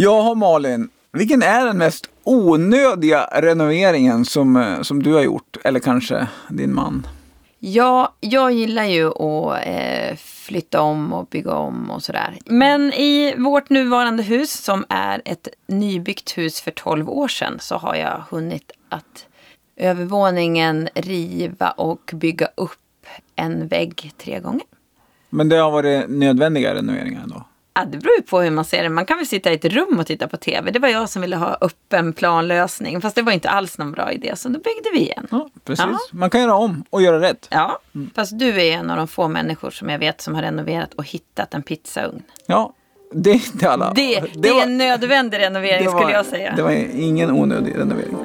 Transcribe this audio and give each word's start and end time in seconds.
Jaha 0.00 0.34
Malin, 0.34 0.88
vilken 1.12 1.42
är 1.42 1.66
den 1.66 1.78
mest 1.78 2.10
onödiga 2.24 3.28
renoveringen 3.32 4.24
som, 4.24 4.56
eh, 4.56 4.82
som 4.82 5.02
du 5.02 5.14
har 5.14 5.22
gjort? 5.22 5.56
Eller 5.64 5.80
kanske 5.80 6.28
din 6.48 6.74
man? 6.74 7.06
Ja, 7.58 8.14
jag 8.20 8.52
gillar 8.52 8.84
ju 8.84 9.06
att 9.08 9.66
eh, 9.66 10.16
flytta 10.16 10.80
om 10.80 11.12
och 11.12 11.26
bygga 11.26 11.52
om 11.52 11.90
och 11.90 12.02
sådär. 12.02 12.38
Men 12.44 12.92
i 12.92 13.34
vårt 13.38 13.70
nuvarande 13.70 14.22
hus 14.22 14.52
som 14.52 14.84
är 14.88 15.22
ett 15.24 15.48
nybyggt 15.66 16.38
hus 16.38 16.60
för 16.60 16.70
12 16.70 17.10
år 17.10 17.28
sedan 17.28 17.56
så 17.60 17.76
har 17.76 17.94
jag 17.94 18.22
hunnit 18.30 18.72
att 18.88 19.26
övervåningen 19.76 20.88
riva 20.94 21.70
och 21.70 22.10
bygga 22.14 22.48
upp 22.54 23.06
en 23.36 23.68
vägg 23.68 24.12
tre 24.18 24.40
gånger. 24.40 24.66
Men 25.30 25.48
det 25.48 25.56
har 25.56 25.70
varit 25.70 26.10
nödvändiga 26.10 26.74
renoveringar 26.74 27.22
ändå? 27.22 27.47
Ja, 27.78 27.84
det 27.84 27.98
beror 27.98 28.16
ju 28.16 28.22
på 28.22 28.40
hur 28.40 28.50
man 28.50 28.64
ser 28.64 28.82
det. 28.82 28.88
Man 28.88 29.06
kan 29.06 29.16
väl 29.16 29.26
sitta 29.26 29.52
i 29.52 29.54
ett 29.54 29.64
rum 29.64 29.98
och 29.98 30.06
titta 30.06 30.28
på 30.28 30.36
tv. 30.36 30.70
Det 30.70 30.78
var 30.78 30.88
jag 30.88 31.08
som 31.08 31.22
ville 31.22 31.36
ha 31.36 31.58
öppen 31.60 32.12
planlösning. 32.12 33.00
Fast 33.00 33.16
det 33.16 33.22
var 33.22 33.32
inte 33.32 33.50
alls 33.50 33.78
någon 33.78 33.92
bra 33.92 34.12
idé. 34.12 34.36
Så 34.36 34.48
då 34.48 34.54
byggde 34.54 34.90
vi 34.92 35.00
igen. 35.00 35.26
Ja, 35.30 35.48
precis. 35.64 35.84
Ja. 35.88 35.98
Man 36.10 36.30
kan 36.30 36.40
göra 36.40 36.54
om 36.54 36.84
och 36.90 37.02
göra 37.02 37.20
rätt. 37.20 37.48
Ja, 37.50 37.78
mm. 37.94 38.10
fast 38.14 38.38
du 38.38 38.62
är 38.62 38.72
en 38.72 38.90
av 38.90 38.96
de 38.96 39.08
få 39.08 39.28
människor 39.28 39.70
som 39.70 39.88
jag 39.88 39.98
vet 39.98 40.20
som 40.20 40.34
har 40.34 40.42
renoverat 40.42 40.94
och 40.94 41.04
hittat 41.04 41.54
en 41.54 41.62
pizzaugn. 41.62 42.22
Ja, 42.46 42.72
det 43.12 43.30
är 43.30 43.34
inte 43.34 43.70
alla. 43.70 43.92
Det, 43.94 44.20
det, 44.20 44.30
det 44.34 44.50
var, 44.50 44.60
är 44.60 44.62
en 44.62 44.78
nödvändig 44.78 45.38
renovering 45.38 45.86
var, 45.86 46.00
skulle 46.00 46.12
jag 46.12 46.26
säga. 46.26 46.52
Det 46.56 46.62
var 46.62 46.70
ingen 46.94 47.30
onödig 47.30 47.78
renovering. 47.78 48.16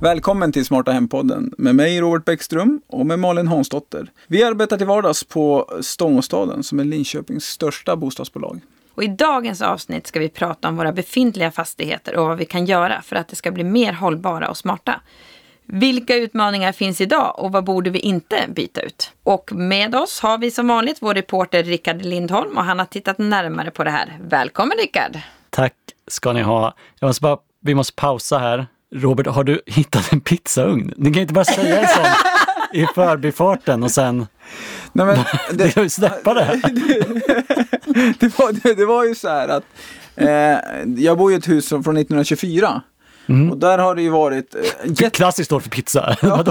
Välkommen 0.00 0.52
till 0.52 0.64
Smarta 0.64 0.92
Hem-podden 0.92 1.54
med 1.58 1.74
mig 1.74 2.00
Robert 2.00 2.24
Bäckström 2.24 2.80
och 2.86 3.06
med 3.06 3.18
Malin 3.18 3.48
Hansdotter. 3.48 4.10
Vi 4.26 4.44
arbetar 4.44 4.76
till 4.78 4.86
vardags 4.86 5.24
på 5.24 5.70
Stångåstaden 5.80 6.62
som 6.62 6.80
är 6.80 6.84
Linköpings 6.84 7.44
största 7.44 7.96
bostadsbolag. 7.96 8.60
Och 8.94 9.02
I 9.02 9.06
dagens 9.06 9.62
avsnitt 9.62 10.06
ska 10.06 10.20
vi 10.20 10.28
prata 10.28 10.68
om 10.68 10.76
våra 10.76 10.92
befintliga 10.92 11.50
fastigheter 11.50 12.16
och 12.16 12.26
vad 12.26 12.38
vi 12.38 12.44
kan 12.44 12.64
göra 12.66 13.02
för 13.02 13.16
att 13.16 13.28
det 13.28 13.36
ska 13.36 13.50
bli 13.50 13.64
mer 13.64 13.92
hållbara 13.92 14.48
och 14.48 14.56
smarta. 14.56 15.00
Vilka 15.64 16.16
utmaningar 16.16 16.72
finns 16.72 17.00
idag 17.00 17.34
och 17.38 17.52
vad 17.52 17.64
borde 17.64 17.90
vi 17.90 17.98
inte 17.98 18.44
byta 18.48 18.80
ut? 18.80 19.12
Och 19.22 19.52
med 19.52 19.94
oss 19.94 20.20
har 20.20 20.38
vi 20.38 20.50
som 20.50 20.68
vanligt 20.68 20.98
vår 21.00 21.14
reporter 21.14 21.62
Rickard 21.62 22.02
Lindholm 22.02 22.56
och 22.56 22.64
han 22.64 22.78
har 22.78 22.86
tittat 22.86 23.18
närmare 23.18 23.70
på 23.70 23.84
det 23.84 23.90
här. 23.90 24.18
Välkommen 24.20 24.78
Rickard! 24.78 25.18
Tack 25.50 25.74
ska 26.06 26.32
ni 26.32 26.42
ha. 26.42 26.74
Jag 27.00 27.08
måste 27.08 27.22
bara, 27.22 27.38
vi 27.60 27.74
måste 27.74 27.94
pausa 27.94 28.38
här 28.38 28.66
Robert, 28.94 29.26
har 29.26 29.44
du 29.44 29.60
hittat 29.66 30.12
en 30.12 30.20
pizzaugn? 30.20 30.94
Ni 30.96 31.12
kan 31.12 31.22
inte 31.22 31.34
bara 31.34 31.44
säga 31.44 31.80
en 31.80 31.88
sån 31.88 32.06
i 32.72 32.86
förbifarten 32.94 33.82
och 33.82 33.90
sen 33.90 34.26
Nej, 34.92 35.06
men, 35.06 35.18
det, 35.58 35.90
släppa 35.90 36.34
det. 36.34 36.60
det, 38.20 38.38
var, 38.38 38.62
det, 38.62 38.74
det 38.74 38.86
var 38.86 39.04
ju 39.04 39.14
så 39.14 39.28
här 39.28 39.48
att 39.48 39.64
eh, 40.16 40.58
jag 40.96 41.18
bor 41.18 41.32
i 41.32 41.34
ett 41.34 41.48
hus 41.48 41.68
från 41.68 41.80
1924. 41.80 42.82
Mm. 43.28 43.50
Och 43.50 43.58
där 43.58 43.78
har 43.78 43.94
det 43.94 44.02
ju 44.02 44.10
varit... 44.10 44.54
Eh, 44.54 44.60
jätt... 44.84 45.12
Klassiskt 45.12 45.52
år 45.52 45.60
för 45.60 45.70
pizza. 45.70 46.16
Ja, 46.22 46.44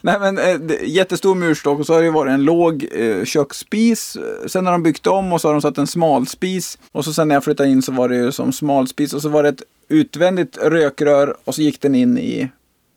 nej 0.00 0.20
men 0.20 0.38
eh, 0.38 0.56
jättestor 0.82 1.34
murstock 1.34 1.80
och 1.80 1.86
så 1.86 1.92
har 1.92 2.00
det 2.00 2.06
ju 2.06 2.12
varit 2.12 2.30
en 2.30 2.44
låg 2.44 2.86
eh, 2.92 3.24
köksspis. 3.24 4.16
Sen 4.46 4.66
har 4.66 4.72
de 4.72 4.82
byggt 4.82 5.06
om 5.06 5.32
och 5.32 5.40
så 5.40 5.48
har 5.48 5.52
de 5.52 5.62
satt 5.62 5.78
en 5.78 5.86
smalspis. 5.86 6.78
Och 6.92 7.04
så 7.04 7.12
sen 7.12 7.28
när 7.28 7.34
jag 7.34 7.44
flyttade 7.44 7.68
in 7.68 7.82
så 7.82 7.92
var 7.92 8.08
det 8.08 8.16
ju 8.16 8.32
som 8.32 8.52
smalspis 8.52 9.14
och 9.14 9.22
så 9.22 9.28
var 9.28 9.42
det 9.42 9.48
ett 9.48 9.62
utvändigt 9.92 10.58
rökrör 10.58 11.36
och 11.44 11.54
så 11.54 11.62
gick 11.62 11.80
den 11.80 11.94
in 11.94 12.18
i, 12.18 12.50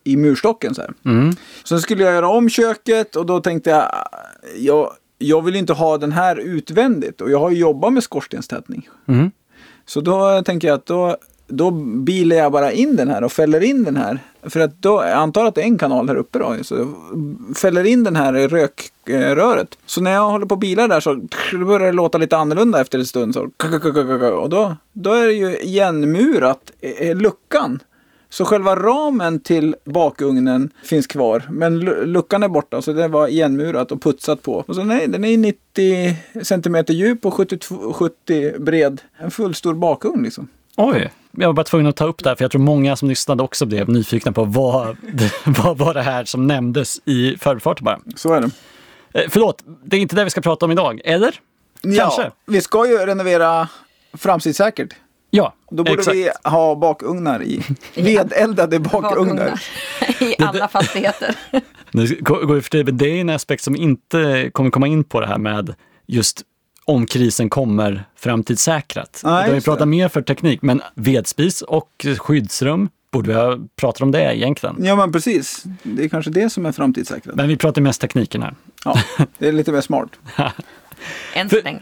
i 0.04 0.18
murstocken. 0.18 0.76
Så 0.76 0.82
här. 0.82 0.94
Mm. 1.06 1.36
Sen 1.64 1.82
skulle 1.82 2.04
jag 2.04 2.14
göra 2.14 2.28
om 2.30 2.50
köket 2.50 3.16
och 3.16 3.26
då 3.26 3.40
tänkte 3.40 3.70
jag, 3.70 4.08
jag, 4.58 4.94
jag 5.18 5.42
vill 5.42 5.56
inte 5.56 5.74
ha 5.74 5.98
den 5.98 6.12
här 6.12 6.36
utvändigt 6.36 7.22
och 7.22 7.32
jag 7.32 7.40
har 7.40 7.52
ju 7.52 7.58
jobbat 7.58 7.94
med 7.94 8.04
skorstenstätning. 8.04 8.90
Mm. 9.08 9.32
Så 9.86 10.02
då 10.02 10.42
tänker 10.42 10.68
jag 10.68 10.76
att 10.76 10.86
då, 10.86 11.18
då 11.48 11.72
bilar 11.72 12.36
jag 12.36 12.52
bara 12.52 12.72
in 12.72 12.96
den 12.96 13.08
här 13.08 13.24
och 13.24 13.32
fäller 13.32 13.64
in 13.64 13.84
den 13.84 13.98
här. 13.98 14.20
För 14.44 14.60
att 14.60 14.82
då, 14.82 15.04
jag 15.04 15.12
antar 15.12 15.46
att 15.46 15.56
det 15.56 15.62
är 15.62 15.66
en 15.66 15.78
kanal 15.78 16.08
här 16.08 16.16
uppe 16.16 16.40
då. 16.40 16.56
Så 16.62 16.94
fäller 17.56 17.84
in 17.84 18.04
den 18.04 18.16
här 18.16 18.38
i 18.38 18.48
rökröret. 18.48 19.78
Så 19.86 20.02
när 20.02 20.12
jag 20.12 20.30
håller 20.30 20.46
på 20.46 20.56
och 20.56 20.60
bilar 20.60 20.88
där 20.88 21.00
så 21.00 21.16
börjar 21.66 21.86
det 21.86 21.92
låta 21.92 22.18
lite 22.18 22.38
annorlunda 22.38 22.82
efter 22.82 23.00
en 23.00 23.06
stund. 23.06 23.34
Så, 23.34 23.50
och 24.42 24.50
då, 24.50 24.76
då 24.94 25.14
är 25.14 25.28
det 25.28 25.34
ju 25.34 25.58
igenmurat, 25.58 26.72
luckan. 27.16 27.80
Så 28.30 28.46
själva 28.46 28.76
ramen 28.76 29.40
till 29.40 29.76
bakugnen 29.84 30.70
finns 30.84 31.08
kvar. 31.08 31.44
Men 31.50 31.80
luckan 31.80 32.44
är 32.44 32.48
borta 32.48 32.82
så 32.82 32.94
det 32.94 33.08
var 33.08 33.28
igenmurat 33.28 33.92
och 33.92 34.02
putsat 34.02 34.42
på. 34.42 34.64
Och 34.68 34.76
så 34.76 34.84
nej, 34.84 35.08
den 35.08 35.26
är 35.26 35.38
90 35.38 36.16
cm 36.44 36.86
djup 36.88 37.26
och 37.26 37.34
70, 37.34 37.58
70 37.94 38.60
bred. 38.60 39.02
En 39.18 39.32
fullstor 39.32 39.74
bakugn 39.74 40.24
liksom. 40.24 40.48
Oj! 40.78 41.12
Jag 41.38 41.48
var 41.48 41.54
bara 41.54 41.64
tvungen 41.64 41.88
att 41.88 41.96
ta 41.96 42.06
upp 42.06 42.24
det 42.24 42.30
här 42.30 42.36
för 42.36 42.44
jag 42.44 42.52
tror 42.52 42.62
många 42.62 42.96
som 42.96 43.10
lyssnade 43.10 43.44
också 43.44 43.66
blev 43.66 43.90
nyfikna 43.90 44.32
på 44.32 44.44
vad, 44.44 44.98
vad 45.46 45.78
var 45.78 45.94
det 45.94 46.02
här 46.02 46.26
som 46.26 46.48
nämndes 46.48 47.02
i 47.06 47.38
förbifarten 47.38 47.86
bara. 47.86 48.00
Så 48.16 48.34
är 48.34 48.42
det. 48.42 48.50
Eh, 49.14 49.30
förlåt, 49.30 49.64
det 49.84 49.98
är 49.98 50.02
inte 50.02 50.16
det 50.16 50.24
vi 50.24 50.30
ska 50.30 50.42
prata 50.42 50.66
om 50.66 50.72
idag, 50.72 51.02
eller? 51.04 51.40
Kanske? 51.82 52.22
Ja, 52.22 52.32
vi 52.46 52.62
ska 52.62 52.88
ju 52.88 52.98
renovera 52.98 53.68
framtidssäkert. 54.14 54.94
Ja, 55.30 55.54
Då 55.70 55.84
borde 55.84 55.92
exakt. 55.92 56.18
vi 56.18 56.30
ha 56.44 56.76
bakugnar 56.76 57.44
i. 57.44 57.62
Vedeldade 57.96 58.80
bakugnar. 58.80 59.62
I 60.20 60.36
alla 60.44 60.68
fastigheter. 60.68 61.36
det 62.92 63.06
är 63.06 63.22
en 63.22 63.30
aspekt 63.30 63.64
som 63.64 63.76
inte 63.76 64.50
kommer 64.54 64.70
komma 64.70 64.88
in 64.88 65.04
på 65.04 65.20
det 65.22 65.28
här 65.28 65.38
med 65.38 65.76
just 66.06 66.42
om 66.86 67.06
krisen 67.06 67.50
kommer 67.50 68.04
framtidssäkrat. 68.16 69.22
Nej, 69.24 69.54
vi 69.54 69.62
pratar 69.62 69.86
mer 69.86 70.10
för 70.10 70.22
teknik, 70.22 70.62
men 70.62 70.82
vedspis 70.96 71.62
och 71.62 72.06
skyddsrum, 72.18 72.90
borde 73.12 73.28
vi 73.28 73.34
ha 73.34 73.58
pratat 73.76 74.02
om 74.02 74.12
det 74.12 74.36
egentligen? 74.36 74.76
Ja, 74.80 74.96
men 74.96 75.12
precis. 75.12 75.64
Det 75.84 76.04
är 76.04 76.10
kanske 76.10 76.32
det 76.32 76.50
som 76.50 76.66
är 76.66 76.72
framtidssäkrat. 76.72 77.36
Men 77.36 77.48
vi 77.48 77.58
pratar 77.58 77.82
mest 77.82 78.02
tekniken 78.02 78.44
här. 78.44 78.56
Ja, 78.86 78.98
det 79.38 79.48
är 79.48 79.52
lite 79.52 79.72
mer 79.72 79.82
smart. 79.82 80.10
Än 81.34 81.50
så 81.50 81.62
länge. 81.64 81.80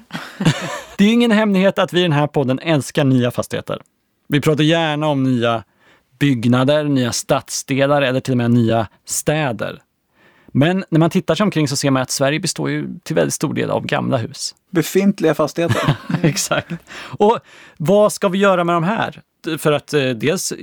det 0.97 1.03
är 1.03 1.13
ingen 1.13 1.31
hemlighet 1.31 1.79
att 1.79 1.93
vi 1.93 1.99
i 1.99 2.03
den 2.03 2.11
här 2.11 2.27
podden 2.27 2.59
älskar 2.59 3.03
nya 3.03 3.31
fastigheter. 3.31 3.81
Vi 4.27 4.41
pratar 4.41 4.63
gärna 4.63 5.07
om 5.07 5.23
nya 5.23 5.63
byggnader, 6.19 6.83
nya 6.83 7.11
stadsdelar 7.11 8.01
eller 8.01 8.19
till 8.19 8.33
och 8.33 8.37
med 8.37 8.51
nya 8.51 8.87
städer. 9.05 9.81
Men 10.55 10.83
när 10.89 10.99
man 10.99 11.09
tittar 11.09 11.35
sig 11.35 11.43
omkring 11.43 11.67
så 11.67 11.75
ser 11.75 11.91
man 11.91 12.01
att 12.01 12.11
Sverige 12.11 12.39
består 12.39 12.69
ju 12.69 12.99
till 13.03 13.15
väldigt 13.15 13.33
stor 13.33 13.53
del 13.53 13.69
av 13.69 13.85
gamla 13.85 14.17
hus. 14.17 14.55
Befintliga 14.69 15.33
fastigheter. 15.35 15.95
Exakt. 16.23 16.71
Och 17.17 17.39
vad 17.77 18.13
ska 18.13 18.27
vi 18.27 18.37
göra 18.37 18.63
med 18.63 18.75
de 18.75 18.83
här? 18.83 19.21
För 19.57 19.71
att 19.71 19.93
eh, 19.93 20.09
dels 20.09 20.53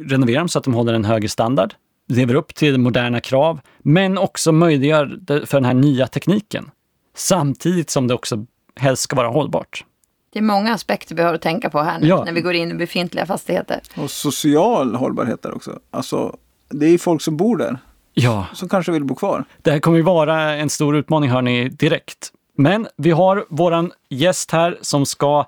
renovera 0.00 0.38
dem 0.38 0.48
så 0.48 0.58
att 0.58 0.64
de 0.64 0.74
håller 0.74 0.94
en 0.94 1.04
högre 1.04 1.28
standard, 1.28 1.74
lever 2.08 2.34
upp 2.34 2.54
till 2.54 2.78
moderna 2.78 3.20
krav, 3.20 3.60
men 3.78 4.18
också 4.18 4.52
möjliggör 4.52 5.18
för 5.46 5.56
den 5.56 5.64
här 5.64 5.74
nya 5.74 6.06
tekniken. 6.06 6.70
Samtidigt 7.16 7.90
som 7.90 8.08
det 8.08 8.14
också 8.14 8.46
helst 8.76 9.02
ska 9.02 9.16
vara 9.16 9.28
hållbart. 9.28 9.84
Det 10.32 10.38
är 10.38 10.42
många 10.42 10.74
aspekter 10.74 11.14
vi 11.14 11.22
har 11.22 11.34
att 11.34 11.42
tänka 11.42 11.70
på 11.70 11.80
här 11.80 12.00
nu, 12.00 12.06
ja. 12.06 12.24
när 12.24 12.32
vi 12.32 12.40
går 12.40 12.54
in 12.54 12.70
i 12.70 12.74
befintliga 12.74 13.26
fastigheter. 13.26 13.80
Och 13.96 14.10
social 14.10 14.94
hållbarhet 14.94 15.42
där 15.42 15.54
också. 15.54 15.78
Alltså, 15.90 16.36
det 16.68 16.86
är 16.86 16.98
folk 16.98 17.22
som 17.22 17.36
bor 17.36 17.56
där 17.56 17.78
ja. 18.14 18.46
som 18.52 18.68
kanske 18.68 18.92
vill 18.92 19.04
bo 19.04 19.14
kvar. 19.14 19.44
Det 19.62 19.70
här 19.70 19.78
kommer 19.78 19.98
ju 19.98 20.02
vara 20.02 20.54
en 20.54 20.70
stor 20.70 20.96
utmaning 20.96 21.30
hör 21.30 21.42
ni 21.42 21.68
direkt. 21.68 22.32
Men 22.56 22.88
vi 22.96 23.10
har 23.10 23.46
våran 23.50 23.92
gäst 24.08 24.50
här 24.50 24.78
som 24.80 25.06
ska 25.06 25.46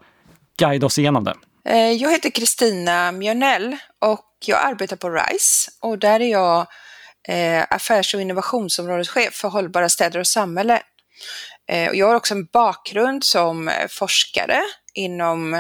guida 0.59 0.87
oss 0.87 0.99
igenom 0.99 1.25
det. 1.25 1.35
Eh, 1.69 1.93
jag 1.93 2.11
heter 2.11 2.31
Kristina 2.31 3.13
Mjörnell 3.13 3.77
och 3.99 4.31
jag 4.47 4.67
arbetar 4.67 4.97
på 4.97 5.11
RISE 5.11 5.71
och 5.81 5.99
där 5.99 6.21
är 6.21 6.31
jag 6.31 6.67
eh, 7.29 7.65
affärs 7.71 8.15
och 8.15 8.21
innovationsområdeschef 8.21 9.35
för 9.35 9.49
hållbara 9.49 9.89
städer 9.89 10.21
och 10.21 10.27
samhälle. 10.27 10.83
Eh, 11.69 11.91
jag 11.91 12.09
har 12.09 12.15
också 12.15 12.35
en 12.35 12.49
bakgrund 12.53 13.25
som 13.25 13.71
forskare 13.89 14.61
inom, 14.95 15.53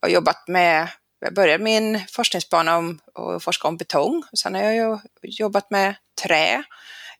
jag 0.00 0.08
har 0.08 0.14
jobbat 0.14 0.48
med 0.48 0.88
jag 1.20 1.34
började 1.34 1.64
min 1.64 2.00
forskningsbana 2.08 2.76
om 2.76 2.98
att 3.14 3.44
forska 3.44 3.68
om 3.68 3.76
betong. 3.76 4.22
Sen 4.42 4.54
har 4.54 4.62
jag 4.62 5.00
jobbat 5.22 5.70
med 5.70 5.94
trä, 6.22 6.62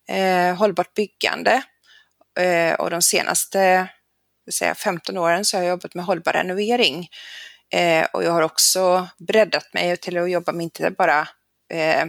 eh, 0.09 0.55
hållbart 0.55 0.93
byggande 0.93 1.61
eh, 2.39 2.73
och 2.73 2.89
de 2.89 3.01
senaste 3.01 3.89
säga, 4.51 4.75
15 4.75 5.17
åren 5.17 5.45
så 5.45 5.57
har 5.57 5.63
jag 5.63 5.69
jobbat 5.69 5.93
med 5.93 6.05
hållbar 6.05 6.33
renovering. 6.33 7.09
Eh, 7.73 8.07
och 8.13 8.23
jag 8.23 8.31
har 8.31 8.41
också 8.41 9.07
breddat 9.17 9.73
mig 9.73 9.97
till 9.97 10.17
att 10.17 10.31
jobba 10.31 10.51
med 10.51 10.63
inte 10.63 10.91
bara 10.91 11.27
eh, 11.73 12.05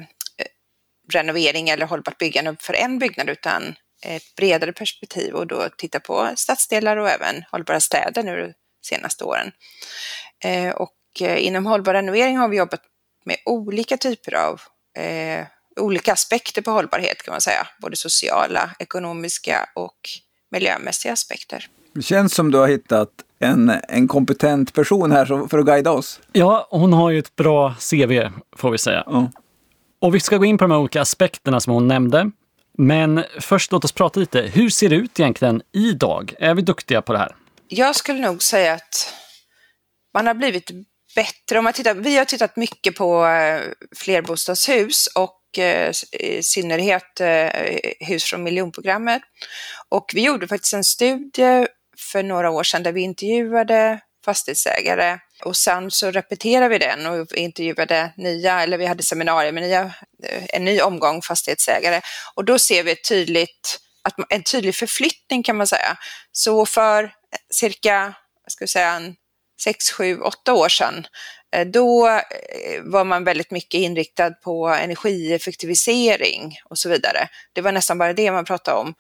renovering 1.13 1.69
eller 1.69 1.87
hållbart 1.87 2.19
byggande 2.19 2.57
för 2.61 2.75
en 2.75 2.99
byggnad 2.99 3.31
utan 3.31 3.75
ett 4.03 4.35
bredare 4.37 4.73
perspektiv 4.73 5.35
och 5.35 5.47
då 5.47 5.69
titta 5.79 6.01
på 6.01 6.33
stadsdelar 6.37 6.97
och 6.97 7.11
även 7.11 7.45
hållbara 7.51 7.81
städer 7.81 8.23
nu 8.23 8.47
de 8.47 8.55
senaste 8.87 9.25
åren. 9.25 9.53
Eh, 10.45 10.71
och 10.71 10.97
eh, 11.21 11.47
inom 11.47 11.67
hållbar 11.67 11.95
renovering 11.95 12.37
har 12.37 12.49
vi 12.49 12.57
jobbat 12.57 12.83
med 13.25 13.37
olika 13.45 13.97
typer 13.97 14.35
av 14.35 14.61
eh, 14.99 15.47
olika 15.79 16.13
aspekter 16.13 16.63
på 16.63 16.71
hållbarhet 16.71 17.23
kan 17.23 17.33
man 17.33 17.41
säga. 17.41 17.67
Både 17.83 17.97
sociala, 17.97 18.71
ekonomiska 18.79 19.69
och 19.75 19.97
miljömässiga 20.51 21.13
aspekter. 21.13 21.67
Det 21.95 22.03
känns 22.03 22.35
som 22.35 22.51
du 22.51 22.59
har 22.59 22.69
hittat 22.69 23.11
en, 23.39 23.73
en 23.89 24.09
kompetent 24.09 24.73
person 24.73 25.13
här 25.13 25.49
för 25.49 25.59
att 25.59 25.67
guida 25.67 25.91
oss. 25.91 26.21
Ja, 26.33 26.69
hon 26.71 26.93
har 26.93 27.11
ju 27.11 27.19
ett 27.19 27.37
bra 27.37 27.75
CV 27.75 28.31
får 28.57 28.71
vi 28.71 28.79
säga. 28.79 29.03
Ja. 29.07 29.31
Och 30.01 30.15
vi 30.15 30.21
ska 30.21 30.37
gå 30.37 30.45
in 30.45 30.59
på 30.59 30.65
de 30.65 30.71
här 30.71 30.79
olika 30.79 31.01
aspekterna 31.01 31.61
som 31.61 31.73
hon 31.73 31.89
nämnde. 31.89 32.31
Men 32.79 33.25
först 33.41 33.73
låt 33.73 33.85
oss 33.85 33.93
prata 33.93 34.21
lite. 34.21 34.43
Hur 34.43 34.71
ser 34.71 34.89
det 34.89 34.97
ut 34.97 35.21
egentligen 35.21 35.63
idag? 35.73 36.35
Är 36.39 36.55
vi 36.55 36.63
duktiga 36.63 37.03
på 37.03 37.13
det 37.13 37.19
här? 37.19 37.37
Jag 37.69 37.97
skulle 37.97 38.21
nog 38.21 38.43
säga 38.43 38.75
att 38.75 39.15
man 40.15 40.27
har 40.27 40.35
blivit 40.35 40.71
bättre. 41.15 41.59
Om 41.59 41.65
man 41.65 41.73
tittar, 41.73 41.95
vi 41.95 42.19
har 42.19 42.25
tittat 42.25 42.57
mycket 42.57 42.97
på 42.97 43.27
eh, 43.27 43.61
flerbostadshus 43.97 45.07
och 45.07 45.38
Eh, 45.57 45.93
i 46.13 46.43
synnerhet 46.43 47.21
eh, 47.21 47.51
hus 48.01 48.25
från 48.25 48.43
miljonprogrammet. 48.43 49.23
Och 49.89 50.11
vi 50.15 50.25
gjorde 50.25 50.49
faktiskt 50.49 50.75
en 50.75 50.85
studie 50.85 51.67
för 52.13 52.23
några 52.23 52.51
år 52.51 52.63
sedan 52.63 52.83
där 52.83 52.93
vi 52.93 53.01
intervjuade 53.01 54.01
fastighetsägare 54.25 55.19
och 55.45 55.57
sen 55.57 55.91
så 55.91 56.11
repeterade 56.11 56.69
vi 56.69 56.79
den 56.79 57.07
och 57.07 57.33
intervjuade 57.35 58.13
nya, 58.17 58.63
eller 58.63 58.79
vi 58.79 58.87
hade 58.87 59.03
seminarier 59.03 59.53
med 59.53 59.63
nya, 59.63 59.83
eh, 60.25 60.45
en 60.49 60.65
ny 60.65 60.81
omgång 60.81 61.23
fastighetsägare 61.23 62.01
och 62.35 62.45
då 62.45 62.59
ser 62.59 62.83
vi 62.83 62.93
ett 62.93 63.09
tydligt, 63.09 63.79
en 64.29 64.43
tydlig 64.43 64.75
förflyttning 64.75 65.43
kan 65.43 65.57
man 65.57 65.67
säga. 65.67 65.97
Så 66.33 66.67
för 66.67 67.13
cirka, 67.55 68.15
ska 68.49 68.65
vi 68.65 68.69
säga, 68.69 68.93
en 68.93 69.15
6, 69.65 69.91
7, 69.91 70.21
8 70.21 70.53
år 70.53 70.69
sedan, 70.69 71.07
då 71.67 72.09
eh, 72.09 72.83
var 72.83 73.05
man 73.05 73.25
väldigt 73.25 73.51
mycket 73.51 73.79
inriktad 73.79 74.31
på 74.31 74.69
energieffektivisering 74.69 76.59
och 76.65 76.79
så 76.79 76.89
vidare. 76.89 77.29
Det 77.53 77.61
var 77.61 77.73
nästan 77.73 77.99
bara 77.99 78.13
det 78.13 78.33
man 78.33 78.45
pratade 78.45 78.77
om, 78.77 78.95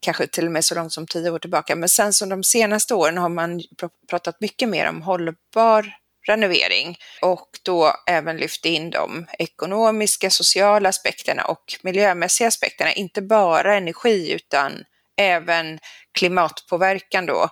kanske 0.00 0.26
till 0.26 0.46
och 0.46 0.52
med 0.52 0.64
så 0.64 0.74
långt 0.74 0.92
som 0.92 1.06
10 1.06 1.30
år 1.30 1.38
tillbaka. 1.38 1.76
Men 1.76 1.88
sen 1.88 2.12
så 2.12 2.26
de 2.26 2.44
senaste 2.44 2.94
åren 2.94 3.18
har 3.18 3.28
man 3.28 3.60
pratat 4.10 4.40
mycket 4.40 4.68
mer 4.68 4.88
om 4.88 5.02
hållbar 5.02 5.94
renovering 6.26 6.96
och 7.22 7.48
då 7.62 7.92
även 8.06 8.36
lyft 8.36 8.64
in 8.64 8.90
de 8.90 9.26
ekonomiska, 9.38 10.30
sociala 10.30 10.88
aspekterna 10.88 11.44
och 11.44 11.74
miljömässiga 11.82 12.48
aspekterna, 12.48 12.92
inte 12.92 13.22
bara 13.22 13.76
energi 13.76 14.32
utan 14.32 14.72
även 15.16 15.78
klimatpåverkan 16.12 17.26
då 17.26 17.48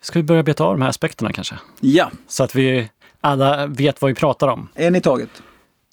Ska 0.00 0.18
vi 0.18 0.22
börja 0.22 0.42
beta 0.42 0.64
av 0.64 0.74
de 0.74 0.82
här 0.82 0.88
aspekterna 0.88 1.32
kanske? 1.32 1.54
Ja. 1.80 2.10
Så 2.28 2.44
att 2.44 2.54
vi 2.54 2.88
alla 3.26 3.66
vet 3.66 4.02
vad 4.02 4.08
vi 4.08 4.14
pratar 4.14 4.48
om. 4.48 4.68
En 4.74 4.96
i 4.96 5.00
taget. 5.00 5.30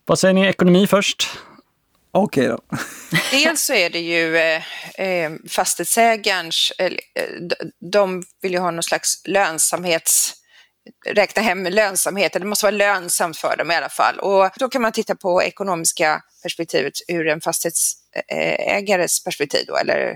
Vad 0.06 0.19
säger 0.19 0.33
ni 0.33 0.47
ekonomi 0.47 0.88
först? 0.88 1.30
Okej 2.12 2.51
okay 2.51 2.57
då. 2.69 2.77
Dels 3.31 3.62
så 3.62 3.74
är 3.74 3.89
det 3.89 4.00
ju 4.00 4.38
eh, 4.38 4.62
eh 4.95 5.31
fastighetsägarens, 5.50 6.71
eh, 6.77 6.91
de 7.91 8.24
vill 8.41 8.51
ju 8.51 8.59
ha 8.59 8.71
någon 8.71 8.83
slags 8.83 9.21
lönsamhets 9.25 10.33
räkna 11.06 11.41
hem 11.41 11.63
lönsamhet, 11.63 12.33
det 12.33 12.45
måste 12.45 12.65
vara 12.65 12.75
lönsamt 12.75 13.38
för 13.38 13.57
dem 13.57 13.71
i 13.71 13.75
alla 13.75 13.89
fall. 13.89 14.19
Och 14.19 14.50
då 14.59 14.69
kan 14.69 14.81
man 14.81 14.91
titta 14.91 15.15
på 15.15 15.44
ekonomiska 15.44 16.21
perspektivet 16.44 16.94
ur 17.07 17.27
en 17.27 17.41
fastighetsägares 17.41 19.24
perspektiv 19.24 19.65
då, 19.68 19.75
eller 19.75 20.15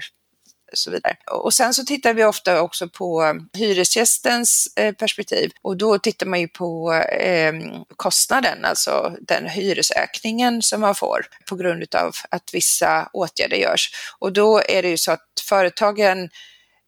så 0.74 0.92
vidare. 0.92 1.18
Och 1.32 1.54
sen 1.54 1.74
så 1.74 1.86
tittar 1.86 2.14
vi 2.14 2.24
ofta 2.24 2.62
också 2.62 2.90
på 2.90 3.40
hyresgästens 3.54 4.68
eh, 4.76 4.94
perspektiv 4.94 5.52
och 5.62 5.78
då 5.78 6.00
tittar 6.00 6.26
man 6.26 6.40
ju 6.40 6.48
på 6.48 6.94
eh, 6.94 7.54
kostnaden, 7.96 8.66
alltså 8.66 9.16
den 9.22 9.48
hyresökningen 9.48 10.62
som 10.62 10.82
man 10.82 10.96
får 10.96 11.26
på 11.50 11.56
grund 11.56 11.96
av 11.96 12.12
att 12.30 12.50
vissa 12.54 13.10
åtgärder 13.14 13.58
görs. 13.58 13.92
Och 14.20 14.34
då 14.34 14.62
är 14.68 14.82
det 14.82 14.90
ju 14.90 14.98
så 14.98 15.12
att 15.12 15.44
företagen 15.50 16.30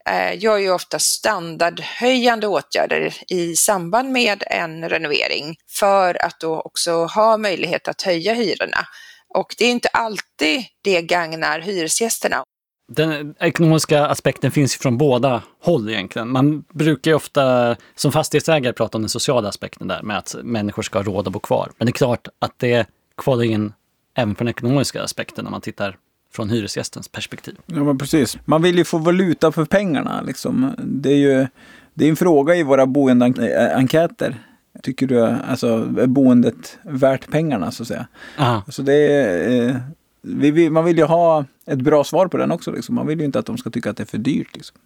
eh, 0.10 0.44
gör 0.44 0.58
ju 0.58 0.72
ofta 0.72 1.00
standardhöjande 1.00 2.48
åtgärder 2.48 3.14
i 3.28 3.56
samband 3.56 4.12
med 4.12 4.44
en 4.48 4.90
renovering 4.90 5.56
för 5.70 6.25
att 6.25 6.40
då 6.40 6.62
också 6.62 7.06
ha 7.06 7.38
möjlighet 7.38 7.88
att 7.88 8.02
höja 8.02 8.34
hyrorna. 8.34 8.88
Och 9.36 9.56
det 9.58 9.66
är 9.66 9.72
inte 9.72 9.90
alltid 9.90 10.66
det 10.82 11.02
gagnar 11.02 11.60
hyresgästerna. 11.60 12.44
Den 12.91 13.36
ekonomiska 13.39 14.06
aspekten 14.06 14.51
finns 14.51 14.75
från 14.75 14.97
båda 14.97 15.44
håll 15.63 15.89
egentligen. 15.89 16.30
Man 16.30 16.63
brukar 16.74 17.12
ju 17.12 17.15
ofta 17.15 17.75
som 17.95 18.12
fastighetsägare 18.12 18.74
prata 18.74 18.97
om 18.97 19.01
den 19.01 19.09
sociala 19.09 19.50
aspekten 19.50 19.88
där 19.88 20.01
med 20.01 20.18
att 20.18 20.36
människor 20.44 20.83
ska 20.83 21.00
ha 21.00 21.03
råd 21.03 21.27
att 21.27 21.33
bo 21.33 21.39
kvar. 21.39 21.71
Men 21.77 21.86
det 21.86 21.89
är 21.89 21.94
klart 21.94 22.27
att 22.39 22.53
det 22.57 22.88
kvalar 23.18 23.44
in 23.44 23.74
även 24.15 24.36
på 24.36 24.44
den 24.44 24.50
ekonomiska 24.50 25.03
aspekten 25.03 25.44
när 25.44 25.51
man 25.51 25.62
tittar 25.62 25.97
från 26.33 26.50
hyresgästens 26.50 27.07
perspektiv. 27.07 27.56
Ja, 27.65 27.83
men 27.83 27.97
precis. 27.97 28.38
Man 28.45 28.62
vill 28.62 28.77
ju 28.77 28.83
få 28.83 28.97
valuta 28.97 29.51
för 29.51 29.65
pengarna. 29.65 30.21
Liksom. 30.21 30.74
Det 30.77 31.09
är 31.09 31.18
ju 31.18 31.47
det 31.94 32.06
är 32.06 32.09
en 32.09 32.15
fråga 32.15 32.56
i 32.56 32.63
våra 32.63 32.86
boendeenkäter. 32.86 34.36
Tycker 34.83 35.07
du 35.07 35.21
alltså, 35.21 35.68
är 36.00 36.07
boendet 36.07 36.77
värt 36.83 37.31
pengarna 37.31 37.71
så 37.71 37.83
att 37.83 37.88
säga? 37.88 38.07
Aha. 38.38 38.63
Så 38.68 38.81
det 38.81 38.94
är, 38.94 39.68
eh, 39.69 39.75
vi, 40.21 40.69
man 40.69 40.86
vill 40.86 40.98
ju 40.98 41.04
ha 41.04 41.45
ett 41.66 41.80
bra 41.80 42.04
svar 42.04 42.27
på 42.27 42.38
den 42.38 42.51
också. 42.51 42.71
Liksom. 42.71 42.95
Man 42.95 43.07
vill 43.07 43.19
ju 43.19 43.25
inte 43.25 43.39
att 43.39 43.45
de 43.45 43.57
ska 43.57 43.69
tycka 43.69 43.89
att 43.89 43.98
det 43.98 44.04
är 44.04 44.07
för 44.07 44.18
dyrt. 44.18 44.56
Liksom. 44.56 44.77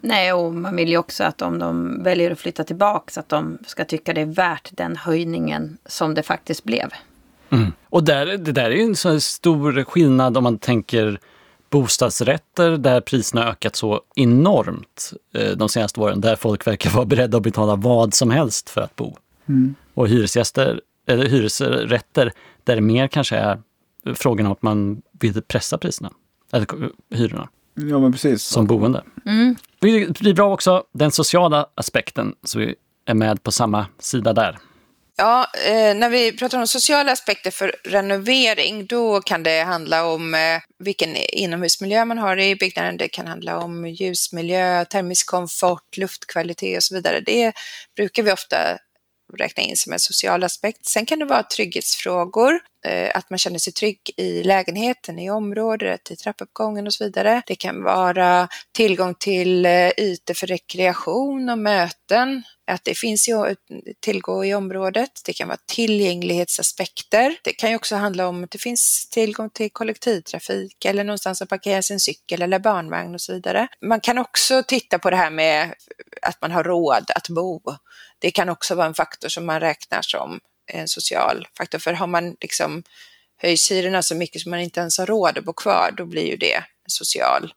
Nej, 0.00 0.32
och 0.32 0.54
man 0.54 0.76
vill 0.76 0.88
ju 0.88 0.96
också 0.96 1.24
att 1.24 1.42
om 1.42 1.58
de 1.58 2.02
väljer 2.02 2.30
att 2.30 2.38
flytta 2.38 2.64
tillbaka 2.64 3.20
att 3.20 3.28
de 3.28 3.58
ska 3.66 3.84
tycka 3.84 4.12
det 4.12 4.20
är 4.20 4.26
värt 4.26 4.70
den 4.72 4.96
höjningen 4.96 5.78
som 5.86 6.14
det 6.14 6.22
faktiskt 6.22 6.64
blev. 6.64 6.90
Mm. 7.50 7.72
Och 7.88 8.04
där, 8.04 8.26
det 8.26 8.52
där 8.52 8.70
är 8.70 8.74
ju 8.74 8.82
en 8.82 8.96
så 8.96 9.20
stor 9.20 9.84
skillnad 9.84 10.36
om 10.36 10.44
man 10.44 10.58
tänker 10.58 11.20
bostadsrätter 11.70 12.70
där 12.70 13.00
priserna 13.00 13.48
ökat 13.48 13.76
så 13.76 14.00
enormt 14.14 15.12
eh, 15.34 15.50
de 15.50 15.68
senaste 15.68 16.00
åren, 16.00 16.20
där 16.20 16.36
folk 16.36 16.66
verkar 16.66 16.90
vara 16.90 17.04
beredda 17.04 17.36
att 17.36 17.42
betala 17.42 17.76
vad 17.76 18.14
som 18.14 18.30
helst 18.30 18.70
för 18.70 18.80
att 18.80 18.96
bo. 18.96 19.16
Mm. 19.48 19.74
Och 19.94 20.08
hyresgäster, 20.08 20.80
eller 21.06 21.26
hyresrätter 21.26 22.32
där 22.64 22.74
det 22.74 22.82
mer 22.82 23.08
kanske 23.08 23.36
är 23.36 23.58
frågan 24.14 24.46
om 24.46 24.52
att 24.52 24.62
man 24.62 25.02
vill 25.20 25.42
pressa 25.42 25.78
priserna, 25.78 26.12
eller 26.52 26.66
hyrorna. 27.14 27.48
Ja, 27.74 27.98
men 27.98 28.12
precis. 28.12 28.42
Som 28.42 28.66
boende. 28.66 29.04
Mm. 29.26 29.56
Det 29.80 30.18
blir 30.18 30.34
bra 30.34 30.52
också 30.52 30.84
den 30.92 31.10
sociala 31.10 31.66
aspekten, 31.74 32.34
så 32.44 32.58
vi 32.58 32.74
är 33.06 33.14
med 33.14 33.42
på 33.42 33.52
samma 33.52 33.86
sida 33.98 34.32
där. 34.32 34.58
Ja, 35.16 35.46
eh, 35.66 35.94
när 35.94 36.10
vi 36.10 36.32
pratar 36.36 36.58
om 36.58 36.66
sociala 36.66 37.12
aspekter 37.12 37.50
för 37.50 37.76
renovering, 37.84 38.86
då 38.86 39.20
kan 39.20 39.42
det 39.42 39.62
handla 39.62 40.06
om 40.06 40.34
eh, 40.34 40.40
vilken 40.78 41.16
inomhusmiljö 41.16 42.04
man 42.04 42.18
har 42.18 42.36
i 42.36 42.56
byggnaden. 42.56 42.96
Det 42.96 43.08
kan 43.08 43.26
handla 43.26 43.58
om 43.58 43.86
ljusmiljö, 43.86 44.84
termisk 44.84 45.26
komfort, 45.26 45.96
luftkvalitet 45.96 46.76
och 46.76 46.82
så 46.82 46.94
vidare. 46.94 47.20
Det 47.20 47.52
brukar 47.96 48.22
vi 48.22 48.32
ofta 48.32 48.56
räkna 49.38 49.62
in 49.62 49.76
som 49.76 49.92
en 49.92 49.98
social 49.98 50.44
aspekt. 50.44 50.86
Sen 50.86 51.06
kan 51.06 51.18
det 51.18 51.24
vara 51.24 51.42
trygghetsfrågor, 51.42 52.60
Eh, 52.84 53.10
att 53.14 53.30
man 53.30 53.38
känner 53.38 53.58
sig 53.58 53.72
trygg 53.72 54.10
i 54.16 54.42
lägenheten, 54.42 55.18
i 55.18 55.30
området, 55.30 56.10
i 56.10 56.16
trappuppgången 56.16 56.86
och 56.86 56.94
så 56.94 57.04
vidare. 57.04 57.42
Det 57.46 57.54
kan 57.54 57.82
vara 57.82 58.48
tillgång 58.72 59.14
till 59.14 59.66
eh, 59.66 59.90
ytor 59.98 60.34
för 60.34 60.46
rekreation 60.46 61.48
och 61.48 61.58
möten, 61.58 62.42
att 62.66 62.84
det 62.84 62.98
finns 62.98 63.28
eh, 63.28 63.54
tillgå 64.00 64.44
i 64.44 64.54
området. 64.54 65.10
Det 65.26 65.32
kan 65.32 65.48
vara 65.48 65.58
tillgänglighetsaspekter. 65.66 67.36
Det 67.44 67.52
kan 67.52 67.70
ju 67.70 67.76
också 67.76 67.96
handla 67.96 68.28
om 68.28 68.44
att 68.44 68.50
det 68.50 68.58
finns 68.58 69.08
tillgång 69.10 69.50
till 69.50 69.70
kollektivtrafik 69.72 70.84
eller 70.84 71.04
någonstans 71.04 71.42
att 71.42 71.48
parkera 71.48 71.82
sin 71.82 72.00
cykel 72.00 72.42
eller 72.42 72.58
barnvagn 72.58 73.14
och 73.14 73.20
så 73.20 73.32
vidare. 73.32 73.68
Man 73.86 74.00
kan 74.00 74.18
också 74.18 74.62
titta 74.62 74.98
på 74.98 75.10
det 75.10 75.16
här 75.16 75.30
med 75.30 75.74
att 76.22 76.40
man 76.40 76.50
har 76.50 76.64
råd 76.64 77.10
att 77.14 77.28
bo. 77.28 77.60
Det 78.18 78.30
kan 78.30 78.48
också 78.48 78.74
vara 78.74 78.86
en 78.86 78.94
faktor 78.94 79.28
som 79.28 79.46
man 79.46 79.60
räknar 79.60 80.02
som 80.02 80.40
en 80.66 80.88
social 80.88 81.48
faktor. 81.56 81.78
För 81.78 81.92
har 81.92 82.06
man 82.06 82.36
liksom 82.40 82.82
höjs 83.36 83.70
hyrorna 83.70 84.02
så 84.02 84.14
mycket 84.14 84.42
som 84.42 84.50
man 84.50 84.60
inte 84.60 84.80
ens 84.80 84.98
har 84.98 85.06
råd 85.06 85.38
att 85.38 85.44
bo 85.44 85.52
kvar, 85.52 85.94
då 85.96 86.06
blir 86.06 86.26
ju 86.26 86.36
det 86.36 86.54
en 86.54 86.90
social 86.90 87.52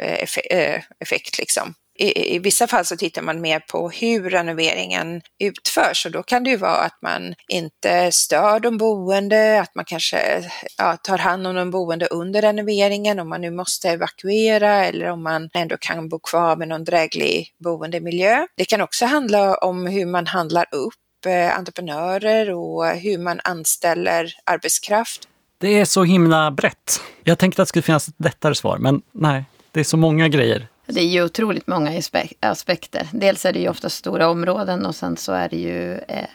eh, 0.00 0.28
eh, 0.50 0.82
effekt. 1.00 1.38
Liksom 1.38 1.74
i, 1.98 2.34
i, 2.34 2.38
vissa 2.38 2.66
fall 2.66 2.84
så 2.84 2.96
tittar 2.96 3.22
man 3.22 3.40
mer 3.40 3.60
på 3.60 3.90
hur 3.90 4.30
renoveringen 4.30 5.20
utförs 5.38 6.06
och 6.06 6.12
då 6.12 6.22
kan 6.22 6.44
det 6.44 6.50
ju 6.50 6.56
vara 6.56 6.78
att 6.78 6.98
man 7.02 7.34
inte 7.48 8.12
stör 8.12 8.60
de 8.60 8.78
boende, 8.78 9.60
att 9.60 9.74
man 9.74 9.84
kanske 9.84 10.50
ja, 10.78 10.96
tar 10.96 11.18
hand 11.18 11.46
om 11.46 11.54
de 11.54 11.70
boende 11.70 12.06
under 12.06 12.42
renoveringen 12.42 13.20
om 13.20 13.28
man 13.28 13.40
nu 13.40 13.50
måste 13.50 13.88
evakuera 13.88 14.84
eller 14.84 15.06
om 15.06 15.22
man 15.22 15.50
ändå 15.54 15.76
kan 15.80 16.08
bo 16.08 16.18
kvar 16.18 16.56
med 16.56 16.68
någon 16.68 16.84
dräglig 16.84 17.48
boendemiljö. 17.64 18.46
Det 18.56 18.64
kan 18.64 18.80
också 18.80 19.06
handla 19.06 19.54
om 19.54 19.86
hur 19.86 20.06
man 20.06 20.26
handlar 20.26 20.66
upp 20.74 20.94
eh, 21.26 21.58
entreprenörer 21.58 22.50
och 22.50 22.86
hur 22.86 23.18
man 23.18 23.40
anställer 23.44 24.34
arbetskraft. 24.44 25.28
Det 25.58 25.80
är 25.80 25.84
så 25.84 26.04
himla 26.04 26.50
brett. 26.50 27.00
Jag 27.24 27.38
tänkte 27.38 27.62
att 27.62 27.66
det 27.66 27.68
skulle 27.68 27.82
finnas 27.82 28.08
ett 28.08 28.14
lättare 28.18 28.54
svar, 28.54 28.78
men 28.78 29.02
nej, 29.12 29.44
det 29.72 29.80
är 29.80 29.84
så 29.84 29.96
många 29.96 30.28
grejer. 30.28 30.68
Det 30.86 31.00
är 31.00 31.06
ju 31.06 31.24
otroligt 31.24 31.66
många 31.66 32.02
aspekter. 32.40 33.08
Dels 33.12 33.44
är 33.44 33.52
det 33.52 33.58
ju 33.58 33.68
ofta 33.68 33.88
stora 33.88 34.28
områden 34.28 34.86
och 34.86 34.94
sen 34.94 35.16
så 35.16 35.32
är 35.32 35.48
det 35.48 35.56
ju 35.56 35.92
eh, 35.92 36.26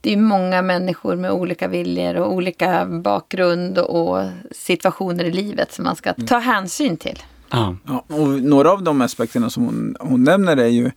det 0.00 0.12
är 0.12 0.16
många 0.16 0.62
människor 0.62 1.16
med 1.16 1.32
olika 1.32 1.68
viljor 1.68 2.16
och 2.16 2.32
olika 2.32 2.86
bakgrund 2.86 3.78
och 3.78 4.24
situationer 4.50 5.24
i 5.24 5.32
livet 5.32 5.72
som 5.72 5.84
man 5.84 5.96
ska 5.96 6.14
ta 6.14 6.38
hänsyn 6.38 6.96
till. 6.96 7.22
Ja. 7.50 7.76
Ja, 7.86 8.04
och 8.08 8.28
några 8.28 8.72
av 8.72 8.82
de 8.82 9.00
aspekterna 9.00 9.50
som 9.50 9.64
hon, 9.64 9.96
hon 10.00 10.24
nämner 10.24 10.56
är 10.56 10.66
ju 10.66 10.90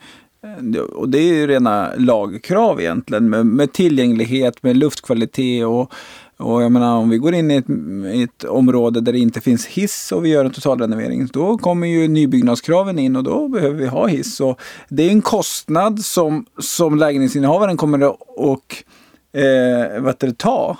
Eh, 0.45 0.79
och 0.79 1.09
det 1.09 1.17
är 1.17 1.33
ju 1.33 1.47
rena 1.47 1.91
lagkrav 1.97 2.81
egentligen 2.81 3.29
med, 3.29 3.45
med 3.45 3.73
tillgänglighet, 3.73 4.63
med 4.63 4.77
luftkvalitet 4.77 5.65
och, 5.65 5.93
och 6.37 6.63
jag 6.63 6.71
menar 6.71 6.97
om 6.97 7.09
vi 7.09 7.17
går 7.17 7.33
in 7.33 7.51
i 7.51 7.55
ett, 7.55 7.69
i 8.15 8.23
ett 8.23 8.43
område 8.43 9.01
där 9.01 9.11
det 9.11 9.19
inte 9.19 9.41
finns 9.41 9.65
hiss 9.65 10.11
och 10.11 10.25
vi 10.25 10.29
gör 10.29 10.45
en 10.45 10.51
totalrenovering, 10.51 11.27
då 11.33 11.57
kommer 11.57 11.87
ju 11.87 12.07
nybyggnadskraven 12.07 12.99
in 12.99 13.15
och 13.15 13.23
då 13.23 13.47
behöver 13.47 13.75
vi 13.75 13.87
ha 13.87 14.07
hiss. 14.07 14.39
Och 14.39 14.61
det 14.89 15.03
är 15.03 15.11
en 15.11 15.21
kostnad 15.21 15.99
som, 15.99 16.45
som 16.59 16.97
lägenhetsinnehavaren 16.97 17.77
kommer 17.77 18.09
att 18.09 18.17
och, 18.19 18.75
eh, 19.41 20.01
vad 20.01 20.15
det, 20.19 20.37
ta 20.37 20.77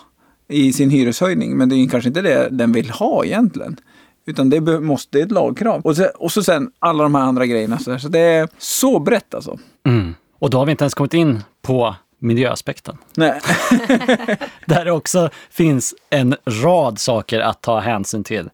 i 0.48 0.74
sin 0.74 0.90
hyreshöjning, 0.90 1.58
men 1.58 1.70
det 1.70 1.76
är 1.76 1.90
kanske 1.90 2.08
inte 2.08 2.22
det 2.22 2.50
den 2.52 2.72
vill 2.72 2.90
ha 2.90 3.26
egentligen. 3.26 3.78
Utan 4.26 4.50
det 4.50 4.62
måste 4.62 5.18
det 5.18 5.22
är 5.22 5.26
ett 5.26 5.32
lagkrav. 5.32 5.82
Och 5.82 5.96
så, 5.96 6.06
och 6.06 6.32
så 6.32 6.44
sen 6.44 6.72
alla 6.80 7.04
de 7.04 7.16
här 7.16 7.22
andra 7.22 7.46
grejerna. 7.46 7.80
Så, 7.80 7.92
där. 7.92 7.98
så 7.98 8.08
det 8.08 8.20
är 8.20 8.50
så 8.58 9.00
brett 9.00 9.34
alltså. 9.34 9.60
Mm. 9.86 10.16
Och 10.40 10.50
då 10.50 10.58
har 10.58 10.66
vi 10.66 10.72
inte 10.72 10.84
ens 10.84 10.94
kommit 10.94 11.14
in 11.14 11.44
på 11.62 11.96
miljöaspekten. 12.20 12.98
Nej. 13.16 13.40
Där 14.66 14.86
det 14.86 14.92
också 14.92 15.30
finns 15.50 15.96
en 16.10 16.36
rad 16.46 17.00
saker 17.00 17.40
att 17.40 17.62
ta 17.62 17.80
hänsyn 17.80 18.24
till. 18.24 18.50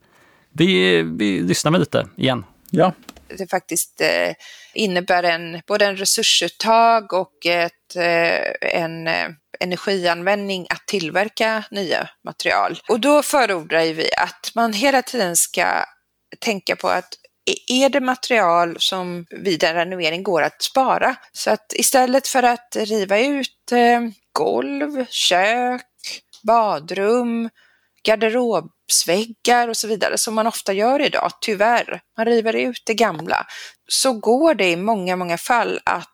Vi, 0.54 1.02
vi 1.04 1.42
lyssnar 1.42 1.72
väl 1.72 1.82
lite 1.82 2.08
igen. 2.18 2.44
Ja. 2.70 2.94
det 3.38 3.50
faktiskt 3.50 4.02
eh, 4.02 4.36
innebär 4.74 5.24
en, 5.24 5.62
både 5.68 5.86
en 5.86 5.98
resursuttag 5.98 7.14
och 7.14 7.46
ett, 7.46 7.96
eh, 7.96 8.82
en 8.82 9.08
eh, 9.08 9.28
energianvändning 9.62 10.68
att 10.70 10.88
tillverka 10.88 11.64
nya 11.72 12.10
material. 12.26 12.80
Och 12.90 13.00
då 13.00 13.24
förordrar 13.24 13.82
vi 13.82 14.10
att 14.18 14.52
man 14.56 14.74
hela 14.74 15.02
tiden 15.02 15.36
ska 15.36 15.66
tänka 16.40 16.76
på 16.76 16.88
att 16.88 17.14
är 17.68 17.90
det 17.90 18.00
material 18.00 18.76
som 18.80 19.26
vid 19.30 19.64
en 19.64 19.76
renovering 19.76 20.24
går 20.24 20.42
att 20.42 20.62
spara? 20.62 21.16
Så 21.32 21.52
att 21.52 21.74
istället 21.74 22.28
för 22.28 22.44
att 22.44 22.76
riva 22.80 23.20
ut 23.20 23.72
eh, 23.72 24.02
golv, 24.34 25.06
kök, 25.10 25.82
badrum, 26.44 27.50
garderobsväggar 28.04 29.68
och 29.68 29.78
så 29.78 29.88
vidare 29.88 30.18
som 30.18 30.34
man 30.34 30.48
ofta 30.48 30.74
gör 30.74 31.02
idag, 31.02 31.32
tyvärr. 31.42 32.02
Man 32.18 32.26
river 32.26 32.56
ut 32.56 32.84
det 32.86 32.94
gamla. 32.94 33.46
Så 33.88 34.14
går 34.14 34.54
det 34.54 34.70
i 34.70 34.76
många, 34.76 35.16
många 35.16 35.38
fall 35.38 35.80
att 35.86 36.11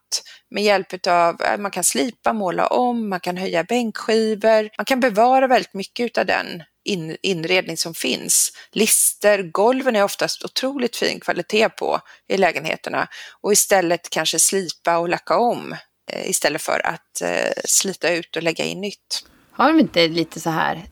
med 0.49 0.63
hjälp 0.63 1.07
av, 1.07 1.41
eh, 1.41 1.57
man 1.57 1.71
kan 1.71 1.83
slipa, 1.83 2.33
måla 2.33 2.67
om, 2.67 3.09
man 3.09 3.19
kan 3.19 3.37
höja 3.37 3.63
bänkskivor, 3.63 4.69
man 4.77 4.85
kan 4.85 4.99
bevara 4.99 5.47
väldigt 5.47 5.73
mycket 5.73 6.17
av 6.17 6.25
den 6.25 6.63
in, 6.87 7.17
inredning 7.21 7.77
som 7.77 7.93
finns. 7.93 8.51
Lister, 8.71 9.43
golven 9.43 9.95
är 9.95 10.03
oftast 10.03 10.45
otroligt 10.45 10.95
fin 10.95 11.19
kvalitet 11.19 11.69
på 11.69 11.99
i 12.27 12.37
lägenheterna 12.37 13.07
och 13.41 13.53
istället 13.53 14.09
kanske 14.09 14.39
slipa 14.39 14.97
och 14.97 15.09
lacka 15.09 15.37
om 15.37 15.75
eh, 16.11 16.29
istället 16.29 16.61
för 16.61 16.87
att 16.87 17.21
eh, 17.21 17.51
slita 17.65 18.13
ut 18.13 18.35
och 18.35 18.43
lägga 18.43 18.65
in 18.65 18.81
nytt. 18.81 19.25
Har 19.51 19.73
de 19.73 19.79
inte 19.79 20.07
lite 20.07 20.39
så 20.39 20.49
här, 20.49 20.85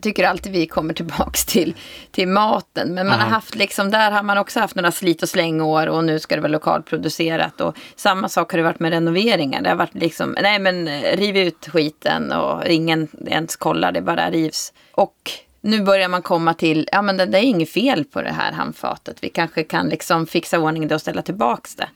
tycker 0.00 0.24
alltid 0.24 0.52
vi 0.52 0.66
kommer 0.66 0.94
tillbaks 0.94 1.44
till, 1.44 1.74
till 2.10 2.28
maten. 2.28 2.94
Men 2.94 3.06
man 3.06 3.18
Ja. 3.18 3.24
har 3.24 3.30
haft 3.30 3.54
liksom, 3.54 3.90
där 3.90 4.10
har 4.10 4.22
man 4.22 4.38
också 4.38 4.60
haft 4.60 4.74
några 4.76 4.92
slit 4.92 5.22
och 5.22 5.28
slängår 5.28 5.86
och 5.86 6.04
nu 6.04 6.18
ska 6.18 6.34
det 6.34 6.40
vara 6.40 6.52
lokalproducerat. 6.52 7.60
Och 7.60 7.76
samma 7.96 8.28
sak 8.28 8.52
har 8.52 8.58
det 8.58 8.64
varit 8.64 8.80
med 8.80 8.90
renoveringar. 8.92 9.62
Det 9.62 9.68
har 9.68 9.76
varit 9.76 9.94
liksom, 9.94 10.36
nej 10.42 10.58
men 10.58 10.88
eh, 10.88 11.16
riv 11.16 11.36
ut 11.36 11.68
skiten 11.72 12.32
och 12.32 12.66
ingen 12.66 13.08
ens 13.26 13.56
kollar, 13.56 13.92
det 13.92 14.02
bara 14.02 14.30
rivs. 14.30 14.72
Och 14.92 15.30
nu 15.60 15.82
börjar 15.82 16.08
man 16.08 16.22
komma 16.22 16.54
till, 16.54 16.88
ja 16.92 17.02
men 17.02 17.16
det, 17.16 17.26
det 17.26 17.38
är 17.38 17.42
inget 17.42 17.70
fel 17.70 18.04
på 18.04 18.22
det 18.22 18.32
här 18.32 18.52
handfatet. 18.52 19.16
Vi 19.20 19.28
kanske 19.28 19.62
kan 19.64 19.88
liksom 19.88 20.26
fixa 20.26 20.58
ordning 20.58 20.88
det 20.88 20.94
och 20.94 21.00
ställa 21.00 21.22
tillbaks 21.22 21.74
det. 21.74 21.88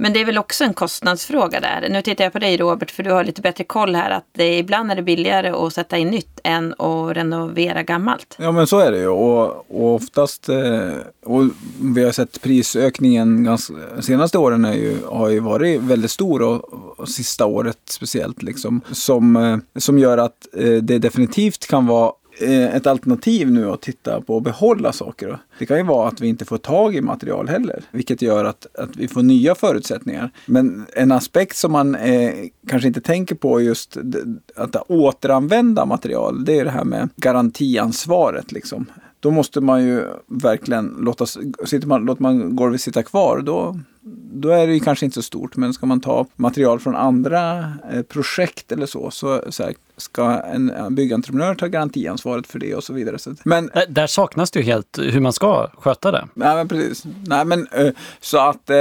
Men 0.00 0.12
det 0.12 0.20
är 0.20 0.24
väl 0.24 0.38
också 0.38 0.64
en 0.64 0.74
kostnadsfråga 0.74 1.60
där. 1.60 1.88
Nu 1.90 2.02
tittar 2.02 2.24
jag 2.24 2.32
på 2.32 2.38
dig 2.38 2.56
Robert, 2.56 2.90
för 2.90 3.02
du 3.02 3.10
har 3.10 3.24
lite 3.24 3.42
bättre 3.42 3.64
koll 3.64 3.94
här. 3.94 4.10
Att 4.10 4.24
det, 4.32 4.58
ibland 4.58 4.90
är 4.90 4.96
det 4.96 5.02
billigare 5.02 5.48
att 5.48 5.72
sätta 5.72 5.98
in 5.98 6.08
nytt 6.08 6.40
än 6.44 6.74
att 6.78 7.16
renovera 7.16 7.82
gammalt. 7.82 8.36
ja, 8.38 8.52
men 8.52 8.66
så 8.66 8.78
är 8.78 8.90
det 8.90 8.98
ju. 8.98 9.08
Och, 9.08 9.70
och 9.70 9.94
oftast, 9.94 10.48
eh, 10.48 10.92
och 11.24 11.42
vi 11.80 12.04
har 12.04 12.12
sett 12.12 12.40
prisökningen 12.42 13.44
ganska, 13.44 13.74
de 13.96 14.02
senaste 14.02 14.38
åren 14.38 14.64
är 14.64 14.74
ju, 14.74 14.98
har 15.06 15.28
ju 15.28 15.40
varit 15.40 15.80
väldigt 15.80 16.10
stor 16.10 16.42
och, 16.42 16.72
och 17.00 17.08
sista 17.08 17.46
året 17.46 17.78
speciellt. 17.84 18.42
Liksom, 18.42 18.80
som, 18.92 19.36
eh, 19.36 19.58
som 19.78 19.98
gör 19.98 20.18
att 20.18 20.46
eh, 20.56 20.72
det 20.72 20.98
definitivt 20.98 21.66
kan 21.66 21.86
vara 21.86 22.12
Eh, 22.40 22.76
ett 22.76 22.86
alternativ 22.86 23.50
nu 23.50 23.70
att 23.70 23.80
titta 23.80 24.20
på 24.20 24.34
och 24.34 24.42
behålla 24.42 24.92
saker. 24.92 25.38
Det 25.58 25.66
kan 25.66 25.76
ju 25.76 25.82
vara 25.82 26.08
att 26.08 26.20
vi 26.20 26.28
inte 26.28 26.44
får 26.44 26.58
tag 26.58 26.96
i 26.96 27.00
material 27.00 27.48
heller, 27.48 27.84
vilket 27.90 28.22
gör 28.22 28.44
att, 28.44 28.66
att 28.74 28.96
vi 28.96 29.08
får 29.08 29.22
nya 29.22 29.54
förutsättningar. 29.54 30.30
Men 30.46 30.86
en 30.92 31.12
aspekt 31.12 31.56
som 31.56 31.72
man 31.72 31.94
eh, 31.94 32.32
kanske 32.68 32.88
inte 32.88 33.00
tänker 33.00 33.34
på 33.34 33.60
just 33.60 33.96
att 34.56 34.76
återanvända 34.76 35.84
material, 35.86 36.44
det 36.44 36.58
är 36.58 36.64
det 36.64 36.70
här 36.70 36.84
med 36.84 37.08
garantiansvaret. 37.16 38.52
Liksom. 38.52 38.86
Då 39.20 39.30
måste 39.30 39.60
man 39.60 39.84
ju 39.84 40.04
verkligen 40.26 40.96
låta, 41.00 41.26
sitter 41.26 41.86
man, 41.86 42.04
låter 42.04 42.22
man 42.22 42.56
golvet 42.56 42.80
sitta 42.80 43.02
kvar, 43.02 43.42
då, 43.44 43.80
då 44.32 44.48
är 44.48 44.66
det 44.66 44.72
ju 44.72 44.80
kanske 44.80 45.04
inte 45.04 45.14
så 45.14 45.22
stort. 45.22 45.56
Men 45.56 45.74
ska 45.74 45.86
man 45.86 46.00
ta 46.00 46.26
material 46.36 46.80
från 46.80 46.96
andra 46.96 47.72
eh, 47.92 48.02
projekt 48.02 48.72
eller 48.72 48.86
så, 48.86 49.10
så, 49.10 49.42
så 49.48 49.62
här, 49.62 49.74
ska 49.96 50.40
en, 50.40 50.70
en 50.70 50.94
byggentreprenör 50.94 51.54
ta 51.54 51.66
garantiansvaret 51.66 52.46
för 52.46 52.58
det 52.58 52.74
och 52.74 52.84
så 52.84 52.92
vidare. 52.92 53.18
Så, 53.18 53.34
men 53.44 53.70
Där, 53.74 53.86
där 53.88 54.06
saknas 54.06 54.50
det 54.50 54.60
ju 54.60 54.64
helt 54.64 54.98
hur 54.98 55.20
man 55.20 55.32
ska 55.32 55.70
sköta 55.78 56.10
det. 56.10 56.28
Nej, 56.34 56.56
men 56.56 56.68
precis. 56.68 57.04
Nej, 57.26 57.44
men 57.44 57.66
eh, 57.72 57.92
så 58.20 58.38
att 58.38 58.70
eh, 58.70 58.76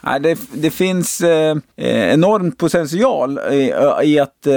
nej, 0.00 0.20
det, 0.20 0.38
det 0.52 0.70
finns 0.70 1.20
eh, 1.20 1.56
eh, 1.76 2.12
enorm 2.12 2.52
potential 2.52 3.38
i, 3.38 3.72
i 4.02 4.18
att 4.18 4.46
eh, 4.46 4.54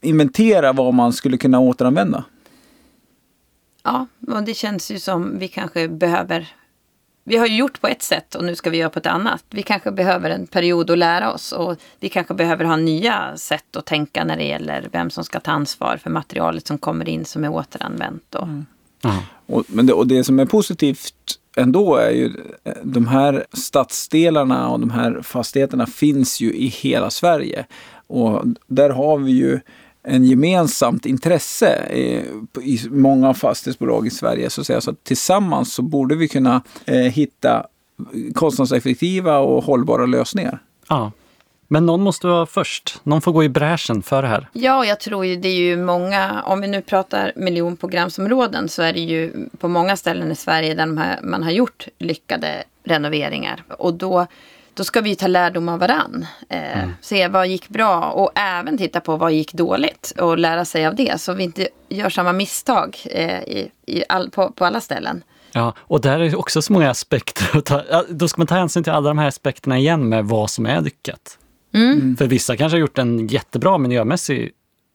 inventera 0.00 0.72
vad 0.72 0.94
man 0.94 1.12
skulle 1.12 1.36
kunna 1.36 1.60
återanvända. 1.60 2.24
Ja, 3.82 4.06
och 4.28 4.42
det 4.42 4.54
känns 4.54 4.90
ju 4.90 4.98
som 4.98 5.38
vi 5.38 5.48
kanske 5.48 5.88
behöver... 5.88 6.48
Vi 7.24 7.36
har 7.36 7.46
ju 7.46 7.56
gjort 7.56 7.80
på 7.80 7.88
ett 7.88 8.02
sätt 8.02 8.34
och 8.34 8.44
nu 8.44 8.56
ska 8.56 8.70
vi 8.70 8.78
göra 8.78 8.90
på 8.90 8.98
ett 8.98 9.06
annat. 9.06 9.44
Vi 9.50 9.62
kanske 9.62 9.90
behöver 9.90 10.30
en 10.30 10.46
period 10.46 10.90
att 10.90 10.98
lära 10.98 11.32
oss 11.32 11.52
och 11.52 11.76
vi 12.00 12.08
kanske 12.08 12.34
behöver 12.34 12.64
ha 12.64 12.76
nya 12.76 13.36
sätt 13.36 13.76
att 13.76 13.86
tänka 13.86 14.24
när 14.24 14.36
det 14.36 14.44
gäller 14.44 14.88
vem 14.92 15.10
som 15.10 15.24
ska 15.24 15.40
ta 15.40 15.50
ansvar 15.50 15.96
för 16.02 16.10
materialet 16.10 16.66
som 16.66 16.78
kommer 16.78 17.08
in 17.08 17.24
som 17.24 17.44
är 17.44 17.52
återanvänt. 17.52 18.34
Och, 18.34 18.48
Ja. 19.04 19.22
Och, 19.46 19.64
men 19.66 19.86
det, 19.86 19.92
och 19.92 20.06
det 20.06 20.24
som 20.24 20.38
är 20.38 20.46
positivt 20.46 21.14
ändå 21.56 21.96
är 21.96 22.10
ju 22.10 22.32
eh, 22.64 22.72
de 22.82 23.06
här 23.06 23.46
stadsdelarna 23.52 24.68
och 24.68 24.80
de 24.80 24.90
här 24.90 25.22
fastigheterna 25.22 25.86
finns 25.86 26.40
ju 26.40 26.54
i 26.54 26.66
hela 26.66 27.10
Sverige. 27.10 27.66
Och 28.06 28.42
där 28.66 28.90
har 28.90 29.18
vi 29.18 29.32
ju 29.32 29.60
en 30.04 30.24
gemensamt 30.24 31.06
intresse 31.06 31.92
i, 32.62 32.80
många 32.90 33.34
fastighetsbolag 33.34 34.06
i 34.06 34.10
Sverige. 34.10 34.50
Så 34.50 34.60
att, 34.60 34.66
säga. 34.66 34.80
så 34.80 34.90
att 34.90 35.04
tillsammans 35.04 35.74
så 35.74 35.82
borde 35.82 36.14
vi 36.14 36.28
kunna 36.28 36.62
eh, 36.86 36.96
hitta 36.96 37.66
kostnadseffektiva 38.34 39.38
och 39.38 39.64
hållbara 39.64 40.06
lösningar. 40.06 40.58
Ja. 40.88 41.12
Men 41.68 41.86
någon 41.86 42.02
måste 42.02 42.26
vara 42.26 42.46
först. 42.46 43.00
Någon 43.02 43.20
får 43.20 43.32
gå 43.32 43.44
i 43.44 43.48
bräschen 43.48 44.02
för 44.02 44.22
det 44.22 44.28
här. 44.28 44.48
Ja, 44.52 44.84
jag 44.84 45.00
tror 45.00 45.26
ju 45.26 45.36
det 45.36 45.48
är 45.48 45.56
ju 45.56 45.76
många, 45.76 46.42
om 46.46 46.60
vi 46.60 46.68
nu 46.68 46.82
pratar 46.82 47.32
miljonprogramsområden 47.36 48.68
så 48.68 48.82
är 48.82 48.92
det 48.92 49.00
ju 49.00 49.48
på 49.58 49.68
många 49.68 49.96
ställen 49.96 50.32
i 50.32 50.34
Sverige 50.34 50.74
där 50.74 50.86
man 51.22 51.42
har 51.42 51.50
gjort 51.50 51.88
lyckade 51.98 52.64
renoveringar. 52.84 53.64
Och 53.68 53.94
då, 53.94 54.26
då 54.74 54.84
ska 54.84 55.00
vi 55.00 55.08
ju 55.08 55.14
ta 55.14 55.26
lärdom 55.26 55.68
av 55.68 55.78
varann. 55.78 56.26
Eh, 56.48 56.88
Se 57.00 57.28
vad 57.28 57.46
gick 57.48 57.68
bra 57.68 58.10
och 58.10 58.30
även 58.34 58.78
titta 58.78 59.00
på 59.00 59.16
vad 59.16 59.32
gick 59.32 59.52
dåligt 59.52 60.12
och 60.18 60.38
lära 60.38 60.64
sig 60.64 60.86
av 60.86 60.94
det. 60.94 61.20
Så 61.20 61.32
vi 61.32 61.44
inte 61.44 61.68
gör 61.88 62.10
samma 62.10 62.32
misstag 62.32 62.96
eh, 63.04 63.42
i, 63.42 63.70
i 63.86 64.04
all, 64.08 64.30
på, 64.30 64.50
på 64.50 64.64
alla 64.64 64.80
ställen. 64.80 65.24
Ja, 65.52 65.74
och 65.78 66.00
där 66.00 66.18
är 66.20 66.36
också 66.38 66.62
så 66.62 66.72
många 66.72 66.90
aspekter 66.90 67.58
att 67.58 67.64
ta. 67.64 67.82
Då 68.08 68.28
ska 68.28 68.40
man 68.40 68.46
ta 68.46 68.54
hänsyn 68.54 68.82
till 68.84 68.92
alla 68.92 69.08
de 69.08 69.18
här 69.18 69.28
aspekterna 69.28 69.78
igen 69.78 70.08
med 70.08 70.24
vad 70.24 70.50
som 70.50 70.66
är 70.66 70.80
lyckat. 70.80 71.38
För 72.18 72.26
vissa 72.26 72.56
kanske 72.56 72.76
har 72.76 72.80
gjort 72.80 72.98
en 72.98 73.26
jättebra 73.26 73.78
miljömässig 73.78 74.50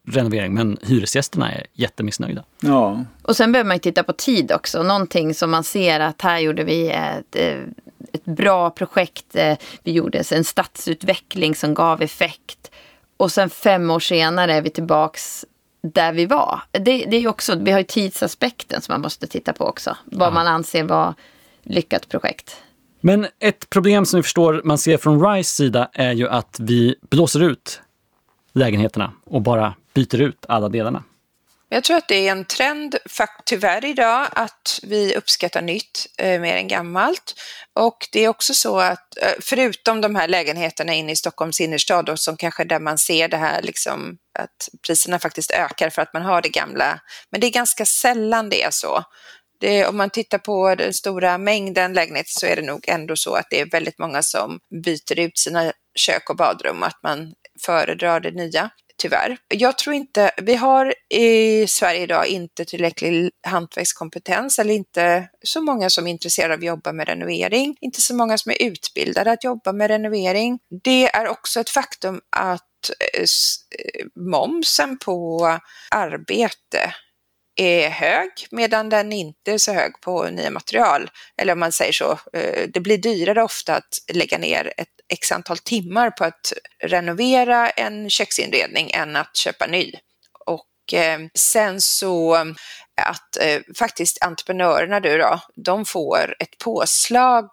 renovering, 0.08 0.54
men 0.54 0.78
hyresgästerna 0.82 1.52
är 1.52 1.66
jättemissnöjda. 1.74 2.44
Ja, 2.62 3.04
Och 3.22 3.36
sen 3.36 3.52
behöver 3.52 3.68
man 3.68 3.76
ju 3.76 3.80
titta 3.80 4.04
på 4.04 4.14
tid 4.14 4.52
också. 4.52 4.84
Någonting 4.84 5.34
som 5.34 5.52
man 5.52 5.64
ser 5.64 6.00
att 6.00 6.22
här 6.22 6.40
gjorde 6.40 6.64
vi 6.64 6.90
ett, 6.90 7.36
eh, 7.36 7.58
ett 8.14 8.26
bra 8.26 8.70
projekt. 8.70 9.36
eh, 9.36 9.58
Vi 9.84 9.92
gjorde 9.92 10.24
en 10.32 10.44
stadsutveckling 10.44 11.56
som 11.56 11.74
gav 11.74 12.02
effekt. 12.02 12.72
Och 13.18 13.32
sen 13.32 13.50
fem 13.50 13.92
år 13.92 14.00
senare 14.00 14.54
är 14.54 14.62
vi 14.62 14.70
tillbaks 14.70 15.46
där 15.82 16.14
vi 16.14 16.26
var. 16.26 16.62
Det, 16.72 16.80
det 16.82 17.16
är 17.18 17.28
också, 17.28 17.56
vi 17.56 17.72
har 17.72 17.80
ju 17.80 17.86
tidsaspekten 17.86 18.82
som 18.82 18.94
man 18.94 19.02
måste 19.02 19.28
titta 19.28 19.54
på 19.54 19.66
också. 19.66 19.98
Vad 20.06 20.34
man 20.34 20.48
anser 20.48 20.84
vara 20.84 21.16
lyckat 21.64 22.10
projekt. 22.10 22.58
Men 23.02 23.28
ett 23.40 23.70
problem 23.70 24.06
som 24.06 24.18
vi 24.18 24.24
förstår 24.24 24.62
man 24.64 24.78
ser 24.78 24.98
från 24.98 25.26
RISE 25.26 25.56
sida 25.56 25.90
är 25.94 26.12
ju 26.14 26.30
att 26.30 26.58
vi 26.60 26.96
blåser 27.10 27.44
ut 27.44 27.82
lägenheterna 28.54 29.12
och 29.26 29.42
bara 29.42 29.74
byter 29.94 30.22
ut 30.22 30.46
alla 30.48 30.70
delarna. 30.70 31.04
Jag 31.72 31.84
tror 31.84 31.98
att 31.98 32.08
det 32.08 32.28
är 32.28 32.32
en 32.32 32.46
trend, 32.46 32.96
tyvärr 33.46 33.86
idag, 33.86 34.28
att 34.32 34.80
vi 34.84 35.16
uppskattar 35.16 35.62
nytt 35.62 36.06
eh, 36.18 36.42
mer 36.42 36.56
än 36.56 36.68
gammalt. 36.68 37.34
Och 37.76 38.08
det 38.12 38.26
är 38.26 38.28
också 38.28 38.54
så 38.54 38.80
att, 38.80 39.18
eh, 39.22 39.34
förutom 39.42 40.02
de 40.02 40.16
här 40.16 40.28
lägenheterna 40.28 40.94
inne 40.94 41.12
i 41.12 41.16
Stockholms 41.16 41.62
innerstad, 41.62 42.06
då, 42.06 42.18
som 42.18 42.38
kanske 42.38 42.64
där 42.64 42.80
man 42.80 42.98
ser 42.98 43.28
det 43.28 43.38
här 43.38 43.62
liksom, 43.62 44.18
att 44.40 44.70
priserna 44.88 45.20
faktiskt 45.20 45.52
ökar 45.52 45.90
för 45.90 46.02
att 46.02 46.14
man 46.14 46.22
har 46.22 46.42
det 46.42 46.50
gamla. 46.50 47.00
Men 47.32 47.42
det 47.42 47.48
är 47.48 47.52
ganska 47.52 47.86
sällan 47.86 48.50
det 48.50 48.64
är 48.64 48.72
så. 48.72 49.04
Det, 49.60 49.86
om 49.86 49.98
man 49.98 50.10
tittar 50.10 50.38
på 50.38 50.76
den 50.76 50.94
stora 50.94 51.38
mängden 51.38 51.94
lägenheter 51.94 52.32
så 52.32 52.46
är 52.46 52.56
det 52.56 52.62
nog 52.62 52.86
ändå 52.88 53.16
så 53.16 53.34
att 53.34 53.48
det 53.50 53.60
är 53.60 53.70
väldigt 53.72 54.00
många 54.00 54.24
som 54.24 54.60
byter 54.84 55.20
ut 55.20 55.38
sina 55.38 55.74
kök 55.96 56.30
och 56.30 56.36
badrum 56.36 56.84
att 56.84 57.00
man 57.04 57.34
föredrar 57.66 58.20
det 58.20 58.32
nya 58.32 58.70
tyvärr. 59.00 59.38
Jag 59.48 59.78
tror 59.78 59.96
inte, 59.96 60.32
vi 60.42 60.56
har 60.56 60.94
i 61.10 61.68
Sverige 61.68 62.04
idag 62.04 62.28
inte 62.28 62.66
tillräcklig 62.66 63.32
hantverkskompetens 63.48 64.60
eller 64.60 64.74
inte 64.74 65.30
så 65.44 65.62
många 65.62 65.90
som 65.90 66.08
är 66.08 66.12
intresserade 66.12 66.54
av 66.54 66.60
att 66.60 66.66
jobba 66.66 66.94
med 66.94 67.08
renovering, 67.08 67.78
inte 67.82 68.02
så 68.02 68.16
många 68.16 68.38
som 68.38 68.52
är 68.52 68.64
utbildade 68.64 69.32
att 69.32 69.44
jobba 69.44 69.74
med 69.74 69.88
renovering. 69.88 70.60
Det 70.84 71.10
är 71.10 71.28
också 71.28 71.60
ett 71.60 71.70
faktum 71.70 72.22
att 72.30 72.90
eh, 73.14 73.22
eh, 73.22 74.06
momsen 74.16 74.98
på 74.98 75.46
arbete 75.92 76.94
är 77.60 77.90
hög 77.90 78.30
medan 78.52 78.90
den 78.90 79.14
inte 79.14 79.52
är 79.52 79.58
så 79.58 79.74
hög 79.74 80.02
på 80.02 80.24
nya 80.24 80.52
material. 80.52 81.10
Eller 81.38 81.54
om 81.54 81.60
man 81.60 81.72
säger 81.72 81.92
så, 81.92 82.20
eh, 82.34 82.70
det 82.74 82.80
blir 82.80 82.98
dyrare 82.98 83.44
ofta 83.44 83.76
att 83.76 84.14
lägga 84.14 84.38
ner 84.38 84.74
ett 84.78 84.88
x 85.14 85.32
antal 85.32 85.58
timmar 85.58 86.12
på 86.12 86.24
att 86.24 86.54
renovera 86.84 87.70
en 87.70 88.10
köksinredning 88.10 88.92
än 88.92 89.16
att 89.16 89.38
köpa 89.38 89.68
ny. 89.68 89.94
Och 90.46 90.94
eh, 90.94 91.20
sen 91.34 91.82
så 91.82 92.36
eh, 92.36 92.46
att 93.08 93.38
faktiskt 93.78 94.24
entreprenörerna 94.24 95.00
du 95.00 95.18
då, 95.18 95.40
de 95.56 95.86
får 95.86 96.36
ett 96.40 96.58
påslag 96.64 97.50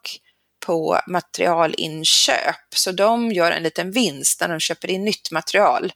på 0.67 1.01
materialinköp. 1.07 2.75
Så 2.75 2.93
de 2.93 3.33
gör 3.33 3.51
en 3.51 3.63
liten 3.63 3.91
vinst 3.91 4.41
när 4.41 4.49
de 4.49 4.61
köper 4.61 4.91
in 4.91 5.05
nytt 5.05 5.31
material 5.31 5.93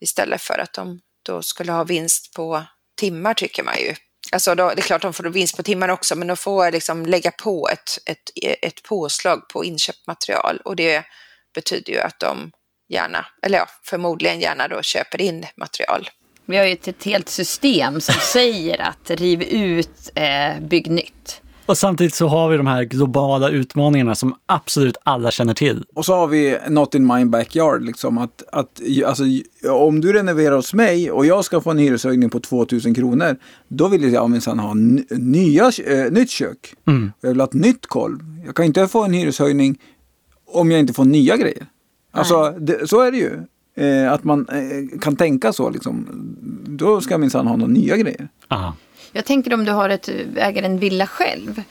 istället 0.00 0.42
för 0.42 0.58
att 0.58 0.72
de 0.72 1.00
då 1.26 1.42
skulle 1.42 1.72
ha 1.72 1.84
vinst 1.84 2.34
på 2.34 2.64
timmar 2.96 3.34
tycker 3.34 3.62
man 3.62 3.78
ju. 3.78 3.94
Alltså 4.32 4.54
då, 4.54 4.68
det 4.68 4.80
är 4.80 4.82
klart 4.82 5.02
de 5.02 5.12
får 5.12 5.24
vinst 5.24 5.56
på 5.56 5.62
timmar 5.62 5.88
också, 5.88 6.16
men 6.16 6.28
de 6.28 6.36
får 6.36 6.72
liksom 6.72 7.06
lägga 7.06 7.30
på 7.30 7.68
ett, 7.68 7.98
ett, 8.10 8.58
ett 8.62 8.82
påslag 8.82 9.48
på 9.48 9.64
inköpt 9.64 10.06
material 10.06 10.60
och 10.64 10.76
det 10.76 11.04
betyder 11.54 11.92
ju 11.92 11.98
att 11.98 12.20
de 12.20 12.50
gärna, 12.88 13.26
eller 13.42 13.58
ja, 13.58 13.66
förmodligen 13.84 14.40
gärna 14.40 14.68
då 14.68 14.82
köper 14.82 15.20
in 15.20 15.46
material. 15.56 16.08
Vi 16.46 16.56
har 16.56 16.64
ju 16.64 16.72
ett 16.72 17.04
helt 17.04 17.28
system 17.28 18.00
som 18.00 18.14
säger 18.32 18.80
att 18.80 19.10
riv 19.10 19.42
ut, 19.42 20.10
eh, 20.14 20.60
bygg 20.60 20.90
nytt. 20.90 21.42
Och 21.66 21.78
samtidigt 21.78 22.14
så 22.14 22.28
har 22.28 22.48
vi 22.48 22.56
de 22.56 22.66
här 22.66 22.84
globala 22.84 23.50
utmaningarna 23.50 24.14
som 24.14 24.34
absolut 24.46 24.96
alla 25.02 25.30
känner 25.30 25.54
till. 25.54 25.84
Och 25.94 26.04
så 26.04 26.14
har 26.14 26.26
vi 26.26 26.58
Not 26.68 26.94
in 26.94 27.06
my 27.06 27.24
backyard, 27.24 27.82
liksom 27.82 28.18
att, 28.18 28.42
att 28.52 28.80
alltså, 29.06 29.24
om 29.70 30.00
du 30.00 30.12
renoverar 30.12 30.56
hos 30.56 30.74
mig 30.74 31.10
och 31.10 31.26
jag 31.26 31.44
ska 31.44 31.60
få 31.60 31.70
en 31.70 31.78
hyreshöjning 31.78 32.30
på 32.30 32.40
2000 32.40 32.94
kronor, 32.94 33.36
då 33.68 33.88
vill 33.88 34.12
jag 34.12 34.30
minsann 34.30 34.58
ha 34.58 34.74
nya, 35.10 35.64
äh, 35.86 36.12
nytt 36.12 36.30
kök. 36.30 36.74
Mm. 36.86 37.12
Jag 37.20 37.28
vill 37.28 37.40
ha 37.40 37.46
ett 37.46 37.54
nytt 37.54 37.86
kolv. 37.86 38.18
Jag 38.46 38.54
kan 38.54 38.64
inte 38.64 38.88
få 38.88 39.04
en 39.04 39.12
hyreshöjning 39.12 39.78
om 40.46 40.70
jag 40.70 40.80
inte 40.80 40.92
får 40.92 41.04
nya 41.04 41.36
grejer. 41.36 41.66
Alltså, 42.12 42.54
det, 42.58 42.88
så 42.88 43.00
är 43.00 43.12
det 43.12 43.18
ju. 43.18 43.40
Eh, 43.78 44.12
att 44.12 44.24
man 44.24 44.46
eh, 44.48 44.98
kan 44.98 45.16
tänka 45.16 45.52
så 45.52 45.70
liksom. 45.70 46.06
Då 46.66 47.00
ska 47.00 47.14
jag 47.14 47.20
minsann 47.20 47.46
ha 47.46 47.56
några 47.56 47.72
nya 47.72 47.96
grejer. 47.96 48.28
Aha. 48.48 48.74
Jag 49.12 49.24
tänker 49.24 49.54
om 49.54 49.64
du 49.64 49.72
har 49.72 49.88
ett, 49.88 50.08
äger 50.36 50.62
en 50.62 50.78
villa 50.78 51.06
själv. 51.06 51.62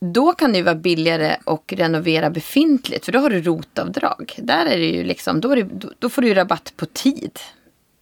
Då 0.00 0.32
kan 0.32 0.52
det 0.52 0.58
ju 0.58 0.64
vara 0.64 0.74
billigare 0.74 1.36
att 1.44 1.64
renovera 1.72 2.30
befintligt 2.30 3.04
för 3.04 3.12
då 3.12 3.18
har 3.18 3.30
du 3.30 3.42
rotavdrag. 3.42 4.34
Där 4.36 4.66
är 4.66 4.78
det 4.78 4.86
ju 4.86 5.04
liksom, 5.04 5.40
då, 5.40 5.54
det, 5.54 5.68
då 5.98 6.08
får 6.08 6.22
du 6.22 6.28
ju 6.28 6.34
rabatt 6.34 6.72
på 6.76 6.86
tid. 6.86 7.38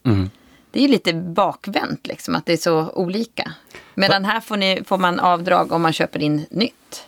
Mm. 0.05 0.29
Det 0.71 0.79
är 0.79 0.83
ju 0.83 0.87
lite 0.89 1.13
bakvänt 1.13 2.07
liksom 2.07 2.35
att 2.35 2.45
det 2.45 2.53
är 2.53 2.57
så 2.57 2.89
olika. 2.89 3.51
Medan 3.95 4.25
här 4.25 4.39
får, 4.39 4.57
ni, 4.57 4.83
får 4.85 4.97
man 4.97 5.19
avdrag 5.19 5.71
om 5.71 5.81
man 5.81 5.93
köper 5.93 6.23
in 6.23 6.45
nytt. 6.49 7.07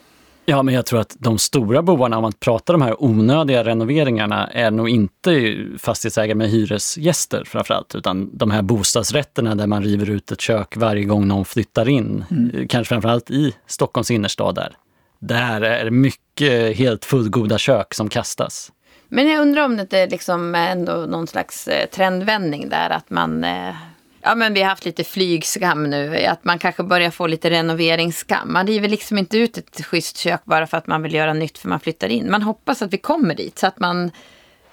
Ja, 0.50 0.64
men 0.64 0.74
jag 0.74 0.86
tror 0.86 1.00
att 1.00 1.16
de 1.20 1.38
stora 1.38 1.82
bovarna, 1.82 2.18
om 2.18 2.22
man 2.22 2.34
pratar 2.34 2.74
de 2.74 2.82
här 2.82 3.04
onödiga 3.04 3.64
renoveringarna, 3.64 4.48
är 4.48 4.72
nog 4.72 4.90
inte 4.90 5.58
fastighetsägare 5.78 6.36
med 6.36 6.50
hyresgäster 6.50 7.44
framförallt, 7.46 7.96
utan 7.96 8.38
de 8.38 8.52
här 8.52 8.62
bostadsrätterna 8.62 9.56
där 9.56 9.68
man 9.68 9.84
river 9.84 10.10
ut 10.10 10.32
ett 10.32 10.42
kök 10.42 10.78
varje 10.78 11.04
gång 11.04 11.28
någon 11.28 11.46
flyttar 11.46 11.90
in. 11.90 12.26
Mm. 12.32 12.68
Kanske 12.68 12.90
framförallt 12.90 13.32
i 13.32 13.54
Stockholms 13.68 14.12
innerstad 14.12 14.56
där. 14.56 14.78
Där 15.20 15.62
är 15.62 15.86
det 15.86 15.92
mycket 15.92 16.78
helt 16.78 17.06
fullgoda 17.06 17.58
kök 17.58 17.94
som 17.94 18.10
kastas. 18.10 18.72
Men 19.08 19.28
jag 19.28 19.42
undrar 19.42 19.66
om 19.66 19.76
det 19.76 19.82
inte 19.82 20.08
liksom 20.08 20.56
är 20.56 20.72
ändå 20.72 20.94
någon 20.94 21.28
slags 21.28 21.68
eh, 21.68 21.90
trendvändning 21.90 22.70
där, 22.70 22.90
att 22.90 23.10
man 23.10 23.44
eh, 23.44 23.76
Ja 24.22 24.36
men 24.36 24.54
vi 24.54 24.62
har 24.62 24.70
haft 24.70 24.86
lite 24.86 25.04
flygskam 25.04 25.84
nu, 25.84 26.26
att 26.26 26.44
man 26.44 26.60
kanske 26.60 26.84
börjar 26.84 27.12
få 27.12 27.28
lite 27.28 27.50
renoveringsskam. 27.50 28.54
Man 28.54 28.68
river 28.68 28.90
liksom 28.90 29.18
inte 29.18 29.38
ut 29.38 29.58
ett 29.58 29.86
schysst 29.86 30.18
kök 30.18 30.42
bara 30.46 30.68
för 30.68 30.78
att 30.78 30.88
man 30.88 31.02
vill 31.02 31.14
göra 31.14 31.34
nytt 31.34 31.58
för 31.58 31.70
man 31.70 31.80
flyttar 31.80 32.08
in. 32.08 32.32
Man 32.32 32.42
hoppas 32.42 32.82
att 32.82 32.94
vi 32.94 32.98
kommer 32.98 33.36
dit 33.36 33.60
så 33.60 33.68
att 33.68 33.80
man 33.80 34.12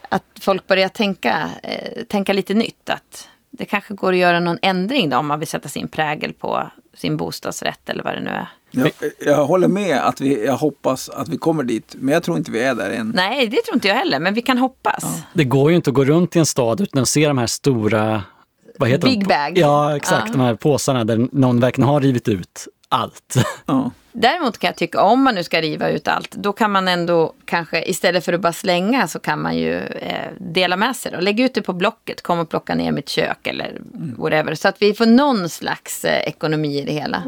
att 0.09 0.25
folk 0.41 0.67
börjar 0.67 0.89
tänka, 0.89 1.51
eh, 1.63 2.05
tänka 2.05 2.33
lite 2.33 2.55
nytt. 2.55 2.91
Att 2.91 3.29
det 3.51 3.65
kanske 3.65 3.95
går 3.95 4.13
att 4.13 4.19
göra 4.19 4.41
någon 4.41 4.59
ändring 4.63 5.11
då 5.11 5.17
om 5.17 5.27
man 5.27 5.39
vill 5.39 5.49
sätta 5.49 5.69
sin 5.69 5.89
prägel 5.89 6.33
på 6.33 6.71
sin 6.95 7.17
bostadsrätt 7.17 7.89
eller 7.89 8.05
vad 8.05 8.15
det 8.15 8.21
nu 8.21 8.31
är. 8.31 8.49
Jag, 8.71 8.93
jag 9.21 9.47
håller 9.47 9.69
med 9.69 9.99
att 10.07 10.21
vi, 10.21 10.47
jag 10.47 10.57
hoppas 10.57 11.09
att 11.09 11.29
vi 11.29 11.37
kommer 11.37 11.63
dit, 11.63 11.95
men 11.99 12.15
jag 12.15 12.23
tror 12.23 12.37
inte 12.37 12.51
vi 12.51 12.63
är 12.63 12.75
där 12.75 12.91
än. 12.91 13.13
Nej, 13.15 13.47
det 13.47 13.63
tror 13.63 13.75
inte 13.75 13.89
jag 13.89 13.95
heller, 13.95 14.21
men 14.21 14.35
vi 14.35 14.43
kan 14.43 14.59
hoppas. 14.59 15.03
Ja. 15.03 15.23
Det 15.33 15.45
går 15.45 15.71
ju 15.71 15.77
inte 15.77 15.91
att 15.91 15.95
gå 15.95 16.05
runt 16.05 16.37
i 16.37 16.39
en 16.39 16.47
stad 16.47 16.81
utan 16.81 17.03
att 17.03 17.09
se 17.09 17.29
de 17.29 17.39
här 17.39 17.47
stora 17.47 18.23
vad 18.79 18.89
heter 18.89 19.09
Big 19.09 19.21
de? 19.21 19.29
bag. 19.29 19.59
Ja, 19.59 19.97
exakt. 19.97 20.27
Ja. 20.27 20.33
De 20.33 20.41
här 20.41 20.55
påsarna 20.55 21.05
där 21.05 21.29
någon 21.33 21.61
verkligen 21.61 21.89
har 21.89 22.01
rivit 22.01 22.29
ut 22.29 22.69
allt. 22.89 23.35
Ja. 23.67 23.91
Däremot 24.12 24.59
kan 24.59 24.69
jag 24.69 24.77
tycka 24.77 25.03
om 25.03 25.23
man 25.23 25.35
nu 25.35 25.45
ska 25.45 25.61
riva 25.61 25.89
ut 25.89 26.09
allt, 26.09 26.31
då 26.31 26.53
kan 26.53 26.73
man 26.73 26.89
ändå 26.89 27.33
kanske 27.45 27.83
istället 27.91 28.25
för 28.25 28.33
att 28.33 28.41
bara 28.41 28.53
slänga 28.53 29.09
så 29.09 29.19
kan 29.19 29.43
man 29.43 29.57
ju 29.57 29.75
eh, 29.77 30.31
dela 30.39 30.77
med 30.77 30.97
sig. 30.97 31.12
Då. 31.12 31.21
Lägg 31.21 31.41
ut 31.41 31.55
det 31.55 31.62
på 31.62 31.73
Blocket, 31.73 32.23
kom 32.23 32.39
och 32.39 32.49
plocka 32.49 32.75
ner 32.75 32.93
mitt 32.93 33.09
kök 33.09 33.47
eller 33.47 33.81
whatever. 34.19 34.55
Så 34.55 34.69
att 34.69 34.83
vi 34.83 34.95
får 34.95 35.07
någon 35.07 35.49
slags 35.49 36.05
eh, 36.05 36.29
ekonomi 36.29 36.79
i 36.79 36.85
det 36.85 36.93
hela. 36.93 37.23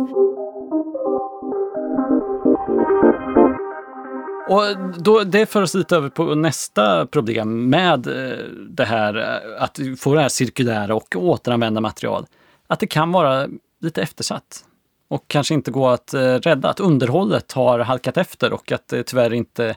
Och 4.48 4.62
då, 5.02 5.24
det 5.24 5.46
för 5.46 5.62
oss 5.62 5.74
lite 5.74 5.96
över 5.96 6.08
på 6.08 6.34
nästa 6.34 7.06
problem 7.06 7.70
med 7.70 8.06
eh, 8.06 8.38
det 8.70 8.84
här 8.84 9.16
eh, 9.16 9.62
att 9.62 9.78
få 9.98 10.14
det 10.14 10.20
här 10.20 10.28
cirkulära 10.28 10.94
och 10.94 11.16
återanvända 11.16 11.80
material. 11.80 12.26
Att 12.66 12.80
det 12.80 12.86
kan 12.86 13.12
vara 13.12 13.48
lite 13.80 14.02
eftersatt 14.02 14.64
och 15.08 15.24
kanske 15.26 15.54
inte 15.54 15.70
gå 15.70 15.88
att 15.88 16.14
eh, 16.14 16.20
rädda. 16.20 16.68
Att 16.68 16.80
underhållet 16.80 17.52
har 17.52 17.78
halkat 17.78 18.16
efter 18.16 18.52
och 18.52 18.72
att 18.72 18.88
det 18.88 19.02
tyvärr 19.02 19.32
inte 19.32 19.76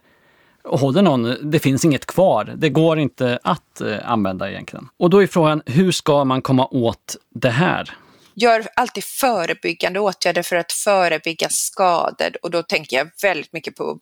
håller 0.63 1.01
någon. 1.01 1.35
Det 1.51 1.59
finns 1.59 1.85
inget 1.85 2.05
kvar. 2.05 2.53
Det 2.57 2.69
går 2.69 2.99
inte 2.99 3.39
att 3.43 3.81
använda 4.03 4.51
egentligen. 4.51 4.87
Och 4.97 5.09
då 5.09 5.23
är 5.23 5.27
frågan, 5.27 5.61
hur 5.65 5.91
ska 5.91 6.25
man 6.25 6.41
komma 6.41 6.67
åt 6.71 7.15
det 7.29 7.49
här? 7.49 7.97
Gör 8.33 8.67
alltid 8.75 9.03
förebyggande 9.03 9.99
åtgärder 9.99 10.43
för 10.43 10.55
att 10.55 10.71
förebygga 10.71 11.47
skador 11.49 12.37
och 12.41 12.51
då 12.51 12.63
tänker 12.63 12.97
jag 12.97 13.07
väldigt 13.23 13.53
mycket 13.53 13.75
på 13.75 13.99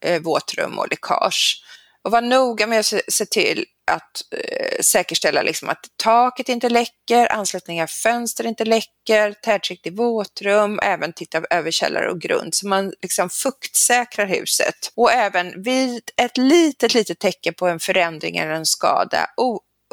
eh, 0.00 0.20
våtrum 0.20 0.78
och 0.78 0.90
läckage. 0.90 1.62
Och 2.04 2.10
var 2.10 2.20
noga 2.20 2.66
med 2.66 2.80
att 2.80 2.94
se, 3.08 3.26
till 3.26 3.64
att 3.90 4.22
eh, 4.30 4.80
säkerställa 4.80 5.42
liksom 5.42 5.68
att 5.68 5.86
taket 5.96 6.48
inte 6.48 6.68
läcker, 6.68 7.32
anslutningar 7.32 7.86
fönster 7.86 8.46
inte 8.46 8.64
läcker, 8.64 9.32
tätskikt 9.32 9.86
i 9.86 9.90
våtrum, 9.90 10.80
även 10.82 11.12
titta 11.12 11.42
över 11.50 11.70
källare 11.70 12.10
och 12.10 12.20
grund 12.20 12.54
så 12.54 12.68
man 12.68 12.92
liksom 13.02 13.30
fuktsäkrar 13.30 14.26
huset. 14.26 14.92
Och 14.94 15.12
även 15.12 15.62
vid 15.62 16.10
ett 16.16 16.36
litet, 16.36 16.94
litet 16.94 17.18
tecken 17.18 17.54
på 17.54 17.68
en 17.68 17.80
förändring 17.80 18.36
eller 18.36 18.52
en 18.52 18.66
skada, 18.66 19.26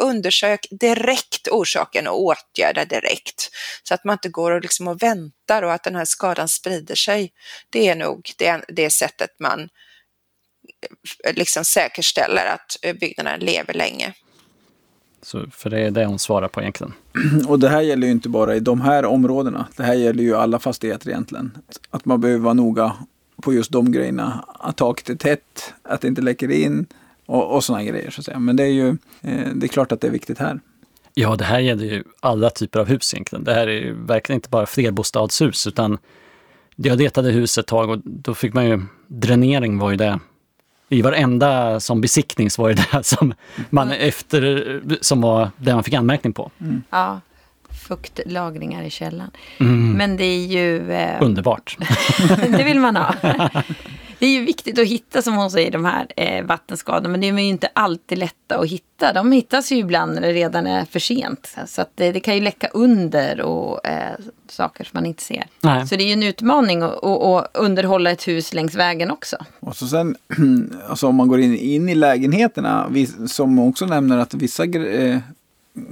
undersök 0.01 0.67
direkt 0.71 1.47
orsaken 1.47 2.07
och 2.07 2.21
åtgärda 2.21 2.85
direkt. 2.85 3.49
Så 3.83 3.93
att 3.93 4.03
man 4.03 4.13
inte 4.13 4.29
går 4.29 4.51
och, 4.51 4.61
liksom 4.61 4.87
och 4.87 5.03
väntar 5.03 5.63
och 5.63 5.73
att 5.73 5.83
den 5.83 5.95
här 5.95 6.05
skadan 6.05 6.47
sprider 6.47 6.95
sig. 6.95 7.31
Det 7.69 7.87
är 7.87 7.95
nog 7.95 8.31
det, 8.37 8.61
det 8.67 8.89
sättet 8.89 9.29
man 9.39 9.69
liksom 11.33 11.65
säkerställer 11.65 12.45
att 12.45 12.77
eh, 12.81 12.95
byggnaden 12.95 13.39
lever 13.39 13.73
länge. 13.73 14.13
Så, 15.21 15.45
för 15.51 15.69
det 15.69 15.79
är 15.79 15.91
det 15.91 16.05
hon 16.05 16.19
svarar 16.19 16.47
på 16.47 16.61
egentligen. 16.61 16.93
Och 17.47 17.59
det 17.59 17.69
här 17.69 17.81
gäller 17.81 18.07
ju 18.07 18.11
inte 18.11 18.29
bara 18.29 18.55
i 18.55 18.59
de 18.59 18.81
här 18.81 19.05
områdena. 19.05 19.67
Det 19.77 19.83
här 19.83 19.93
gäller 19.93 20.23
ju 20.23 20.35
alla 20.35 20.59
fastigheter 20.59 21.09
egentligen. 21.09 21.57
Att 21.89 22.05
man 22.05 22.21
behöver 22.21 22.39
vara 22.39 22.53
noga 22.53 22.93
på 23.41 23.53
just 23.53 23.71
de 23.71 23.91
grejerna. 23.91 24.45
Att 24.59 24.77
taket 24.77 25.09
är 25.09 25.15
tätt, 25.15 25.73
att 25.83 26.01
det 26.01 26.07
inte 26.07 26.21
läcker 26.21 26.51
in 26.51 26.85
och, 27.25 27.55
och 27.55 27.63
sådana 27.63 27.83
grejer. 27.83 28.11
Så 28.11 28.21
att 28.21 28.25
säga. 28.25 28.39
Men 28.39 28.55
det 28.55 28.63
är 28.63 28.71
ju 28.71 28.89
eh, 29.21 29.47
det 29.55 29.65
är 29.65 29.67
klart 29.67 29.91
att 29.91 30.01
det 30.01 30.07
är 30.07 30.11
viktigt 30.11 30.39
här. 30.39 30.59
Ja, 31.13 31.35
det 31.35 31.43
här 31.43 31.59
gäller 31.59 31.85
ju 31.85 32.03
alla 32.19 32.49
typer 32.49 32.79
av 32.79 32.87
hus 32.87 33.13
egentligen. 33.13 33.43
Det 33.43 33.53
här 33.53 33.67
är 33.67 33.81
ju 33.81 34.05
verkligen 34.05 34.37
inte 34.37 34.49
bara 34.49 34.65
flerbostadshus 34.65 35.67
utan 35.67 35.97
jag 36.75 36.97
letade 36.97 37.31
hus 37.31 37.57
ett 37.57 37.67
tag 37.67 37.89
och 37.89 37.99
då 38.03 38.33
fick 38.33 38.53
man 38.53 38.65
ju, 38.65 38.81
dränering 39.07 39.77
var 39.77 39.91
ju 39.91 39.97
det. 39.97 40.19
I 40.89 41.01
varenda 41.01 41.79
som 41.79 42.01
besiktnings 42.01 42.57
var 42.57 42.69
ju 42.69 42.75
det 42.75 43.03
som 43.03 43.33
man 43.69 43.91
efter, 43.91 44.81
som 45.01 45.21
var 45.21 45.51
det 45.57 45.73
man 45.73 45.83
fick 45.83 45.93
anmärkning 45.93 46.33
på. 46.33 46.51
Ja, 46.89 47.19
fuktlagringar 47.87 48.83
i 48.83 48.89
källaren. 48.89 49.31
Mm. 49.59 49.91
Men 49.91 50.17
det 50.17 50.23
är 50.23 50.45
ju... 50.45 50.91
Eh, 50.91 51.21
Underbart. 51.21 51.77
det 52.57 52.63
vill 52.63 52.79
man 52.79 52.95
ha. 52.95 53.13
Det 54.19 54.25
är 54.25 54.31
ju 54.31 54.45
viktigt 54.45 54.79
att 54.79 54.87
hitta, 54.87 55.21
som 55.21 55.35
hon 55.35 55.51
säger, 55.51 55.71
de 55.71 55.85
här 55.85 56.07
eh, 56.15 56.45
vattenskadorna. 56.45 57.09
Men 57.09 57.21
det 57.21 57.27
är 57.27 57.33
ju 57.33 57.43
inte 57.43 57.69
alltid 57.73 58.17
lätta 58.17 58.57
att 58.59 58.67
hitta. 58.67 59.13
De 59.13 59.31
hittas 59.31 59.71
ju 59.71 59.75
ibland 59.75 60.13
när 60.13 60.21
det 60.21 60.33
redan 60.33 60.67
är 60.67 60.85
för 60.85 60.99
sent. 60.99 61.55
Så 61.65 61.81
att 61.81 61.91
det, 61.95 62.11
det 62.11 62.19
kan 62.19 62.35
ju 62.35 62.41
läcka 62.41 62.67
under 62.67 63.41
och 63.41 63.87
eh, 63.87 64.15
saker 64.47 64.83
som 64.83 64.91
man 64.93 65.05
inte 65.05 65.23
ser. 65.23 65.43
Nej. 65.61 65.87
Så 65.87 65.95
det 65.95 66.03
är 66.03 66.07
ju 66.07 66.13
en 66.13 66.23
utmaning 66.23 66.81
att, 66.81 67.03
att, 67.03 67.21
att 67.21 67.49
underhålla 67.53 68.11
ett 68.11 68.27
hus 68.27 68.53
längs 68.53 68.75
vägen 68.75 69.11
också. 69.11 69.37
Och 69.59 69.75
så 69.75 69.87
sen, 69.87 70.15
alltså 70.89 71.07
om 71.07 71.15
man 71.15 71.27
går 71.27 71.39
in, 71.39 71.55
in 71.55 71.89
i 71.89 71.95
lägenheterna, 71.95 72.91
som 73.27 73.59
också 73.59 73.85
nämner 73.85 74.17
att 74.17 74.33
vissa, 74.33 74.63
eh, 74.65 75.19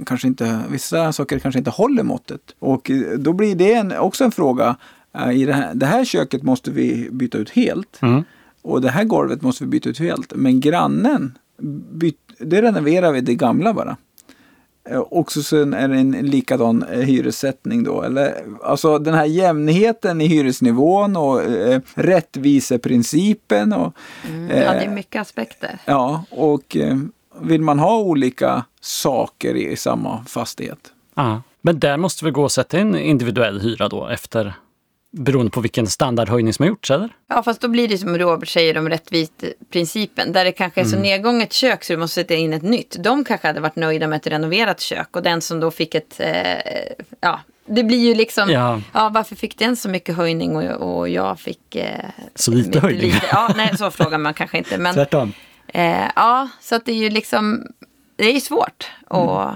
kanske 0.06 0.28
inte, 0.28 0.60
vissa 0.70 1.12
saker 1.12 1.38
kanske 1.38 1.58
inte 1.58 1.70
håller 1.70 2.02
måttet. 2.02 2.40
Och 2.58 2.90
eh, 2.90 3.18
då 3.18 3.32
blir 3.32 3.54
det 3.54 3.72
en, 3.72 3.98
också 3.98 4.24
en 4.24 4.32
fråga. 4.32 4.76
Eh, 5.16 5.30
I 5.32 5.44
det, 5.44 5.52
här, 5.52 5.74
det 5.74 5.86
här 5.86 6.04
köket 6.04 6.42
måste 6.42 6.70
vi 6.70 7.08
byta 7.12 7.38
ut 7.38 7.50
helt. 7.50 7.98
Mm. 8.02 8.24
Och 8.62 8.80
det 8.80 8.90
här 8.90 9.04
golvet 9.04 9.42
måste 9.42 9.64
vi 9.64 9.70
byta 9.70 9.88
ut 9.88 9.98
helt. 9.98 10.32
Men 10.34 10.60
grannen, 10.60 11.38
byt, 11.92 12.16
det 12.38 12.62
renoverar 12.62 13.12
vi 13.12 13.20
det 13.20 13.34
gamla 13.34 13.72
bara. 13.74 13.96
Eh, 14.90 14.98
Och 14.98 15.32
så 15.32 15.42
sen 15.42 15.74
är 15.74 15.88
det 15.88 15.96
en 15.98 16.10
likadan 16.12 16.82
eh, 16.82 16.98
hyressättning 17.00 17.84
då. 17.84 18.02
Eller, 18.02 18.34
alltså 18.64 18.98
den 18.98 19.14
här 19.14 19.24
jämnheten 19.24 20.20
i 20.20 20.26
hyresnivån 20.26 21.16
och 21.16 21.42
eh, 21.42 21.80
rättviseprincipen. 21.94 23.72
Och, 23.72 23.92
Ja, 24.48 24.54
eh, 24.54 24.72
det 24.72 24.84
är 24.84 24.90
mycket 24.90 25.20
aspekter. 25.22 25.78
ja, 25.84 26.24
och 26.30 26.76
eh, 26.76 26.96
vill 27.40 27.60
man 27.62 27.78
ha 27.78 27.98
olika 27.98 28.64
saker 28.80 29.54
i 29.54 29.76
samma 29.76 30.24
fastighet? 30.24 30.78
Ja. 31.14 31.42
Men 31.62 31.78
där 31.80 31.96
måste 31.96 32.24
vi 32.24 32.30
gå 32.30 32.42
och 32.42 32.52
sätta 32.52 32.78
in 32.80 32.94
individuell 32.96 33.60
hyra 33.60 33.88
då 33.88 34.06
efter 34.08 34.54
beroende 35.16 35.50
på 35.50 35.60
vilken 35.60 35.86
standardhöjning 35.86 36.52
som 36.52 36.62
har 36.62 36.68
gjorts, 36.68 36.90
eller? 36.90 37.08
Ja, 37.28 37.42
fast 37.42 37.60
då 37.60 37.68
blir 37.68 37.88
det 37.88 37.98
som 37.98 38.18
Robert 38.18 38.48
säger 38.48 38.78
om 38.78 38.88
rättvis-principen. 38.88 40.32
Där 40.32 40.44
det 40.44 40.52
kanske 40.52 40.80
är 40.80 40.84
så 40.84 40.98
nedgånget 40.98 41.52
kök 41.52 41.84
så 41.84 41.92
du 41.92 41.96
måste 41.96 42.14
sätta 42.14 42.34
in 42.34 42.52
ett 42.52 42.62
nytt. 42.62 42.96
De 43.04 43.24
kanske 43.24 43.46
hade 43.46 43.60
varit 43.60 43.76
nöjda 43.76 44.06
med 44.06 44.16
ett 44.16 44.26
renoverat 44.26 44.80
kök. 44.80 45.16
Och 45.16 45.22
den 45.22 45.40
som 45.40 45.60
då 45.60 45.70
fick 45.70 45.94
ett... 45.94 46.20
Eh, 46.20 47.04
ja, 47.20 47.40
det 47.66 47.82
blir 47.84 47.98
ju 47.98 48.14
liksom... 48.14 48.50
Ja. 48.50 48.80
Ja. 48.94 49.08
varför 49.08 49.36
fick 49.36 49.58
den 49.58 49.76
så 49.76 49.88
mycket 49.88 50.16
höjning 50.16 50.56
och, 50.56 50.98
och 50.98 51.08
jag 51.08 51.40
fick... 51.40 51.76
Eh, 51.76 52.04
Så 52.34 52.50
lite 52.50 52.80
höjning. 52.80 53.12
Ja, 53.32 53.52
nej, 53.56 53.76
så 53.78 53.90
frågar 54.00 54.18
man 54.18 54.34
kanske 54.34 54.58
inte. 54.58 54.78
Men, 54.78 54.94
Tvärtom. 54.94 55.32
eh, 55.68 56.04
ja, 56.16 56.48
så 56.60 56.74
att 56.74 56.84
det 56.84 56.92
är 56.92 56.96
ju 56.96 57.10
liksom... 57.10 57.66
Det 58.16 58.24
är 58.24 58.32
ju 58.32 58.40
svårt. 58.40 58.90
Och, 59.08 59.50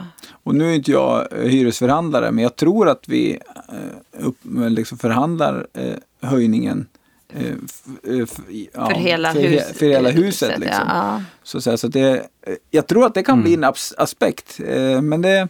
Och 0.51 0.57
nu 0.57 0.71
är 0.71 0.75
inte 0.75 0.91
jag 0.91 1.33
eh, 1.33 1.39
hyresförhandlare, 1.39 2.31
men 2.31 2.43
jag 2.43 2.57
tror 2.57 2.89
att 2.89 3.09
vi 3.09 3.39
eh, 3.69 4.27
upp, 4.27 4.37
liksom 4.69 4.99
förhandlar 4.99 5.67
eh, 5.75 6.29
höjningen 6.29 6.89
eh, 7.35 7.47
eh, 7.47 8.27
ja, 8.73 8.87
för 8.87 8.95
hela, 8.95 9.33
för, 9.33 9.41
hus, 9.41 9.73
för 9.75 9.87
hela 9.87 10.11
huset. 10.11 10.59
Liksom. 10.59 10.85
Ja, 10.89 11.23
Så, 11.43 11.59
att 11.59 11.65
säga, 11.65 11.77
så 11.77 11.87
att 11.87 11.93
det, 11.93 12.11
eh, 12.11 12.55
jag 12.71 12.87
tror 12.87 13.07
att 13.07 13.15
det 13.15 13.23
kan 13.23 13.43
bli 13.43 13.55
en 13.55 13.65
aspekt. 13.97 14.61
Eh, 14.67 15.03
men 15.03 15.23
det, 15.23 15.49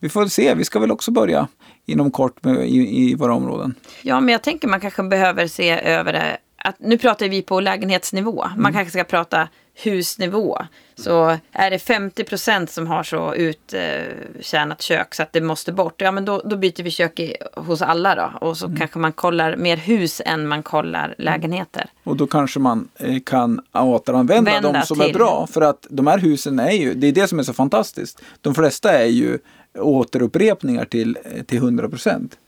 vi 0.00 0.08
får 0.08 0.26
se. 0.26 0.54
Vi 0.54 0.64
ska 0.64 0.78
väl 0.78 0.90
också 0.90 1.10
börja 1.10 1.48
inom 1.86 2.10
kort 2.10 2.44
med, 2.44 2.68
i, 2.68 3.10
i 3.10 3.14
våra 3.14 3.34
områden. 3.34 3.74
Ja, 4.02 4.20
men 4.20 4.32
jag 4.32 4.42
tänker 4.42 4.68
man 4.68 4.80
kanske 4.80 5.02
behöver 5.02 5.46
se 5.46 5.70
över 5.70 6.12
det. 6.12 6.38
Att, 6.56 6.76
nu 6.78 6.98
pratar 6.98 7.28
vi 7.28 7.42
på 7.42 7.60
lägenhetsnivå. 7.60 8.46
Man 8.56 8.72
kanske 8.72 8.90
ska 8.90 9.04
prata 9.04 9.48
husnivå. 9.82 10.58
Så 10.94 11.38
är 11.52 11.70
det 11.70 11.78
50 11.78 12.24
procent 12.24 12.70
som 12.70 12.86
har 12.86 13.02
så 13.02 13.34
uttjänat 13.34 14.82
kök 14.82 15.14
så 15.14 15.22
att 15.22 15.32
det 15.32 15.40
måste 15.40 15.72
bort. 15.72 16.00
Ja, 16.00 16.12
men 16.12 16.24
då, 16.24 16.42
då 16.44 16.56
byter 16.56 16.82
vi 16.82 16.90
kök 16.90 17.20
i, 17.20 17.36
hos 17.54 17.82
alla 17.82 18.14
då. 18.14 18.46
Och 18.48 18.56
så 18.56 18.76
kanske 18.78 18.98
man 18.98 19.12
kollar 19.12 19.56
mer 19.56 19.76
hus 19.76 20.22
än 20.24 20.48
man 20.48 20.62
kollar 20.62 21.14
lägenheter. 21.18 21.86
Och 22.04 22.16
då 22.16 22.26
kanske 22.26 22.60
man 22.60 22.88
eh, 22.96 23.20
kan 23.26 23.60
återanvända 23.72 24.50
Vända 24.50 24.72
de 24.72 24.86
som 24.86 25.00
är 25.00 25.04
till. 25.04 25.14
bra. 25.14 25.46
För 25.46 25.60
att 25.60 25.86
de 25.90 26.06
här 26.06 26.18
husen 26.18 26.58
är 26.58 26.72
ju, 26.72 26.94
det 26.94 27.06
är 27.06 27.12
det 27.12 27.28
som 27.28 27.38
är 27.38 27.42
så 27.42 27.52
fantastiskt. 27.52 28.22
De 28.40 28.54
flesta 28.54 28.92
är 28.92 29.06
ju 29.06 29.38
återupprepningar 29.78 30.84
till, 30.84 31.18
eh, 31.24 31.42
till 31.42 31.58
100 31.58 31.88
procent. 31.88 32.38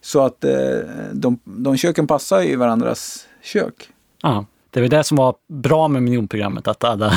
Så 0.00 0.20
att 0.24 0.44
eh, 0.44 0.52
de, 1.12 1.38
de 1.44 1.76
köken 1.76 2.06
passar 2.06 2.40
ju 2.40 2.48
i 2.48 2.56
varandras 2.56 3.26
kök. 3.42 3.88
Ja. 4.22 4.44
Det 4.76 4.80
var 4.82 4.88
det 4.88 5.04
som 5.04 5.16
var 5.16 5.34
bra 5.48 5.88
med 5.88 6.02
miljonprogrammet, 6.02 6.68
att, 6.68 6.84
alla, 6.84 7.12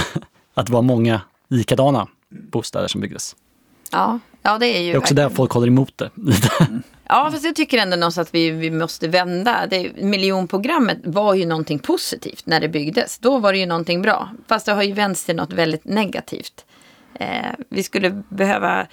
att 0.53 0.65
det 0.65 0.71
var 0.73 0.81
många 0.81 1.21
likadana 1.47 2.07
bostäder 2.29 2.87
som 2.87 3.01
byggdes. 3.01 3.35
Ja, 3.91 4.19
ja 4.41 4.57
det 4.57 4.65
är 4.77 4.81
ju 4.81 4.91
Det 4.91 4.95
är 4.95 4.97
också 4.97 5.13
verkligen- 5.13 5.29
där 5.29 5.35
folk 5.35 5.51
håller 5.51 5.67
emot 5.67 5.97
det. 5.97 6.09
Ja, 7.07 7.29
fast 7.31 7.45
jag 7.45 7.55
tycker 7.55 7.77
ändå 7.77 7.95
någonstans 7.95 8.27
att 8.27 8.35
vi, 8.35 8.49
vi 8.51 8.71
måste 8.71 9.07
vända. 9.07 9.67
Det, 9.69 9.91
miljonprogrammet 10.01 10.97
var 11.03 11.33
ju 11.33 11.45
någonting 11.45 11.79
positivt 11.79 12.45
när 12.45 12.59
det 12.59 12.69
byggdes. 12.69 13.17
Då 13.19 13.37
var 13.39 13.53
det 13.53 13.59
ju 13.59 13.65
någonting 13.65 14.01
bra. 14.01 14.29
Fast 14.47 14.65
det 14.65 14.71
har 14.73 14.83
ju 14.83 14.93
vänts 14.93 15.25
till 15.25 15.35
något 15.35 15.53
väldigt 15.53 15.85
negativt. 15.85 16.65
Eh, 17.13 17.45
vi 17.69 17.83
skulle 17.83 18.23
behöva 18.29 18.87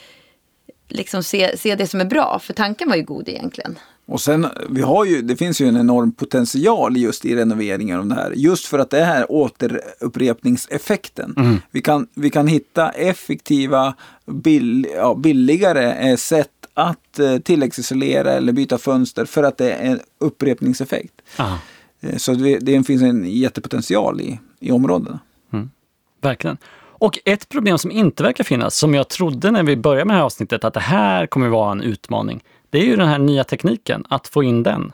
liksom 0.88 1.22
se, 1.22 1.56
se 1.58 1.74
det 1.74 1.86
som 1.86 2.00
är 2.00 2.04
bra, 2.04 2.38
för 2.42 2.52
tanken 2.54 2.88
var 2.88 2.96
ju 2.96 3.02
god 3.02 3.28
egentligen. 3.28 3.78
Och 4.08 4.20
sen, 4.20 4.46
vi 4.68 4.82
har 4.82 5.04
ju, 5.04 5.22
det 5.22 5.36
finns 5.36 5.60
ju 5.60 5.68
en 5.68 5.76
enorm 5.76 6.12
potential 6.12 6.96
just 6.96 7.24
i 7.24 7.36
renoveringar 7.36 7.98
av 7.98 8.06
det 8.06 8.14
här. 8.14 8.32
Just 8.36 8.66
för 8.66 8.78
att 8.78 8.90
det 8.90 9.04
här 9.04 9.32
återupprepningseffekten. 9.32 11.60
Vi, 11.70 11.82
kan, 11.82 12.06
vi 12.14 12.30
kan 12.30 12.46
hitta 12.46 12.90
effektiva, 12.90 13.94
bill, 14.26 14.86
ja, 14.96 15.14
billigare 15.14 16.10
eh, 16.10 16.16
sätt 16.16 16.50
att 16.74 17.18
eh, 17.18 17.38
tilläggsisolera 17.38 18.32
eller 18.32 18.52
byta 18.52 18.78
fönster 18.78 19.24
för 19.24 19.42
att 19.42 19.58
det 19.58 19.72
är 19.72 19.90
en 19.90 20.00
upprepningseffekt. 20.18 21.14
Ja, 21.36 21.58
Eh, 22.00 22.16
så 22.16 22.32
det, 22.32 22.58
det 22.58 22.82
finns 22.82 23.02
en 23.02 23.30
jättepotential 23.30 24.20
i, 24.20 24.40
i 24.60 24.70
områdena. 24.70 25.18
verkligen. 26.22 26.56
Och 26.98 27.18
ett 27.24 27.48
problem 27.48 27.78
som 27.78 27.90
inte 27.90 28.22
verkar 28.22 28.44
finnas, 28.44 28.76
som 28.76 28.94
jag 28.94 29.08
trodde 29.08 29.50
när 29.50 29.62
vi 29.62 29.76
började 29.76 30.04
med 30.04 30.14
det 30.14 30.18
här 30.18 30.24
avsnittet, 30.24 30.64
att 30.64 30.74
det 30.74 30.80
här 30.80 31.26
kommer 31.26 31.48
vara 31.48 31.72
en 31.72 31.82
utmaning. 31.82 32.44
Det 32.76 32.80
är 32.80 32.84
ju 32.84 32.96
den 32.96 33.08
här 33.08 33.18
nya 33.18 33.44
tekniken, 33.44 34.06
att 34.10 34.28
få 34.28 34.42
in 34.42 34.62
den 34.62 34.92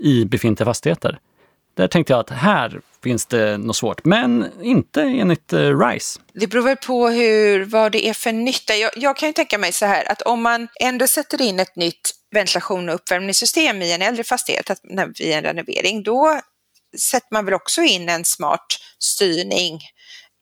i 0.00 0.24
befintliga 0.24 0.64
fastigheter. 0.64 1.18
Där 1.76 1.88
tänkte 1.88 2.12
jag 2.12 2.20
att 2.20 2.30
här 2.30 2.80
finns 3.02 3.26
det 3.26 3.58
något 3.58 3.76
svårt, 3.76 4.04
men 4.04 4.46
inte 4.62 5.02
enligt 5.02 5.52
eh, 5.52 5.78
RISE. 5.78 6.20
Det 6.32 6.46
beror 6.46 6.62
väl 6.62 6.76
på 6.76 7.08
hur, 7.08 7.64
vad 7.64 7.92
det 7.92 8.08
är 8.08 8.14
för 8.14 8.32
nytta. 8.32 8.76
Jag, 8.76 8.90
jag 8.96 9.16
kan 9.16 9.28
ju 9.28 9.32
tänka 9.32 9.58
mig 9.58 9.72
så 9.72 9.86
här 9.86 10.12
att 10.12 10.22
om 10.22 10.42
man 10.42 10.68
ändå 10.80 11.06
sätter 11.06 11.42
in 11.42 11.60
ett 11.60 11.76
nytt 11.76 12.10
ventilation 12.30 12.88
och 12.88 12.94
uppvärmningssystem 12.94 13.82
i 13.82 13.92
en 13.92 14.02
äldre 14.02 14.24
fastighet 14.24 14.70
att, 14.70 14.80
vid 15.18 15.32
en 15.32 15.42
renovering, 15.42 16.02
då 16.02 16.40
sätter 16.98 17.28
man 17.30 17.44
väl 17.44 17.54
också 17.54 17.82
in 17.82 18.08
en 18.08 18.24
smart 18.24 18.66
styrning 18.98 19.80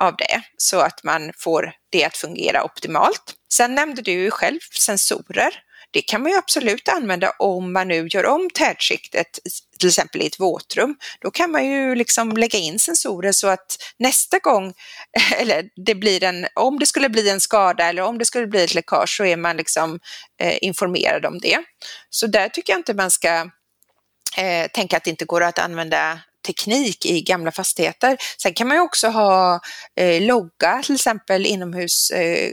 av 0.02 0.16
det 0.16 0.42
så 0.56 0.80
att 0.80 1.04
man 1.04 1.32
får 1.38 1.72
det 1.92 2.04
att 2.04 2.16
fungera 2.16 2.64
optimalt. 2.64 3.34
Sen 3.52 3.74
nämnde 3.74 4.02
du 4.02 4.12
ju 4.12 4.30
själv 4.30 4.58
sensorer. 4.80 5.69
Det 5.92 6.02
kan 6.02 6.22
man 6.22 6.32
ju 6.32 6.38
absolut 6.38 6.88
använda 6.88 7.32
om 7.38 7.72
man 7.72 7.88
nu 7.88 8.08
gör 8.10 8.26
om 8.26 8.50
tätskiktet, 8.54 9.38
till 9.78 9.88
exempel 9.88 10.22
i 10.22 10.26
ett 10.26 10.40
våtrum. 10.40 10.96
Då 11.20 11.30
kan 11.30 11.50
man 11.50 11.66
ju 11.66 11.94
liksom 11.94 12.36
lägga 12.36 12.58
in 12.58 12.78
sensorer 12.78 13.32
så 13.32 13.48
att 13.48 13.76
nästa 13.98 14.38
gång, 14.38 14.74
eller 15.36 15.64
det 15.86 15.94
blir 15.94 16.24
en, 16.24 16.46
om 16.54 16.78
det 16.78 16.86
skulle 16.86 17.08
bli 17.08 17.30
en 17.30 17.40
skada 17.40 17.84
eller 17.84 18.02
om 18.02 18.18
det 18.18 18.24
skulle 18.24 18.46
bli 18.46 18.64
ett 18.64 18.74
läckage 18.74 19.16
så 19.16 19.24
är 19.24 19.36
man 19.36 19.56
liksom 19.56 20.00
eh, 20.40 20.58
informerad 20.60 21.26
om 21.26 21.38
det. 21.38 21.58
Så 22.10 22.26
där 22.26 22.48
tycker 22.48 22.72
jag 22.72 22.80
inte 22.80 22.94
man 22.94 23.10
ska 23.10 23.50
eh, 24.36 24.70
tänka 24.72 24.96
att 24.96 25.04
det 25.04 25.10
inte 25.10 25.24
går 25.24 25.42
att 25.42 25.58
använda 25.58 26.20
teknik 26.46 27.06
i 27.06 27.20
gamla 27.20 27.52
fastigheter. 27.52 28.16
Sen 28.42 28.54
kan 28.54 28.68
man 28.68 28.76
ju 28.76 28.80
också 28.80 29.08
ha 29.08 29.60
eh, 29.96 30.22
logga, 30.22 30.82
till 30.84 30.94
exempel 30.94 31.46
inomhus 31.46 32.10
eh, 32.10 32.52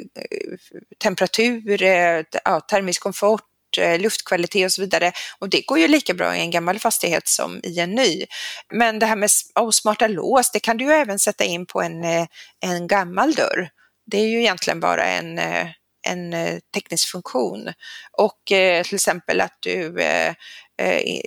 temperatur, 1.04 1.84
eh, 1.84 2.24
ja, 2.46 2.60
termisk 2.60 3.02
komfort, 3.02 3.42
eh, 3.78 4.00
luftkvalitet 4.00 4.66
och 4.66 4.72
så 4.72 4.82
vidare. 4.82 5.12
Och 5.40 5.50
det 5.50 5.62
går 5.62 5.80
ju 5.80 5.88
lika 5.88 6.14
bra 6.14 6.36
i 6.36 6.40
en 6.40 6.52
gammal 6.52 6.80
fastighet 6.80 7.28
som 7.28 7.60
i 7.64 7.80
en 7.80 7.92
ny. 7.92 8.26
Men 8.74 9.00
det 9.00 9.06
här 9.06 9.16
med 9.16 9.30
oh, 9.56 9.72
smarta 9.72 10.08
lås, 10.08 10.52
det 10.52 10.60
kan 10.60 10.78
du 10.78 10.86
ju 10.86 10.92
även 10.92 11.20
sätta 11.20 11.44
in 11.44 11.66
på 11.66 11.82
en, 11.82 12.04
eh, 12.04 12.28
en 12.66 12.88
gammal 12.88 13.34
dörr. 13.34 13.70
Det 14.12 14.18
är 14.18 14.28
ju 14.28 14.40
egentligen 14.40 14.80
bara 14.80 15.06
en, 15.06 15.40
eh, 15.40 15.68
en 16.08 16.34
eh, 16.34 16.60
teknisk 16.74 17.12
funktion. 17.12 17.74
Och 18.18 18.52
eh, 18.52 18.84
till 18.84 18.96
exempel 18.96 19.42
att 19.42 19.58
du 19.60 20.02
eh, 20.02 20.34
eh 20.82 21.22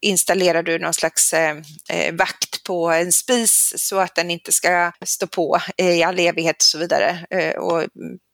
installerar 0.00 0.62
du 0.62 0.78
någon 0.78 0.94
slags 0.94 1.32
eh, 1.32 1.56
eh, 1.90 2.14
vakt 2.14 2.64
på 2.64 2.90
en 2.90 3.12
spis 3.12 3.74
så 3.76 3.98
att 3.98 4.14
den 4.14 4.30
inte 4.30 4.52
ska 4.52 4.92
stå 5.04 5.26
på 5.26 5.60
i 5.76 6.02
all 6.02 6.18
evighet 6.18 6.56
och 6.56 6.62
så 6.62 6.78
vidare 6.78 7.26
och 7.58 7.84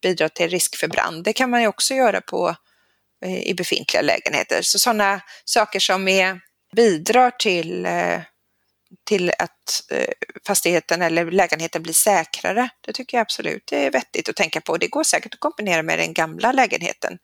bidra 0.03 0.29
till 0.29 0.49
risk 0.49 0.77
för 0.77 0.89
brand. 0.89 1.25
Det 1.25 1.33
kan 1.33 1.51
man 1.51 1.61
ju 1.61 1.67
också 1.67 1.95
göra 1.95 2.21
på, 2.21 2.55
i 3.25 3.55
befintliga 3.55 4.03
lägenheter. 4.03 4.63
Så 4.63 4.79
sådana 4.79 5.21
saker 5.45 5.81
som 5.81 6.09
är, 6.09 6.41
bidrar 6.77 7.31
till 7.31 7.87
till 9.05 9.31
att 9.39 9.91
eh, 9.91 10.05
fastigheten 10.47 11.03
eller 11.03 11.31
lägenheten 11.31 11.83
blir 11.83 11.93
säkrare. 11.93 12.69
Det 12.81 12.93
tycker 12.93 13.17
jag 13.17 13.23
absolut 13.23 13.63
det 13.67 13.87
är 13.87 13.91
vettigt 13.91 14.29
att 14.29 14.37
tänka 14.37 14.61
på. 14.61 14.77
Det 14.77 14.89
går 14.89 15.05
säkert 15.05 15.35
att 15.35 15.41
kombinera 15.41 15.83
med 15.83 15.99
den 15.99 16.13
gamla 16.13 16.53
lägenheten. 16.53 17.19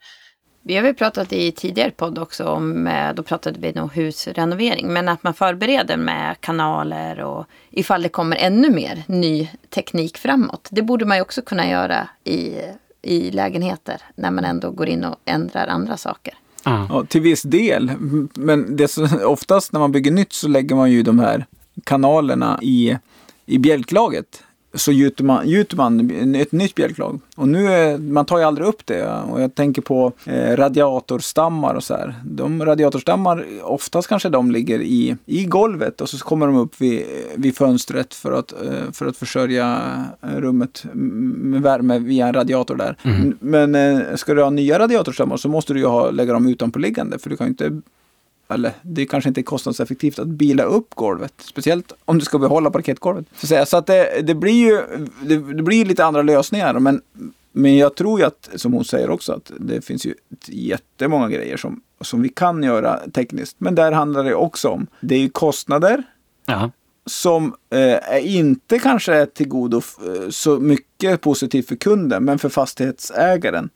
Vi 0.61 0.75
har 0.75 0.83
väl 0.83 0.95
pratat 0.95 1.33
i 1.33 1.51
tidigare 1.51 1.91
podd 1.91 2.19
också 2.19 2.45
om, 2.45 2.87
eh, 2.87 3.13
då 3.13 3.23
pratade 3.23 3.59
vi 3.59 3.79
om 3.79 3.89
husrenovering, 3.89 4.93
men 4.93 5.09
att 5.09 5.23
man 5.23 5.33
förbereder 5.33 5.97
med 5.97 6.41
kanaler 6.41 7.19
och 7.19 7.45
ifall 7.71 8.01
det 8.01 8.09
kommer 8.09 8.35
ännu 8.35 8.69
mer 8.69 9.03
ny 9.07 9.49
teknik 9.69 10.17
framåt. 10.17 10.67
Det 10.71 10.81
borde 10.81 11.05
man 11.05 11.17
ju 11.17 11.21
också 11.21 11.41
kunna 11.41 11.69
göra 11.69 12.09
i, 12.23 12.55
i 13.01 13.31
lägenheter 13.31 14.01
när 14.15 14.31
man 14.31 14.45
ändå 14.45 14.71
går 14.71 14.87
in 14.89 15.03
och 15.03 15.15
ändrar 15.25 15.67
andra 15.67 15.97
saker. 15.97 16.33
Ja, 16.63 17.05
till 17.09 17.21
viss 17.21 17.41
del, 17.41 17.91
men 18.33 18.75
det 18.75 18.87
så, 18.87 19.25
oftast 19.25 19.71
när 19.71 19.79
man 19.79 19.91
bygger 19.91 20.11
nytt 20.11 20.33
så 20.33 20.47
lägger 20.47 20.75
man 20.75 20.91
ju 20.91 21.03
de 21.03 21.19
här 21.19 21.45
kanalerna 21.83 22.59
i, 22.61 22.97
i 23.45 23.57
bjälklaget 23.57 24.43
så 24.73 24.91
gjuter 24.91 25.23
man, 25.23 25.49
gjuter 25.49 25.77
man 25.77 26.11
ett 26.35 26.51
nytt 26.51 26.75
bjälklag. 26.75 27.19
Och 27.35 27.47
nu 27.47 27.67
är, 27.67 27.97
man 27.97 28.25
tar 28.25 28.37
ju 28.37 28.43
aldrig 28.43 28.67
upp 28.67 28.85
det. 28.85 29.07
Och 29.31 29.41
jag 29.41 29.55
tänker 29.55 29.81
på 29.81 30.11
eh, 30.25 30.55
radiatorstammar 30.57 31.75
och 31.75 31.83
så 31.83 31.93
här. 31.93 32.15
De 32.25 32.65
radiatorstammar, 32.65 33.45
oftast 33.63 34.07
kanske 34.07 34.29
de 34.29 34.51
ligger 34.51 34.81
i, 34.81 35.15
i 35.25 35.45
golvet 35.45 36.01
och 36.01 36.09
så 36.09 36.17
kommer 36.17 36.47
de 36.47 36.55
upp 36.55 36.81
vid, 36.81 37.03
vid 37.35 37.57
fönstret 37.57 38.13
för 38.13 38.31
att, 38.31 38.51
eh, 38.51 38.91
för 38.91 39.05
att 39.05 39.17
försörja 39.17 39.81
rummet 40.21 40.85
med 40.93 41.61
värme 41.61 41.99
via 41.99 42.27
en 42.27 42.33
radiator 42.33 42.75
där. 42.75 42.95
Mm. 43.03 43.37
Men 43.39 43.75
eh, 43.75 44.15
ska 44.15 44.33
du 44.33 44.43
ha 44.43 44.49
nya 44.49 44.79
radiatorstammar 44.79 45.37
så 45.37 45.49
måste 45.49 45.73
du 45.73 45.79
ju 45.79 45.85
ha, 45.85 46.11
lägga 46.11 46.33
dem 46.33 46.47
utanpå 46.47 46.79
liggande 46.79 47.19
för 47.19 47.29
du 47.29 47.37
kan 47.37 47.47
ju 47.47 47.51
inte 47.51 47.81
eller 48.49 48.71
det 48.81 49.05
kanske 49.05 49.27
inte 49.27 49.41
är 49.41 49.43
kostnadseffektivt 49.43 50.19
att 50.19 50.27
bila 50.27 50.63
upp 50.63 50.95
golvet. 50.95 51.33
Speciellt 51.37 51.93
om 52.05 52.19
du 52.19 52.25
ska 52.25 52.39
behålla 52.39 52.71
parkettgolvet. 52.71 53.25
Så 53.65 53.77
att 53.77 53.85
det, 53.85 54.21
det 54.21 54.35
blir 54.35 54.67
ju 54.67 55.07
det, 55.21 55.53
det, 55.53 55.63
blir 55.63 55.85
lite 55.85 56.05
andra 56.05 56.21
lösningar. 56.21 56.79
Men, 56.79 57.01
men 57.51 57.77
jag 57.77 57.95
tror 57.95 58.19
ju 58.19 58.25
att, 58.25 58.49
som 58.55 58.73
hon 58.73 58.85
säger 58.85 59.09
också, 59.09 59.33
att 59.33 59.51
det 59.59 59.81
finns 59.81 60.05
ju 60.05 60.13
jättemånga 60.45 61.29
grejer 61.29 61.57
som, 61.57 61.81
som 62.01 62.21
vi 62.21 62.29
kan 62.29 62.63
göra 62.63 62.99
tekniskt. 63.13 63.55
Men 63.59 63.75
där 63.75 63.91
handlar 63.91 64.23
det 64.23 64.35
också 64.35 64.69
om, 64.69 64.87
det 65.01 65.15
är 65.15 65.19
ju 65.19 65.29
kostnader. 65.29 66.03
Aha. 66.47 66.71
Som 67.05 67.55
eh, 67.69 68.35
inte 68.37 68.79
kanske 68.79 69.13
är 69.13 69.25
till 69.25 69.47
godo 69.47 69.77
eh, 69.77 70.29
så 70.29 70.59
mycket 70.59 71.21
positivt 71.21 71.67
för 71.67 71.75
kunden, 71.75 72.23
men 72.23 72.39
för 72.39 72.49
fastighetsägaren. 72.49 73.69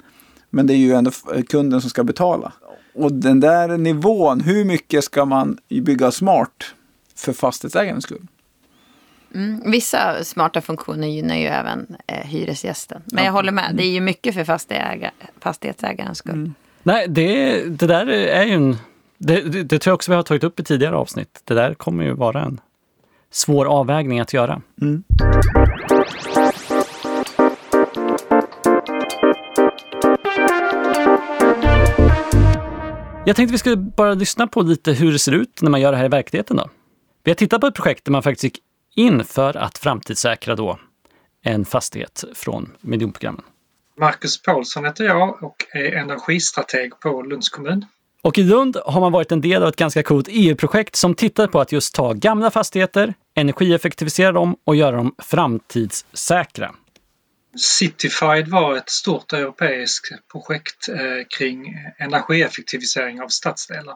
Men 0.50 0.68
det 0.68 0.74
är 0.74 0.78
ju 0.78 0.94
ändå 0.94 1.12
kunden 1.50 1.82
som 1.82 1.90
ska 1.90 2.04
betala. 2.04 2.54
Och 2.94 3.14
den 3.14 3.40
där 3.40 3.78
nivån, 3.78 4.42
hur 4.42 4.66
mycket 4.66 5.04
ska 5.04 5.26
man 5.26 5.58
bygga 5.70 6.12
smart 6.12 6.76
för 7.16 7.34
fastighetsägarens 7.34 8.04
skull? 8.04 8.28
Mm, 9.36 9.72
vissa 9.72 10.24
smarta 10.24 10.62
funktioner 10.62 11.08
gynnar 11.08 11.36
ju 11.36 11.46
även 11.46 11.96
eh, 12.08 12.28
hyresgästen. 12.28 13.02
Men 13.06 13.26
jag 13.26 13.32
håller 13.32 13.52
med, 13.52 13.76
det 13.76 13.84
är 13.84 13.92
ju 13.92 14.02
mycket 14.02 14.36
för 14.36 14.44
fastighetsägarens 15.40 16.18
skull. 16.18 16.34
Mm. 16.34 16.54
Nej, 16.84 17.08
det, 17.10 17.64
det 17.64 17.88
där 17.88 18.08
är 18.08 18.44
ju 18.44 18.54
en... 18.54 18.78
Det, 19.18 19.42
det, 19.42 19.64
det, 19.64 19.80
tror 19.80 19.92
jag 19.92 19.96
också 19.96 20.12
vi 20.12 20.16
har 20.16 20.24
tagit 20.24 20.44
upp 20.44 20.60
i 20.60 20.64
tidigare 20.64 20.96
avsnitt. 20.96 21.42
Det 21.44 21.54
där 21.54 21.74
kommer 21.74 22.04
ju 22.04 22.14
vara 22.14 22.42
en 22.42 22.62
svår 23.32 23.66
avvägning 23.66 24.20
att 24.20 24.34
göra. 24.34 24.62
Mm. 24.82 25.04
Jag 33.26 33.36
tänkte 33.36 33.52
vi 33.52 33.58
skulle 33.58 33.76
bara 33.76 34.14
lyssna 34.14 34.48
på 34.48 34.62
lite 34.62 34.92
hur 34.92 35.12
det 35.12 35.20
ser 35.20 35.32
ut 35.32 35.62
när 35.62 35.70
man 35.72 35.82
gör 35.82 35.92
det 35.92 35.98
här 35.98 36.06
i 36.06 36.10
verkligheten. 36.10 36.58
Då. 36.58 36.70
Vi 37.24 37.32
har 37.32 37.36
tittat 37.36 37.62
på 37.62 37.68
ett 37.68 37.76
projekt 37.76 38.06
där 38.06 38.12
man 38.12 38.24
faktiskt 38.24 38.44
gick 38.44 38.60
in 38.96 39.24
för 39.24 39.58
att 39.58 39.78
framtidssäkra 39.78 40.56
då 40.56 40.80
en 41.44 41.66
fastighet 41.66 42.24
från 42.34 42.72
miljonprogrammen. 42.82 43.42
Marcus 44.00 44.42
Paulsson 44.42 44.86
heter 44.86 45.04
jag 45.04 45.44
och 45.44 45.56
är 45.74 45.92
energistrateg 45.92 47.00
på 47.00 47.22
Lunds 47.22 47.50
kommun. 47.50 47.86
Och 48.22 48.38
i 48.38 48.44
Lund 48.44 48.78
har 48.86 49.02
man 49.02 49.12
varit 49.12 49.32
en 49.32 49.42
del 49.42 49.64
av 49.64 49.70
ett 49.70 49.76
ganska 49.76 50.04
coolt 50.04 50.28
EU-projekt 50.32 50.96
som 50.96 51.16
tittar 51.16 51.48
på 51.48 51.62
att 51.62 51.72
just 51.72 51.96
ta 51.96 52.14
gamla 52.14 52.52
fastigheter, 52.52 53.14
energieffektivisera 53.36 54.32
dem 54.32 54.56
och 54.64 54.76
göra 54.76 54.96
dem 54.96 55.16
framtidssäkra. 55.18 56.72
Cityfied 57.58 58.48
var 58.48 58.76
ett 58.76 58.90
stort 58.90 59.34
europeiskt 59.34 60.12
projekt 60.32 60.90
eh, 60.90 61.28
kring 61.38 61.76
energieffektivisering 61.98 63.22
av 63.22 63.28
stadsdelar. 63.28 63.96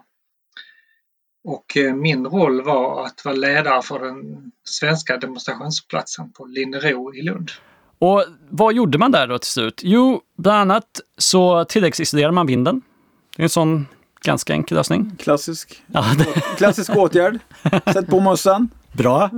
Och 1.44 1.78
eh, 1.78 1.94
min 1.94 2.26
roll 2.26 2.62
var 2.62 3.06
att 3.06 3.26
vara 3.26 3.36
ledare 3.36 3.82
för 3.82 4.00
den 4.00 4.52
svenska 4.64 5.18
demonstrationsplatsen 5.18 6.32
på 6.32 6.46
Linnero 6.46 7.14
i 7.14 7.22
Lund. 7.22 7.52
Och 8.00 8.26
vad 8.50 8.74
gjorde 8.74 8.98
man 8.98 9.12
där 9.12 9.28
då 9.28 9.40
till 9.40 9.50
slut? 9.50 9.82
Jo, 9.84 10.22
bland 10.38 10.58
annat 10.72 11.02
så 11.18 11.66
tilläggsisolerade 11.66 12.34
man 12.34 12.48
vinden. 12.48 12.82
Det 13.36 13.42
är 13.42 13.44
en 13.44 13.50
sån 13.50 13.88
ganska 14.22 14.54
enkel 14.54 14.78
lösning. 14.78 15.16
Klassisk, 15.20 15.84
ja, 15.88 16.06
Klassisk 16.58 16.96
åtgärd. 16.96 17.40
Sätt 17.94 18.08
på 18.08 18.20
mössan. 18.20 18.70
Bra. 18.98 19.30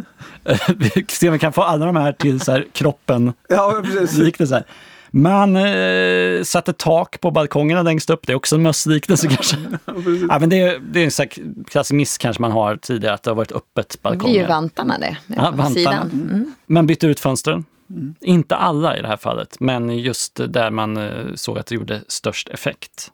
Vi 1.21 1.39
kan 1.39 1.53
få 1.53 1.61
alla 1.61 1.85
de 1.85 1.95
här 1.95 2.11
till 2.11 2.39
så 2.39 2.51
här, 2.51 2.65
kroppen. 2.73 3.33
Ja, 3.49 3.81
precis. 3.83 4.51
Här. 4.51 4.63
Man 5.11 5.55
eh, 5.55 6.43
satte 6.43 6.73
tak 6.73 7.21
på 7.21 7.31
balkongerna 7.31 7.81
längst 7.81 8.09
upp. 8.09 8.27
Det 8.27 8.33
är 8.33 8.35
också 8.35 8.55
en 8.55 8.61
mössliknelse 8.61 9.27
kanske. 9.27 9.57
ja, 10.29 10.39
men 10.39 10.49
det, 10.49 10.59
är, 10.59 10.79
det 10.79 10.99
är 10.99 11.21
en 11.21 11.63
klassisk 11.65 11.93
miss 11.93 12.17
kanske 12.17 12.41
man 12.41 12.51
har 12.51 12.77
tidigare, 12.77 13.13
att 13.13 13.23
det 13.23 13.29
har 13.29 13.35
varit 13.35 13.51
öppet 13.51 14.01
balkonger. 14.01 14.33
Det 14.33 14.39
är 14.39 14.41
ju 14.41 14.47
vantarna 14.47 14.97
det, 14.97 15.17
ja, 15.27 15.43
vantarna. 15.43 15.69
sidan. 15.69 16.09
Mm. 16.13 16.53
Man 16.65 16.87
bytte 16.87 17.07
ut 17.07 17.19
fönstren. 17.19 17.65
Mm. 17.89 18.15
Inte 18.21 18.55
alla 18.55 18.97
i 18.97 19.01
det 19.01 19.07
här 19.07 19.17
fallet, 19.17 19.59
men 19.59 19.97
just 19.97 20.39
där 20.47 20.71
man 20.71 20.97
eh, 20.97 21.11
såg 21.35 21.59
att 21.59 21.65
det 21.65 21.75
gjorde 21.75 22.01
störst 22.07 22.49
effekt. 22.49 23.11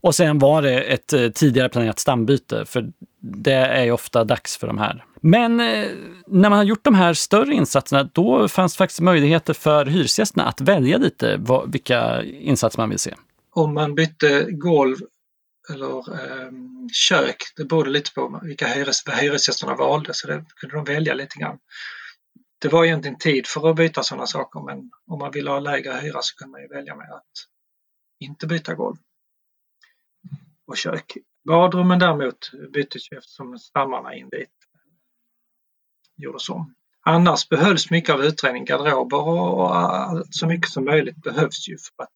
Och 0.00 0.14
sen 0.14 0.38
var 0.38 0.62
det 0.62 0.80
ett 0.80 1.12
eh, 1.12 1.28
tidigare 1.28 1.68
planerat 1.68 1.98
stambyte, 1.98 2.64
för 2.64 2.92
det 3.20 3.52
är 3.52 3.84
ju 3.84 3.90
ofta 3.90 4.24
dags 4.24 4.56
för 4.56 4.66
de 4.66 4.78
här. 4.78 5.04
Men 5.20 5.60
eh, 5.60 5.88
när 6.26 6.50
man 6.50 6.52
har 6.52 6.64
gjort 6.64 6.84
de 6.84 6.94
här 6.94 7.14
större 7.14 7.54
insatserna, 7.54 8.10
då 8.12 8.48
fanns 8.48 8.72
det 8.72 8.78
faktiskt 8.78 9.00
möjligheter 9.00 9.54
för 9.54 9.86
hyresgästerna 9.86 10.44
att 10.44 10.60
välja 10.60 10.98
lite 10.98 11.36
vad, 11.36 11.72
vilka 11.72 12.22
insatser 12.22 12.78
man 12.78 12.90
vill 12.90 12.98
se. 12.98 13.14
Om 13.50 13.74
man 13.74 13.94
bytte 13.94 14.46
golv 14.50 14.96
eller 15.70 15.98
eh, 15.98 16.50
kök, 16.92 17.36
det 17.56 17.64
berodde 17.64 17.90
lite 17.90 18.12
på 18.14 18.40
vilka 18.42 18.66
hyres, 18.66 19.06
vad 19.06 19.16
hyresgästerna 19.16 19.74
valde, 19.74 20.14
så 20.14 20.26
det 20.26 20.44
kunde 20.56 20.76
de 20.76 20.84
välja 20.84 21.14
lite 21.14 21.38
grann. 21.38 21.58
Det 22.60 22.68
var 22.68 22.84
egentligen 22.84 23.18
tid 23.18 23.46
för 23.46 23.70
att 23.70 23.76
byta 23.76 24.02
sådana 24.02 24.26
saker, 24.26 24.60
men 24.60 24.90
om 25.06 25.18
man 25.18 25.30
ville 25.30 25.50
ha 25.50 25.58
lägre 25.58 25.92
hyra 25.92 26.18
så 26.22 26.36
kunde 26.36 26.52
man 26.52 26.60
ju 26.62 26.68
välja 26.68 26.96
med 26.96 27.10
att 27.10 27.32
inte 28.20 28.46
byta 28.46 28.74
golv 28.74 28.96
och 30.68 30.76
kök. 30.76 31.16
Badrummen 31.44 31.98
däremot 31.98 32.50
byttes 32.72 33.12
ju 33.12 33.16
eftersom 33.18 33.58
stammarna 33.58 34.14
in 34.14 34.28
dit 34.28 34.50
gjordes 36.16 36.48
om. 36.48 36.74
Annars 37.00 37.48
behölls 37.48 37.90
mycket 37.90 38.14
av 38.14 38.24
utredning, 38.24 38.64
garderober 38.64 39.28
och 39.28 40.26
så 40.30 40.46
mycket 40.46 40.70
som 40.70 40.84
möjligt 40.84 41.22
behövs 41.22 41.68
ju 41.68 41.78
för 41.78 42.02
att 42.02 42.10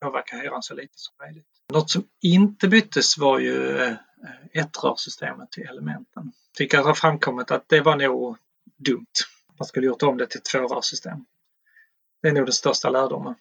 påverka 0.00 0.36
hyran 0.36 0.62
så 0.62 0.74
lite 0.74 0.92
som 0.94 1.14
möjligt. 1.26 1.46
Något 1.72 1.90
som 1.90 2.04
inte 2.20 2.68
byttes 2.68 3.18
var 3.18 3.38
ju 3.38 3.78
eh, 3.78 3.94
ettrörssystemet 4.52 5.50
till 5.50 5.66
elementen. 5.66 6.22
Jag 6.24 6.54
tycker 6.56 6.78
att 6.78 6.84
det 6.84 6.88
har 6.88 6.94
framkommit 6.94 7.50
att 7.50 7.68
det 7.68 7.80
var 7.80 7.96
nog 7.96 8.36
dumt. 8.76 9.06
Man 9.58 9.66
skulle 9.66 9.86
gjort 9.86 10.02
om 10.02 10.16
det 10.16 10.26
till 10.26 10.38
ett 10.38 10.44
tvårörssystem. 10.44 11.24
Det 12.22 12.28
är 12.28 12.32
nog 12.32 12.46
den 12.46 12.52
största 12.52 12.90
lärdomen. 12.90 13.34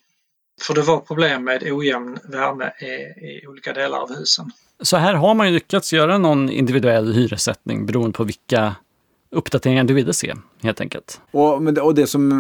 För 0.62 0.74
det 0.74 0.82
var 0.82 1.00
problem 1.00 1.44
med 1.44 1.64
ojämn 1.72 2.20
värme 2.24 2.72
i, 2.80 2.86
i, 2.86 3.48
olika 3.48 3.74
delar 3.74 4.00
av 4.00 4.16
husen. 4.16 4.52
Så 4.82 4.98
här 4.98 5.14
har 5.14 5.34
man 5.34 5.48
ju 5.48 5.54
lyckats 5.54 5.94
göra 5.94 6.18
någon 6.18 6.50
individuell 6.50 7.14
hyressättning 7.14 7.86
beroende 7.86 8.18
på 8.18 8.24
vilka 8.24 8.76
uppdateringar 9.32 9.84
du 9.84 9.94
ville 9.94 10.14
se 10.14 10.36
helt 10.62 10.82
enkelt. 10.82 11.22
Och, 11.32 11.62
men 11.62 11.74
det, 11.74 11.82
och 11.82 11.96
det 11.96 12.08
som 12.08 12.32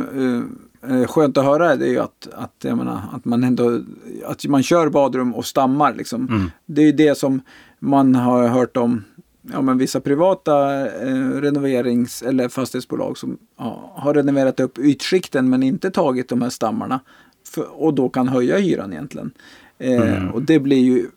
eh, 0.84 1.01
är 1.01 1.08
skönt 1.08 1.38
att 1.38 1.45
höra 1.45 1.71
är 1.71 1.86
ju 1.86 1.99
att, 1.99 2.27
att, 2.34 2.55
jag 2.62 2.77
menar, 2.77 3.01
att 3.13 3.25
man 3.25 3.43
ändå 3.43 3.82
att 4.25 4.45
man 4.45 4.63
kör 4.63 4.89
badrum 4.89 5.36
och 5.36 5.45
stammar. 5.45 5.93
Liksom. 5.93 6.27
Mm. 6.27 6.51
Det 6.65 6.82
är 6.82 6.86
ju 6.86 6.91
det 6.91 7.17
som 7.17 7.41
man 7.79 8.15
har 8.15 8.47
hört 8.47 8.77
om 8.77 9.03
ja, 9.51 9.62
men 9.62 9.77
vissa 9.77 10.01
privata 10.01 10.86
eh, 10.86 11.32
renoverings 11.41 12.21
eller 12.21 12.49
fastighetsbolag 12.49 13.17
som 13.17 13.38
ja, 13.58 13.93
har 13.95 14.13
renoverat 14.13 14.60
upp 14.60 14.79
ytskikten 14.79 15.49
men 15.49 15.63
inte 15.63 15.91
tagit 15.91 16.29
de 16.29 16.41
här 16.41 16.49
stammarna 16.49 16.99
för, 17.49 17.81
och 17.81 17.93
då 17.93 18.09
kan 18.09 18.27
höja 18.27 18.57
hyran 18.57 18.93
egentligen. 18.93 19.31
Eh, 19.77 20.29
Och 20.33 20.41
det 20.41 20.59
blir 20.59 20.77
ju 20.77 21.07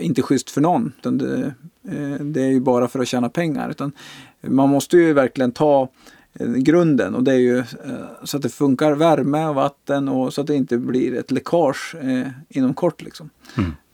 inte 0.00 0.22
schysst 0.22 0.50
för 0.50 0.60
någon. 0.60 0.92
Utan 0.98 1.18
det, 1.18 1.54
eh, 1.88 2.24
det 2.24 2.42
är 2.42 2.48
ju 2.48 2.60
bara 2.60 2.88
för 2.88 2.98
att 3.00 3.08
tjäna 3.08 3.28
pengar. 3.28 3.70
Utan 3.70 3.92
man 4.40 4.68
måste 4.68 4.96
ju 4.96 5.12
verkligen 5.12 5.52
ta 5.52 5.88
eh, 6.32 6.52
grunden 6.52 7.14
och 7.14 7.24
det 7.24 7.32
är 7.32 7.38
ju 7.38 7.58
eh, 7.58 7.64
så 8.24 8.36
att 8.36 8.42
det 8.42 8.48
funkar 8.48 8.92
värme 8.92 9.46
och 9.46 9.54
vatten 9.54 10.08
och 10.08 10.34
så 10.34 10.40
att 10.40 10.46
det 10.46 10.54
inte 10.54 10.78
blir 10.78 11.14
ett 11.14 11.30
läckage 11.30 11.94
eh, 12.00 12.28
inom 12.48 12.74
kort. 12.74 13.02
Liksom. 13.02 13.30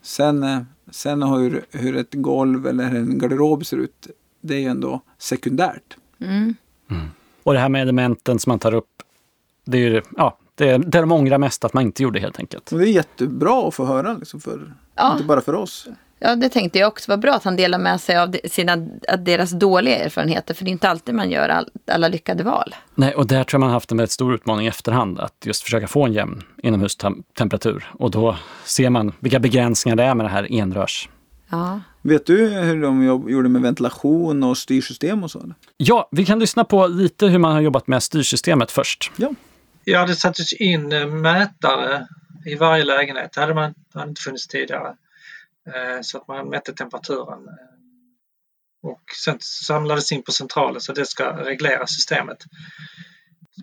Sen, 0.01 0.43
eh, 0.43 0.59
sen 0.91 1.23
hur, 1.23 1.65
hur 1.71 1.95
ett 1.95 2.13
golv 2.13 2.67
eller 2.67 2.83
en 2.83 3.19
garderob 3.19 3.65
ser 3.65 3.77
ut, 3.77 4.07
det 4.41 4.55
är 4.55 4.59
ju 4.59 4.67
ändå 4.67 5.01
sekundärt. 5.17 5.97
Och 7.43 7.53
det 7.53 7.59
här 7.59 7.69
med 7.69 7.81
elementen 7.81 8.39
som 8.39 8.49
man 8.51 8.59
tar 8.59 8.73
upp, 8.73 9.03
det 9.65 9.77
är 9.77 9.81
ju, 9.89 10.01
ja, 10.17 10.37
det 10.57 10.69
är 10.69 10.77
det 10.79 10.99
de 10.99 11.11
ångrar 11.11 11.37
mest 11.37 11.65
att 11.65 11.73
man 11.73 11.83
inte 11.83 12.03
gjorde 12.03 12.19
helt 12.19 12.39
enkelt. 12.39 12.71
Och 12.71 12.79
det 12.79 12.85
är 12.85 12.91
jättebra 12.91 13.67
att 13.67 13.73
få 13.75 13.85
höra, 13.85 14.13
liksom, 14.13 14.39
för, 14.41 14.73
Ja. 14.95 15.11
inte 15.11 15.23
bara 15.23 15.41
för 15.41 15.53
oss. 15.55 15.87
Ja, 16.19 16.35
det 16.35 16.49
tänkte 16.49 16.79
jag 16.79 16.87
också. 16.87 17.11
var 17.11 17.17
bra 17.17 17.33
att 17.33 17.43
han 17.43 17.55
delar 17.55 17.79
med 17.79 18.01
sig 18.01 18.17
av 18.17 18.35
sina, 18.45 18.75
deras 19.19 19.51
dåliga 19.51 19.97
erfarenheter. 20.05 20.53
För 20.53 20.65
det 20.65 20.69
är 20.69 20.71
inte 20.71 20.89
alltid 20.89 21.15
man 21.15 21.29
gör 21.31 21.49
all, 21.49 21.69
alla 21.91 22.07
lyckade 22.07 22.43
val. 22.43 22.75
Nej, 22.95 23.15
och 23.15 23.27
där 23.27 23.43
tror 23.43 23.57
jag 23.57 23.59
man 23.59 23.69
har 23.69 23.73
haft 23.73 23.91
en 23.91 23.97
väldigt 23.97 24.11
stor 24.11 24.33
utmaning 24.33 24.65
i 24.65 24.69
efterhand, 24.69 25.19
att 25.19 25.33
just 25.45 25.63
försöka 25.63 25.87
få 25.87 26.05
en 26.05 26.13
jämn 26.13 26.43
inomhustemperatur. 26.63 27.85
Och 27.93 28.11
då 28.11 28.37
ser 28.65 28.89
man 28.89 29.11
vilka 29.19 29.39
begränsningar 29.39 29.95
det 29.95 30.03
är 30.03 30.15
med 30.15 30.25
det 30.25 30.29
här 30.29 30.51
enrörs. 30.51 31.09
Ja. 31.49 31.79
Vet 32.01 32.25
du 32.25 32.47
hur 32.47 32.81
de 32.81 33.03
gjorde 33.29 33.49
med 33.49 33.61
ventilation 33.61 34.43
och 34.43 34.57
styrsystem 34.57 35.23
och 35.23 35.31
så? 35.31 35.51
Ja, 35.77 36.07
vi 36.11 36.25
kan 36.25 36.39
lyssna 36.39 36.63
på 36.63 36.87
lite 36.87 37.27
hur 37.27 37.39
man 37.39 37.51
har 37.51 37.61
jobbat 37.61 37.87
med 37.87 38.03
styrsystemet 38.03 38.71
först. 38.71 39.11
Ja. 39.15 39.29
Ja, 39.89 40.05
det 40.05 40.15
sattes 40.15 40.53
in 40.53 40.91
eh, 40.91 41.07
mätare 41.07 42.07
i 42.45 42.55
varje 42.55 42.83
lägenhet. 42.83 43.33
Det 43.33 43.41
hade, 43.41 43.53
man, 43.53 43.73
det 43.93 43.99
hade 43.99 44.09
inte 44.09 44.21
funnits 44.21 44.47
tidigare. 44.47 44.95
Eh, 45.67 46.01
så 46.01 46.17
att 46.17 46.27
man 46.27 46.49
mätte 46.49 46.73
temperaturen. 46.73 47.47
Eh, 47.47 48.89
och 48.89 49.01
sen 49.23 49.37
samlades 49.39 50.11
in 50.11 50.23
på 50.23 50.31
centralen 50.31 50.81
så 50.81 50.93
det 50.93 51.05
ska 51.05 51.43
reglera 51.43 51.87
systemet. 51.87 52.37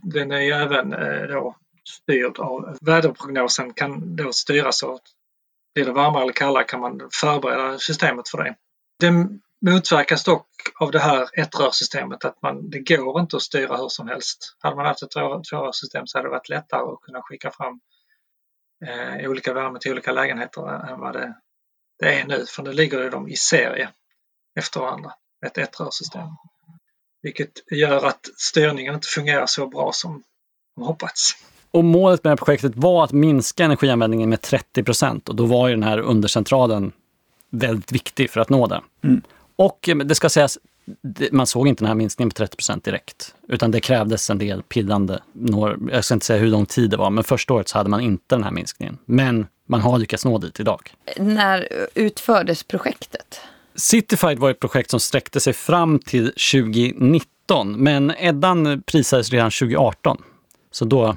Den 0.02 0.30
är 0.32 0.40
ju 0.40 0.52
även 0.52 0.90
då 1.28 1.56
styrd 1.88 2.38
av 2.38 2.78
väderprognosen 2.80 3.72
kan 3.72 4.16
då 4.16 4.32
styras 4.32 4.78
så 4.78 4.94
att 4.94 5.02
blir 5.74 5.84
det 5.84 5.92
varmare 5.92 6.22
eller 6.22 6.32
kallare 6.32 6.64
kan 6.64 6.80
man 6.80 7.08
förbereda 7.12 7.78
systemet 7.78 8.28
för 8.28 8.38
det. 8.38 8.54
Det 9.00 9.28
motverkas 9.64 10.24
dock 10.24 10.46
av 10.80 10.90
det 10.90 10.98
här 10.98 11.40
ettrörssystemet 11.40 12.24
att 12.24 12.42
man, 12.42 12.70
det 12.70 12.78
går 12.78 13.20
inte 13.20 13.36
att 13.36 13.42
styra 13.42 13.76
hur 13.76 13.88
som 13.88 14.08
helst. 14.08 14.56
Hade 14.58 14.76
man 14.76 14.86
haft 14.86 15.02
ett 15.02 15.10
två- 15.10 15.42
tvårörssystem 15.50 16.06
så 16.06 16.18
hade 16.18 16.28
det 16.28 16.30
varit 16.30 16.48
lättare 16.48 16.80
att 16.80 17.00
kunna 17.00 17.22
skicka 17.22 17.50
fram 17.50 17.80
eh, 18.86 19.30
olika 19.30 19.52
värme 19.52 19.78
till 19.78 19.92
olika 19.92 20.12
lägenheter 20.12 20.90
än 20.92 21.00
vad 21.00 21.12
det, 21.12 21.34
det 21.98 22.20
är 22.20 22.26
nu. 22.26 22.44
För 22.48 22.62
nu 22.62 22.72
ligger 22.72 23.02
ju 23.02 23.10
de 23.10 23.28
i 23.28 23.36
serie 23.36 23.88
efter 24.58 24.80
varandra, 24.80 25.12
ett 25.46 25.58
ettrörssystem. 25.58 26.28
Vilket 27.22 27.72
gör 27.72 28.06
att 28.06 28.28
styrningen 28.36 28.94
inte 28.94 29.08
fungerar 29.08 29.46
så 29.46 29.66
bra 29.66 29.90
som 29.92 30.22
de 30.76 30.84
hoppats. 30.84 31.30
Och 31.70 31.84
målet 31.84 32.24
med 32.24 32.30
det 32.30 32.32
här 32.32 32.36
projektet 32.36 32.72
var 32.76 33.04
att 33.04 33.12
minska 33.12 33.64
energianvändningen 33.64 34.30
med 34.30 34.42
30 34.42 34.82
procent 34.82 35.28
och 35.28 35.36
då 35.36 35.46
var 35.46 35.68
ju 35.68 35.74
den 35.74 35.82
här 35.82 35.98
undercentralen 35.98 36.92
väldigt 37.50 37.92
viktig 37.92 38.30
för 38.30 38.40
att 38.40 38.48
nå 38.48 38.66
det. 38.66 38.82
Och 39.56 39.88
eh, 39.88 39.96
det 39.96 40.14
ska 40.14 40.28
sägas, 40.28 40.58
man 41.32 41.46
såg 41.46 41.68
inte 41.68 41.82
den 41.82 41.88
här 41.88 41.94
minskningen 41.94 42.30
på 42.30 42.34
30 42.34 42.56
procent 42.56 42.84
direkt, 42.84 43.34
utan 43.48 43.70
det 43.70 43.80
krävdes 43.80 44.30
en 44.30 44.38
del 44.38 44.62
pillande. 44.62 45.22
Några, 45.32 45.76
jag 45.92 46.04
ska 46.04 46.14
inte 46.14 46.26
säga 46.26 46.40
hur 46.40 46.48
lång 46.48 46.66
tid 46.66 46.90
det 46.90 46.96
var, 46.96 47.10
men 47.10 47.24
första 47.24 47.54
året 47.54 47.68
så 47.68 47.78
hade 47.78 47.90
man 47.90 48.00
inte 48.00 48.34
den 48.34 48.44
här 48.44 48.50
minskningen. 48.50 48.98
Men 49.04 49.46
man 49.66 49.80
har 49.80 49.98
lyckats 49.98 50.24
nå 50.24 50.38
dit 50.38 50.60
idag. 50.60 50.94
När 51.16 51.68
utfördes 51.94 52.62
projektet? 52.62 53.40
Cityfied 53.74 54.38
var 54.38 54.50
ett 54.50 54.60
projekt 54.60 54.90
som 54.90 55.00
sträckte 55.00 55.40
sig 55.40 55.52
fram 55.52 55.98
till 55.98 56.24
2019, 56.24 57.72
men 57.72 58.12
Eddan 58.18 58.82
prisades 58.86 59.30
redan 59.30 59.50
2018. 59.50 60.22
Så 60.70 60.84
då 60.84 61.16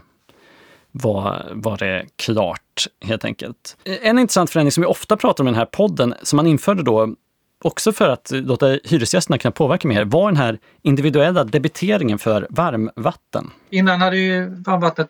var, 0.92 1.52
var 1.54 1.78
det 1.78 2.06
klart, 2.16 2.88
helt 3.02 3.26
enkelt. 3.26 3.78
En 3.84 4.20
intressant 4.20 4.50
förändring 4.50 4.72
som 4.72 4.82
vi 4.82 4.88
ofta 4.88 5.18
pratar 5.18 5.44
om 5.44 5.48
i 5.48 5.52
den 5.52 5.60
här 5.60 5.66
podden, 5.66 6.14
som 6.24 6.38
man 6.38 6.48
införde 6.48 6.84
då, 6.84 7.16
också 7.64 7.92
för 7.92 8.10
att 8.10 8.32
låta 8.32 8.68
hyresgästerna 8.68 9.38
kunna 9.38 9.52
påverka 9.52 9.88
mer, 9.88 10.06
var 10.06 10.32
den 10.32 10.38
här 10.38 10.60
individuella 10.82 11.44
debiteringen 11.44 12.20
för 12.20 12.48
varmvatten. 12.50 13.52
Innan 13.70 14.02
hade 14.02 14.18
ju 14.18 14.50
varmvattnet 14.50 15.10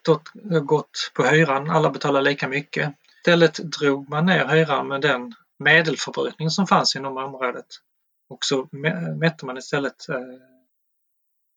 gått, 0.64 1.12
på 1.14 1.24
hyran, 1.24 1.70
alla 1.70 1.90
betalade 1.90 2.30
lika 2.30 2.48
mycket. 2.48 2.94
Istället 3.20 3.56
drog 3.56 4.10
man 4.10 4.26
ner 4.26 4.48
hyran 4.48 4.88
med 4.88 5.02
den 5.02 5.34
medelförbrukning 5.60 6.50
som 6.50 6.68
fanns 6.68 6.96
inom 6.96 7.18
området. 7.18 7.66
Och 8.30 8.46
så 8.46 8.68
mätte 9.20 9.46
man 9.46 9.58
istället 9.58 10.10
eh, 10.10 10.16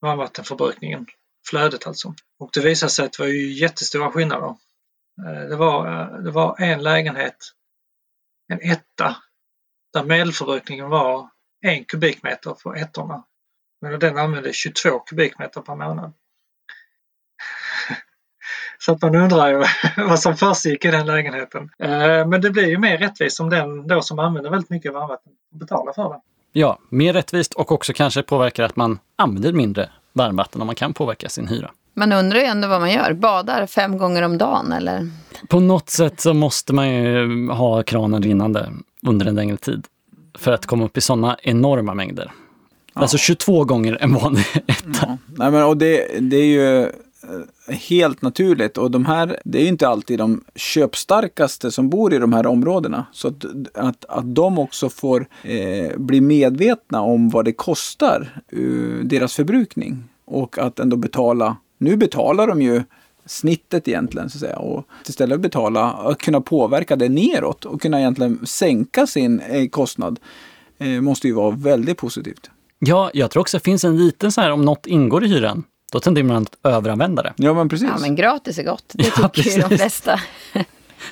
varmvattenförbrukningen, 0.01 1.07
flödet 1.49 1.87
alltså. 1.87 2.15
Och 2.39 2.51
det 2.53 2.61
visade 2.61 2.91
sig 2.91 3.05
att 3.05 3.13
det 3.13 3.23
var 3.23 3.29
ju 3.29 3.53
jättestora 3.53 4.11
skillnader. 4.11 4.57
Eh, 5.27 5.49
det, 5.49 5.57
var, 5.57 5.87
eh, 5.87 6.23
det 6.23 6.31
var 6.31 6.61
en 6.61 6.83
lägenhet, 6.83 7.37
en 8.49 8.61
etta, 8.61 9.17
där 9.93 10.05
medelförbrukningen 10.05 10.89
var 10.89 11.29
en 11.67 11.85
kubikmeter 11.85 12.55
för 12.63 12.77
ettorna. 12.77 13.25
Men 13.81 13.99
den 13.99 14.19
använde 14.19 14.53
22 14.53 14.99
kubikmeter 14.99 15.61
per 15.61 15.75
månad. 15.75 16.13
Så 18.79 18.93
att 18.93 19.03
man 19.03 19.15
undrar 19.15 19.49
ju 19.49 19.65
vad 20.09 20.21
som 20.21 20.37
försiggick 20.37 20.85
i 20.85 20.91
den 20.91 21.07
lägenheten. 21.07 21.71
Eh, 21.79 22.27
Men 22.27 22.41
det 22.41 22.51
blir 22.51 22.69
ju 22.69 22.79
mer 22.79 22.99
rättvist 22.99 23.41
om 23.41 23.51
den 23.51 23.87
då 23.87 24.03
som 24.03 24.19
använder 24.19 24.51
väldigt 24.51 24.71
mycket 24.71 24.93
varmvatten 24.93 25.33
betalar 25.51 25.93
för 25.93 26.09
det. 26.09 26.21
Ja, 26.53 26.79
mer 26.89 27.13
rättvist 27.13 27.55
och 27.55 27.73
också 27.73 27.93
kanske 27.93 28.23
påverkar 28.23 28.65
att 28.65 28.77
man 28.77 28.99
använder 29.17 29.53
mindre 29.53 29.91
varmvatten 30.13 30.61
om 30.61 30.67
man 30.67 30.77
kan 30.77 30.95
påverka 30.95 31.29
sin 31.29 31.49
hyra. 31.49 31.71
Man 31.95 32.13
undrar 32.13 32.39
ju 32.39 32.45
ändå 32.45 32.69
vad 32.69 32.81
man 32.81 32.91
gör. 32.91 33.13
Badar 33.13 33.67
fem 33.67 33.99
gånger 33.99 34.23
om 34.23 34.39
dagen 34.39 34.73
eller? 34.73 35.11
På 35.49 35.61
något 35.61 35.91
sätt 35.91 36.21
så 36.21 36.35
måste 36.35 36.73
man 36.75 36.91
ju 36.91 37.49
ha 37.49 37.83
kranen 37.83 38.23
rinnande 38.23 38.73
under 39.07 39.27
en 39.27 39.35
längre 39.35 39.57
tid 39.57 39.87
för 40.39 40.53
att 40.53 40.67
komma 40.67 40.85
upp 40.85 40.97
i 40.97 41.01
sådana 41.01 41.37
enorma 41.43 41.95
mängder. 41.95 42.33
Alltså 42.93 43.19
22 43.19 43.65
gånger 43.65 43.99
en 44.01 44.15
vanlig 44.15 44.45
etta. 44.67 44.99
Ja. 45.03 45.19
Nej, 45.27 45.51
men, 45.51 45.65
och 45.65 45.77
det, 45.77 46.21
det 46.21 46.37
är 46.37 46.47
ju 46.47 46.83
eh, 46.83 46.89
helt 47.69 48.23
naturligt 48.23 48.79
och 48.79 48.91
de 48.91 49.07
här, 49.07 49.41
det 49.45 49.59
är 49.59 49.63
ju 49.63 49.69
inte 49.69 49.89
alltid 49.89 50.19
de 50.19 50.45
köpstarkaste 50.55 51.71
som 51.71 51.91
bor 51.91 52.15
i 52.15 52.19
de 52.19 52.33
här 52.33 52.47
områdena. 52.47 53.07
Så 53.13 53.29
att, 53.29 53.45
att, 53.75 54.05
att 54.05 54.35
de 54.35 54.59
också 54.59 54.89
får 54.89 55.27
eh, 55.43 55.97
bli 55.97 56.21
medvetna 56.21 57.01
om 57.01 57.29
vad 57.29 57.45
det 57.45 57.53
kostar, 57.53 58.43
uh, 58.57 59.05
deras 59.05 59.35
förbrukning. 59.35 60.05
Och 60.25 60.59
att 60.59 60.81
ändå 60.81 60.97
betala, 60.97 61.57
nu 61.79 61.97
betalar 61.97 62.47
de 62.47 62.63
ju 62.63 62.83
snittet 63.27 63.89
egentligen 63.89 64.31
så 64.31 64.37
att 64.37 64.41
säga. 64.41 64.57
Och 64.59 64.85
istället 65.09 65.41
betala, 65.41 65.85
att 65.93 66.19
kunna 66.19 66.41
påverka 66.41 66.97
det 66.97 67.09
neråt 67.09 67.65
och 67.65 67.83
kunna 67.83 68.01
egentligen 68.01 68.47
sänka 68.47 69.07
sin 69.07 69.41
eh, 69.41 69.69
kostnad 69.69 70.19
eh, 70.79 70.89
måste 70.89 71.27
ju 71.29 71.33
vara 71.35 71.51
väldigt 71.51 71.99
positivt. 71.99 72.51
Ja, 72.79 73.11
jag 73.15 73.31
tror 73.31 73.41
också 73.41 73.57
det 73.57 73.65
finns 73.65 73.85
en 73.85 73.97
liten 73.97 74.33
så 74.33 74.41
här, 74.41 74.51
om 74.51 74.65
något 74.65 74.87
ingår 74.87 75.25
i 75.25 75.29
hyran, 75.29 75.65
då 75.93 76.01
tenderar 76.01 76.27
man 76.27 76.43
att 76.43 76.57
överanvända 76.63 77.23
det. 77.23 77.33
Ja 77.37 77.55
men 77.55 77.69
precis. 77.69 77.89
Ja, 77.89 77.99
men 78.01 78.15
gratis 78.17 78.59
är 78.59 78.65
gott. 78.65 78.85
Det 78.93 79.13
Ja, 79.23 79.29
tycker 79.29 79.51
ju 79.51 79.61
de 79.69 79.77
flesta. 79.79 80.21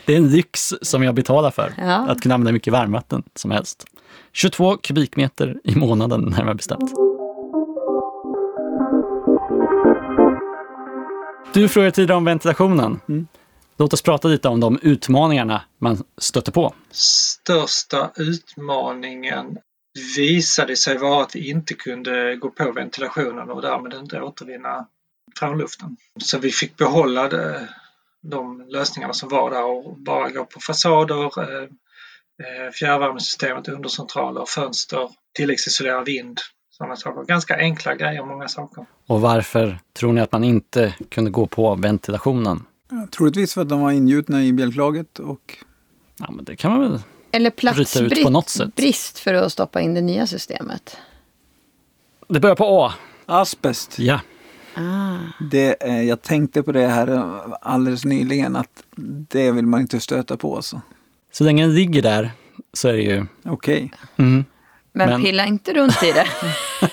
Det 0.05 0.13
är 0.13 0.17
en 0.17 0.29
lyx 0.31 0.75
som 0.83 1.03
jag 1.03 1.15
betalar 1.15 1.51
för, 1.51 1.75
Ja. 1.79 2.09
att 2.09 2.21
kunna 2.21 2.35
använda 2.35 2.53
mycket 2.53 2.73
varmvatten 2.73 3.23
som 3.35 3.51
helst. 3.51 3.85
22 4.33 4.77
kubikmeter 4.77 5.57
i 5.65 5.75
månaden 5.77 6.21
närmare 6.21 6.55
bestämt. 6.55 6.93
Du 11.59 11.69
frågade 11.69 11.93
tidigare 11.93 12.17
om 12.17 12.25
ventilationen. 12.25 13.01
Låt 13.79 13.93
oss 13.93 14.03
prata 14.03 14.29
lite 14.29 14.49
om 14.49 14.61
de 14.61 14.79
utmaningarna 14.83 15.63
man 15.79 16.05
stöter 16.19 16.53
på. 16.53 16.75
Största 16.91 18.11
utmaningen 18.17 19.59
visade 20.17 20.77
sig 20.77 20.99
vara 20.99 21.23
att 21.23 21.37
vi 21.37 21.51
inte 21.51 21.75
kunde 21.75 22.37
gå 22.37 22.51
på 22.51 22.73
ventilationen 22.73 23.51
och 23.51 23.63
därmed 23.63 23.95
inte 23.95 24.21
återvinna 24.21 24.87
frånluften. 25.39 25.97
Så 26.23 26.39
vi 26.39 26.51
fick 26.51 26.77
behålla 26.77 27.29
det, 27.29 27.69
de 28.23 28.65
lösningarna 28.69 29.13
som 29.13 29.29
var 29.29 29.51
där 29.51 29.65
och 29.65 29.99
bara 29.99 30.31
gå 30.31 30.45
på 30.45 30.61
fasader, 30.61 31.41
eh, 31.43 31.63
eh, 32.43 32.71
fjärrvärmesystemet, 32.73 33.69
undercentraler, 33.69 34.45
fönster, 34.47 35.11
tilläggsisolera 35.35 36.03
vind, 36.03 36.41
sådana 36.79 36.97
saker. 36.97 37.25
Ganska 37.25 37.57
enkla 37.57 37.95
grejer, 37.95 38.25
många 38.25 38.49
saker. 38.49 38.87
Och 39.07 39.21
varför 39.21 39.79
tror 39.93 40.13
ni 40.13 40.21
att 40.21 40.33
man 40.33 40.45
inte 40.45 40.95
kunde 41.09 41.31
gå 41.31 41.47
på 41.47 41.75
ventilationen? 41.75 42.65
Ja, 42.91 43.07
Troligtvis 43.11 43.55
för 43.55 43.61
att 43.61 43.69
de 43.69 43.81
var 43.81 43.91
ingjutna 43.91 44.45
i 44.45 44.53
bjälklaget 44.53 45.19
och 45.19 45.59
Ja, 46.19 46.31
men 46.31 46.45
det 46.45 46.57
kan 46.57 46.71
man 46.71 46.81
väl... 46.81 47.01
Eller 47.31 47.51
Bryta 47.75 48.01
ut 48.01 48.25
på 48.25 48.31
något 48.31 48.49
sätt. 48.49 48.59
platsbrist 48.59 48.75
brist 48.77 49.19
för 49.19 49.35
att 49.35 49.53
stoppa 49.53 49.81
in 49.81 49.95
det 49.95 50.01
nya 50.01 50.27
systemet. 50.27 50.97
Det 52.29 52.41
börjar 52.41 52.57
på 52.57 52.85
A. 52.87 52.93
asbest. 53.27 53.99
Ja. 53.99 54.21
Ah. 54.75 55.17
Det, 55.51 55.87
eh, 55.89 56.03
jag 56.03 56.23
tänkte 56.23 56.63
på 56.63 56.73
det 56.73 56.87
här 56.87 57.09
alldeles 57.61 58.05
nyligen 58.05 58.57
att 58.57 58.83
det 59.29 59.51
vill 59.53 59.67
man 59.67 59.81
inte 59.81 60.01
stöta 60.01 60.37
på. 60.37 60.57
Alltså. 60.57 60.81
Så 61.33 61.45
länge 61.45 61.63
den 61.63 61.75
ligger 61.75 62.03
där 62.03 62.31
så 62.73 62.89
är 62.89 62.93
det 62.93 63.03
ju... 63.03 63.27
Okej. 63.45 63.91
Mm. 64.17 64.45
Men, 64.99 65.09
Men- 65.11 65.23
pilla 65.23 65.47
inte 65.47 65.73
runt 65.75 66.03
i 66.03 66.13
det. 66.13 66.27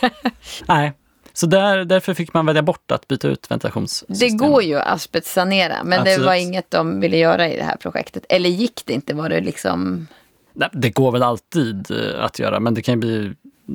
Nej, 0.67 0.93
så 1.33 1.45
där, 1.45 1.85
därför 1.85 2.13
fick 2.13 2.33
man 2.33 2.45
välja 2.45 2.61
bort 2.61 2.91
att 2.91 3.07
byta 3.07 3.27
ut 3.27 3.41
Det 3.41 3.49
ventilationssystemet. 3.53 4.37
går 4.37 4.63
ju 4.63 4.75
att 4.75 4.87
asbestsanera, 4.93 5.83
men 5.83 6.03
det 6.03 6.09
Absolut. 6.11 6.27
var 6.27 6.33
inget 6.35 6.71
de 6.71 6.99
ville 6.99 7.17
göra 7.17 7.49
i 7.49 7.57
det 7.57 7.63
här 7.63 7.75
projektet. 7.75 8.25
Eller 8.29 8.49
gick 8.49 8.81
det 8.85 8.93
inte? 8.93 9.13
Var 9.13 9.29
det 9.29 9.41
liksom 9.41 10.07
Nej, 10.53 10.69
Det 10.73 10.89
går 10.89 11.11
väl 11.11 11.23
alltid 11.23 11.91
eh, 11.91 12.23
att 12.25 12.39
göra, 12.39 12.59
men 12.59 12.73
det 12.73 12.81
kan 12.81 12.93
ju 12.93 12.99
bli... 12.99 13.33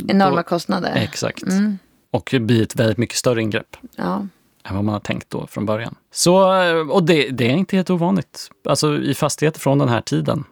enorma 0.09 0.37
då- 0.37 0.43
kostnader? 0.43 0.93
Exakt. 0.97 1.43
Mm. 1.43 1.79
Och 2.11 2.35
bli 2.41 2.63
ett 2.63 2.77
väldigt 2.77 2.99
mycket 2.99 3.17
större 3.17 3.43
ingrepp 3.43 3.77
Ja. 3.97 4.27
än 4.65 4.75
vad 4.77 4.85
man 4.85 4.93
har 4.93 5.01
tänkt 5.01 5.31
då 5.31 5.47
från 5.47 5.67
början. 5.67 5.95
Så, 6.13 6.63
eh, 6.63 6.91
och 6.91 7.03
det, 7.05 7.29
det 7.31 7.45
är 7.47 7.51
inte 7.57 7.77
helt 7.77 7.91
ovanligt, 7.91 8.51
alltså 8.69 8.97
i 8.99 9.15
fastigheter 9.15 9.61
från 9.61 9.79
den 9.79 9.89
här 9.89 10.01
tiden. 10.01 10.45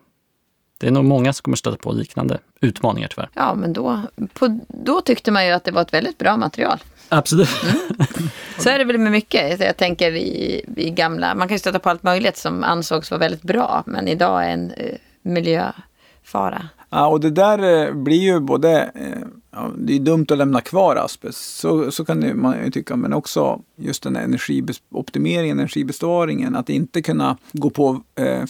Det 0.79 0.87
är 0.87 0.91
nog 0.91 1.05
många 1.05 1.33
som 1.33 1.43
kommer 1.43 1.57
stöta 1.57 1.77
på 1.77 1.93
liknande 1.93 2.39
utmaningar 2.61 3.09
tyvärr. 3.09 3.31
ja, 3.35 3.55
men 3.55 3.73
då, 3.73 4.03
på, 4.33 4.61
då 4.69 5.01
tyckte 5.01 5.31
man 5.31 5.47
ju 5.47 5.53
att 5.53 5.65
det 5.65 5.71
var 5.71 5.83
ett 5.83 5.95
väldigt 5.95 6.19
bra 6.19 6.37
material. 6.37 6.79
Absolut. 7.09 7.49
Så 8.59 8.69
är 8.71 8.79
det 8.79 8.85
väl 8.85 8.99
med 8.99 9.13
mycket. 9.13 9.61
Jag 9.61 9.77
tänker 9.77 10.13
i, 10.13 10.65
i 10.77 10.91
gamla, 10.91 11.35
man 11.35 11.49
kan 11.49 11.55
ju 11.55 11.59
stöta 11.59 11.79
på 11.79 11.91
allt 11.91 12.03
möjligt 12.03 12.37
som 12.37 12.65
ansågs 12.65 13.11
vara 13.11 13.19
väldigt 13.19 13.43
bra, 13.43 13.83
men 13.87 14.09
idag 14.09 14.45
är 14.45 14.49
en 14.49 14.71
eh, 14.71 14.97
miljöfara. 15.23 16.69
Ja, 16.91 17.07
och 17.07 17.21
det 17.21 17.31
där 17.31 17.87
eh, 17.87 17.95
blir 17.95 18.23
ju 18.23 18.41
både, 18.41 18.91
eh, 18.95 19.27
ja, 19.51 19.71
det 19.79 19.95
är 19.95 20.01
dumt 20.01 20.27
att 20.31 20.39
lämna 20.39 20.61
kvar 20.61 20.97
asbest, 20.97 21.57
så, 21.57 21.91
så 21.91 22.05
kan 22.05 22.41
man 22.41 22.65
ju 22.65 22.71
tycka, 22.71 22.97
men 22.97 23.13
också 23.13 23.61
just 23.77 24.03
den 24.03 24.17
här 24.17 24.23
energioptimeringen, 24.23 25.59
energibesparingen, 25.59 26.57
att 26.57 26.69
inte 26.69 27.03
kunna 27.03 27.37
gå 27.53 27.71
på 27.71 28.01
eh, 28.15 28.45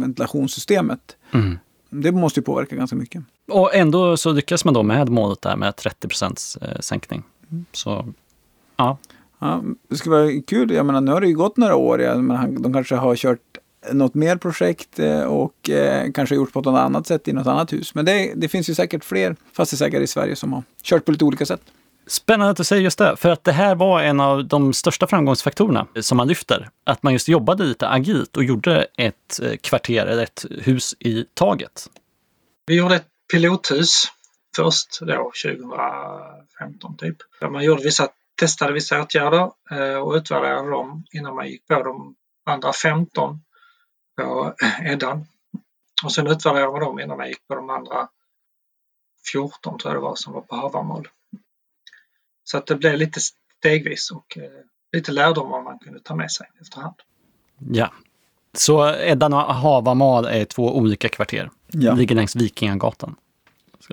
ventilationssystemet. 0.00 1.16
Mm. 1.32 1.58
Det 1.90 2.12
måste 2.12 2.40
ju 2.40 2.44
påverka 2.44 2.76
ganska 2.76 2.96
mycket. 2.96 3.22
Och 3.48 3.74
ändå 3.74 4.16
så 4.16 4.32
lyckas 4.32 4.64
man 4.64 4.74
då 4.74 4.82
med 4.82 5.08
målet 5.08 5.42
där 5.42 5.56
med 5.56 5.76
30 5.76 6.08
procents 6.08 6.56
eh, 6.56 6.80
sänkning. 6.80 7.22
Så 7.72 8.06
ja, 8.76 8.98
Ja, 9.42 9.62
det 9.88 9.96
skulle 9.96 10.16
vara 10.16 10.30
kul, 10.46 10.70
jag 10.72 10.86
menar 10.86 11.00
nu 11.00 11.12
har 11.12 11.20
det 11.20 11.28
ju 11.28 11.34
gått 11.34 11.56
några 11.56 11.76
år, 11.76 12.00
jag 12.00 12.24
menar, 12.24 12.40
han- 12.40 12.62
de 12.62 12.72
kanske 12.72 12.94
har 12.94 13.16
kört 13.16 13.40
något 13.92 14.14
mer 14.14 14.36
projekt 14.36 14.98
eh, 14.98 15.22
och 15.22 15.70
eh, 15.70 16.10
kanske 16.12 16.34
gjort 16.34 16.52
på 16.52 16.60
något 16.60 16.78
annat 16.78 17.06
sätt 17.06 17.28
i 17.28 17.32
något 17.32 17.46
annat 17.46 17.72
hus. 17.72 17.94
Men 17.94 18.04
det, 18.04 18.32
det 18.36 18.48
finns 18.48 18.70
ju 18.70 18.74
säkert 18.74 19.04
fler 19.04 19.36
fastighetsägare 19.52 20.02
i 20.02 20.06
Sverige 20.06 20.36
som 20.36 20.52
har 20.52 20.62
kört 20.82 21.04
på 21.04 21.12
lite 21.12 21.24
olika 21.24 21.46
sätt. 21.46 21.60
Spännande 22.10 22.50
att 22.50 22.56
du 22.56 22.64
säger 22.64 22.82
just 22.82 22.98
det, 22.98 23.16
för 23.16 23.28
att 23.28 23.44
det 23.44 23.52
här 23.52 23.74
var 23.74 24.02
en 24.02 24.20
av 24.20 24.44
de 24.44 24.72
största 24.72 25.06
framgångsfaktorerna 25.06 25.86
som 26.00 26.16
man 26.16 26.28
lyfter. 26.28 26.70
Att 26.84 27.02
man 27.02 27.12
just 27.12 27.28
jobbade 27.28 27.64
lite 27.64 27.88
agilt 27.88 28.36
och 28.36 28.44
gjorde 28.44 28.86
ett 28.96 29.40
eh, 29.42 29.56
kvarter 29.56 30.06
eller 30.06 30.22
ett 30.22 30.44
hus 30.50 30.94
i 30.98 31.24
taget. 31.34 31.86
Vi 32.66 32.76
gjorde 32.76 32.94
ett 32.94 33.06
pilothus 33.32 34.04
först 34.56 35.00
då 35.00 35.32
2015 35.44 36.96
typ. 36.96 37.16
Där 37.40 37.48
man 37.48 37.64
gjorde 37.64 37.82
vissa, 37.82 38.08
testade 38.40 38.72
vissa 38.72 39.02
åtgärder 39.02 39.50
eh, 39.70 39.96
och 39.96 40.14
utvärderade 40.14 40.70
dem 40.70 41.04
innan 41.12 41.34
man 41.34 41.48
gick 41.48 41.66
på 41.66 41.82
de 41.82 42.14
andra 42.46 42.72
15 42.72 43.40
på 44.16 44.54
eh, 44.62 44.92
Eddan. 44.92 45.26
Och 46.04 46.12
sen 46.12 46.26
utvärderade 46.26 46.72
man 46.72 46.80
dem 46.80 47.00
innan 47.00 47.16
man 47.16 47.28
gick 47.28 47.48
på 47.48 47.54
de 47.54 47.70
andra 47.70 48.08
14 49.32 49.78
tror 49.78 49.94
jag 49.94 50.02
det 50.02 50.04
var 50.04 50.14
som 50.14 50.32
var 50.32 50.40
på 50.40 50.56
Havamål. 50.56 51.08
Så 52.50 52.58
att 52.58 52.66
det 52.66 52.76
blev 52.76 52.96
lite 52.96 53.20
stegvis 53.58 54.10
och 54.10 54.38
eh, 54.38 54.42
lite 54.92 55.12
lärdomar 55.12 55.62
man 55.62 55.78
kunde 55.78 56.00
ta 56.00 56.14
med 56.14 56.30
sig 56.30 56.46
efterhand. 56.60 56.94
Ja. 57.70 57.92
Så 58.52 58.94
Eddan 58.94 59.32
och 59.32 59.54
Havamal 59.54 60.24
är 60.24 60.44
två 60.44 60.76
olika 60.76 61.08
kvarter. 61.08 61.50
Ja. 61.68 61.94
Ligger 61.94 62.14
längs 62.14 62.36
Vikingagatan. 62.36 63.14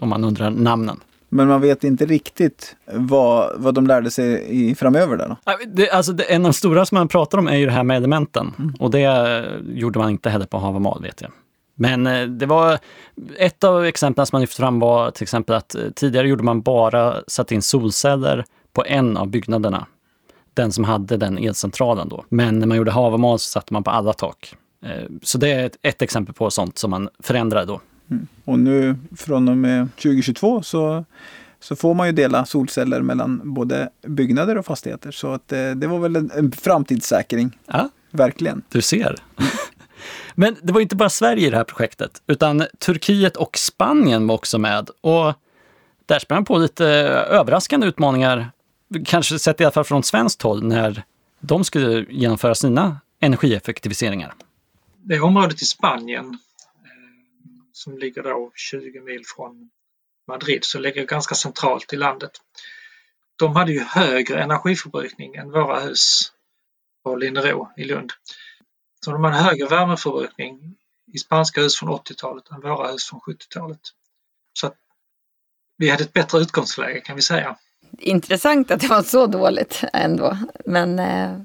Om 0.02 0.10
man 0.10 0.24
undrar 0.24 0.50
namnen. 0.50 1.00
Men 1.30 1.48
man 1.48 1.62
vet 1.62 1.84
inte 1.84 2.06
riktigt 2.06 2.76
vad, 2.86 3.62
vad 3.62 3.74
de 3.74 3.88
lärde 3.88 4.12
sig 4.12 4.46
i, 4.50 4.76
framöver 4.76 5.18
där 5.18 5.28
då. 5.28 5.38
Det, 5.68 5.90
alltså 5.90 6.14
det, 6.14 6.24
en 6.24 6.46
av 6.46 6.52
de 6.52 6.54
stora 6.54 6.86
som 6.86 6.96
man 6.96 7.08
pratar 7.08 7.38
om 7.38 7.48
är 7.48 7.56
ju 7.56 7.66
det 7.66 7.72
här 7.72 7.84
med 7.84 7.98
elementen. 7.98 8.76
Och 8.80 8.92
det 8.92 9.04
eh, 9.04 9.78
gjorde 9.78 10.00
man 10.00 10.10
inte 10.10 10.30
heller 10.30 10.46
på 10.46 10.58
Havamal 10.58 11.02
vet 11.02 11.22
jag. 11.22 11.32
Men 11.80 12.08
eh, 12.08 12.28
det 12.28 12.46
var 12.46 12.80
ett 13.38 13.64
av 13.64 13.86
exemplen 13.86 14.26
som 14.26 14.36
man 14.36 14.42
lyfte 14.42 14.56
fram 14.56 14.80
var 14.80 15.12
till 15.12 15.24
exempel 15.24 15.56
att 15.56 15.76
eh, 15.76 15.82
tidigare 15.96 16.28
gjorde 16.28 16.44
man 16.44 16.62
bara 16.62 17.16
satt 17.28 17.52
in 17.52 17.62
solceller 17.62 18.46
på 18.74 18.86
en 18.86 19.18
av 19.18 19.28
byggnaderna. 19.28 19.86
Den 20.54 20.72
som 20.72 20.84
hade 20.84 21.18
den 21.18 21.38
elcentralen 21.38 22.10
då. 22.10 22.26
Men 22.30 22.60
när 22.60 22.68
man 22.68 22.78
gjorde 22.78 22.92
Havamal 22.92 23.40
så 23.40 23.50
satte 23.50 23.74
man 23.74 23.84
på 23.84 23.92
alla 23.92 24.14
tak. 24.14 24.56
Eh, 24.86 25.04
Så 25.22 25.38
det 25.38 25.52
är 25.52 25.72
ett, 25.82 26.02
exempel 26.02 26.34
på 26.36 26.52
sånt 26.52 26.78
som 26.78 26.92
man 26.92 27.10
förändrade 27.20 27.66
då. 27.66 27.82
Och 28.46 28.60
nu 28.60 28.96
från 29.18 29.48
och 29.50 29.58
med 29.58 29.90
2022 29.96 30.62
så, 30.64 31.06
så 31.60 31.76
får 31.76 31.94
man 31.94 32.08
ju 32.08 32.14
dela 32.14 32.46
solceller 32.46 33.02
mellan 33.02 33.42
både 33.54 33.90
byggnader 34.08 34.58
och 34.58 34.66
fastigheter. 34.66 35.12
Så 35.12 35.34
att, 35.34 35.52
eh, 35.52 35.72
det 35.72 35.88
var 35.88 36.00
väl 36.00 36.16
en, 36.16 36.32
en 36.36 36.52
framtidssäkring, 36.52 37.58
Ja, 37.66 37.90
verkligen. 38.12 38.62
Du 38.72 38.82
ser. 38.82 39.16
Men 40.40 40.56
det 40.62 40.74
var 40.74 40.82
inte 40.82 40.96
bara 40.96 41.10
Sverige 41.10 41.48
i 41.48 41.50
det 41.50 41.58
här 41.58 41.64
projektet, 41.64 42.22
utan 42.28 42.66
Turkiet 42.80 43.38
och 43.38 43.58
Spanien 43.58 44.28
var 44.28 44.36
också 44.36 44.58
med. 44.58 44.90
Och 45.02 45.34
där 46.06 46.20
sprang 46.20 46.46
på 46.46 46.58
lite 46.58 46.86
överraskande 46.86 47.88
utmaningar, 47.88 48.52
kanske 49.06 49.40
sett 49.40 49.62
i 49.62 49.64
alla 49.64 49.72
fall 49.72 49.84
från 49.84 50.04
svenskt 50.04 50.42
håll, 50.42 50.64
när 50.64 51.04
de 51.40 51.64
skulle 51.64 52.06
genomföra 52.10 52.56
sina 52.56 53.00
energieffektiviseringar. 53.20 54.34
Det 54.98 55.20
området 55.20 55.62
i 55.62 55.66
Spanien 55.66 56.26
eh, 56.26 56.40
som 57.72 57.98
ligger 57.98 58.24
då 58.24 58.52
20 58.56 59.02
mil 59.02 59.22
från 59.36 59.70
Madrid, 60.28 60.64
så 60.64 60.80
ligger 60.80 61.06
ganska 61.06 61.36
centralt 61.36 61.94
i 61.94 61.96
landet. 61.96 62.32
De 63.36 63.56
hade 63.56 63.72
ju 63.72 63.80
högre 63.80 64.44
energiförbrukning 64.44 65.36
än 65.36 65.52
våra 65.52 65.80
hus 65.80 66.32
på 67.04 67.16
Linnero 67.16 67.70
i 67.78 67.84
Lund. 67.84 68.12
Så 69.08 69.12
de 69.14 69.24
hade 69.24 69.38
högre 69.38 69.68
värmeförbrukning 69.68 70.76
i 71.14 71.18
spanska 71.18 71.62
hus 71.62 71.80
från 71.80 71.90
80-talet 71.90 72.52
än 72.52 72.62
våra 72.62 72.92
hus 72.92 73.10
från 73.10 73.20
70-talet. 73.20 73.80
Så 74.54 74.68
att 74.68 74.74
vi 75.78 75.90
hade 75.90 76.04
ett 76.04 76.14
bättre 76.14 76.40
utgångsläge 76.40 77.00
kan 77.00 77.16
vi 77.16 77.22
säga. 77.22 77.56
Intressant 78.00 78.72
att 78.72 78.80
det 78.80 78.88
var 78.88 79.04
så 79.04 79.28
dåligt 79.28 79.84
ändå. 79.94 80.38
Men 80.66 81.00
eh, 81.00 81.42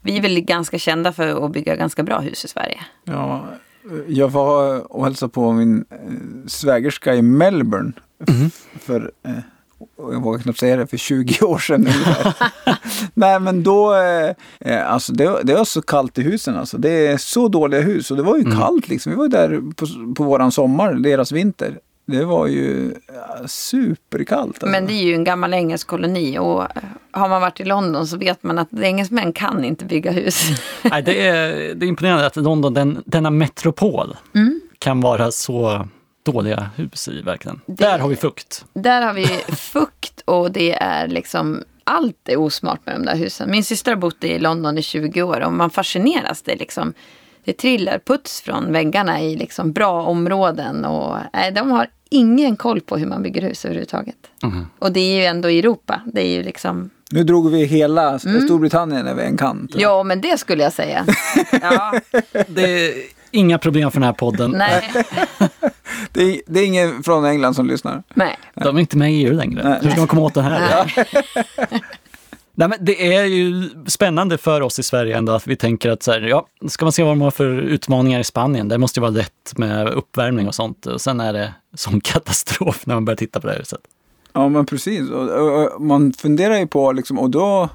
vi 0.00 0.16
är 0.16 0.22
väl 0.22 0.40
ganska 0.40 0.78
kända 0.78 1.12
för 1.12 1.44
att 1.46 1.52
bygga 1.52 1.76
ganska 1.76 2.02
bra 2.02 2.20
hus 2.20 2.44
i 2.44 2.48
Sverige. 2.48 2.80
Ja, 3.04 3.46
jag 4.06 4.28
var 4.28 4.92
och 4.92 5.04
hälsade 5.04 5.32
på 5.32 5.52
min 5.52 5.84
eh, 5.90 5.98
svägerska 6.46 7.14
i 7.14 7.22
Melbourne. 7.22 7.92
För, 8.80 9.12
eh, 9.22 9.32
jag 9.96 10.22
vågar 10.22 10.38
knappt 10.38 10.58
säga 10.58 10.76
det, 10.76 10.86
för 10.86 10.96
20 10.96 11.44
år 11.44 11.58
sedan. 11.58 11.88
Nej 13.14 13.40
men 13.40 13.62
då, 13.62 13.94
eh, 13.94 14.30
eh, 14.60 14.92
alltså 14.92 15.12
det, 15.12 15.42
det 15.42 15.54
var 15.54 15.64
så 15.64 15.82
kallt 15.82 16.18
i 16.18 16.22
husen 16.22 16.56
alltså. 16.56 16.78
Det 16.78 17.06
är 17.06 17.16
så 17.16 17.48
dåliga 17.48 17.80
hus 17.80 18.10
och 18.10 18.16
det 18.16 18.22
var 18.22 18.36
ju 18.36 18.44
kallt 18.44 18.88
liksom. 18.88 19.12
Vi 19.12 19.16
var 19.16 19.24
ju 19.24 19.30
där 19.30 19.62
på, 19.76 20.14
på 20.14 20.24
våran 20.24 20.52
sommar, 20.52 20.94
deras 20.94 21.32
vinter. 21.32 21.78
Det 22.06 22.24
var 22.24 22.46
ju 22.46 22.94
ja, 23.06 23.48
superkallt. 23.48 24.48
Alltså. 24.48 24.66
Men 24.66 24.86
det 24.86 24.92
är 24.92 25.04
ju 25.04 25.14
en 25.14 25.24
gammal 25.24 25.54
engelsk 25.54 25.86
koloni 25.86 26.38
och 26.38 26.62
eh, 26.62 26.68
har 27.10 27.28
man 27.28 27.40
varit 27.40 27.60
i 27.60 27.64
London 27.64 28.06
så 28.06 28.16
vet 28.16 28.42
man 28.42 28.58
att 28.58 28.68
engelsmän 28.72 29.32
kan 29.32 29.64
inte 29.64 29.84
bygga 29.84 30.10
hus. 30.10 30.42
Nej, 30.82 31.02
det, 31.02 31.26
är, 31.26 31.74
det 31.74 31.86
är 31.86 31.88
imponerande 31.88 32.26
att 32.26 32.36
London, 32.36 32.74
den, 32.74 33.02
denna 33.06 33.30
metropol, 33.30 34.16
kan 34.78 35.00
vara 35.00 35.30
så 35.30 35.88
dåliga 36.24 36.70
hus 36.76 37.08
i 37.08 37.22
verkligen. 37.22 37.60
Där 37.66 37.98
har 37.98 38.08
vi 38.08 38.16
fukt. 38.16 38.64
Där 38.74 39.02
har 39.02 39.12
vi 39.14 39.26
fukt 39.56 40.20
och 40.24 40.50
det 40.52 40.72
är 40.74 41.08
liksom 41.08 41.64
allt 41.84 42.28
är 42.28 42.36
osmart 42.36 42.86
med 42.86 42.94
de 42.94 43.04
där 43.04 43.16
husen. 43.16 43.50
Min 43.50 43.64
syster 43.64 43.92
har 43.92 43.96
bott 43.98 44.24
i 44.24 44.38
London 44.38 44.78
i 44.78 44.82
20 44.82 45.22
år 45.22 45.40
och 45.40 45.52
man 45.52 45.70
fascineras. 45.70 46.42
Det, 46.42 46.56
liksom, 46.56 46.92
det 47.44 47.52
trillar 47.52 47.98
puts 47.98 48.40
från 48.40 48.72
väggarna 48.72 49.20
i 49.22 49.36
liksom 49.36 49.72
bra 49.72 50.02
områden 50.02 50.84
och 50.84 51.16
nej, 51.32 51.52
de 51.52 51.70
har 51.70 51.86
ingen 52.10 52.56
koll 52.56 52.80
på 52.80 52.96
hur 52.96 53.06
man 53.06 53.22
bygger 53.22 53.42
hus 53.42 53.64
överhuvudtaget. 53.64 54.16
Och 54.78 54.92
det 54.92 55.00
är 55.00 55.16
ju 55.20 55.24
ändå 55.24 55.50
i 55.50 55.58
Europa. 55.58 56.00
Det 56.06 56.20
är 56.22 56.28
ju 56.28 56.42
liksom, 56.42 56.90
Nu 57.10 57.24
drog 57.24 57.50
vi 57.50 57.64
hela 57.64 58.18
Storbritannien 58.18 59.06
över 59.06 59.22
en 59.22 59.36
kant. 59.36 59.70
ja 59.74 60.02
men 60.02 60.20
det 60.20 60.38
skulle 60.38 60.62
jag 60.62 60.72
säga. 60.72 61.06
Ja, 61.62 62.00
Det 62.48 62.94
inga 63.34 63.58
problem 63.58 63.90
för 63.90 64.00
den 64.00 64.06
här 64.06 64.12
podden. 64.12 64.50
nej, 64.50 64.90
Det, 66.12 66.22
är, 66.22 66.40
det 66.46 66.60
är 66.60 66.66
ingen 66.66 67.02
från 67.02 67.24
England 67.24 67.54
som 67.54 67.66
lyssnar. 67.66 68.02
nej. 68.14 68.38
De 68.54 68.76
är 68.76 68.80
inte 68.80 68.96
med 68.96 69.12
i 69.12 69.24
EU 69.24 69.32
längre. 69.32 69.68
Nej. 69.68 69.78
Hur 69.82 69.90
ska 69.90 70.00
man 70.00 70.08
komma 70.08 70.22
åt 70.22 70.34
det 70.34 70.42
här? 70.42 70.92
Nej, 72.56 72.68
men 72.68 72.78
det 72.80 73.14
är 73.14 73.24
ju 73.24 73.70
spännande 73.86 74.38
för 74.38 74.60
oss 74.60 74.78
i 74.78 74.82
Sverige 74.82 75.16
ändå 75.16 75.32
att 75.32 75.46
vi 75.46 75.56
tänker 75.56 75.90
att 75.90 76.02
så 76.02 76.12
här, 76.12 76.20
ja, 76.20 76.46
ska 76.68 76.84
man 76.84 76.92
se 76.92 77.02
vad 77.02 77.12
de 77.12 77.20
har 77.20 77.30
för 77.30 77.46
utmaningar 77.50 78.20
i 78.20 78.24
Spanien, 78.24 78.68
det 78.68 78.78
måste 78.78 79.00
ju 79.00 79.02
vara 79.02 79.10
lätt 79.10 79.52
med 79.56 79.88
uppvärmning 79.88 80.48
och 80.48 80.54
sånt. 80.54 80.86
Och 80.86 81.00
sen 81.00 81.20
är 81.20 81.32
det 81.32 81.54
sån 81.74 82.00
katastrof 82.04 82.86
när 82.86 82.94
man 82.94 83.04
börjar 83.04 83.16
titta 83.16 83.40
på 83.40 83.46
det 83.46 83.52
här 83.52 83.60
huset. 83.60 83.80
Ja 84.32 84.48
men 84.48 84.66
precis. 84.66 85.10
Och, 85.10 85.28
och, 85.28 85.74
och 85.74 85.82
man 85.82 86.12
funderar 86.12 86.58
ju 86.58 86.66
på 86.66 86.92
liksom, 86.92 87.18
och 87.18 87.30
då 87.30 87.68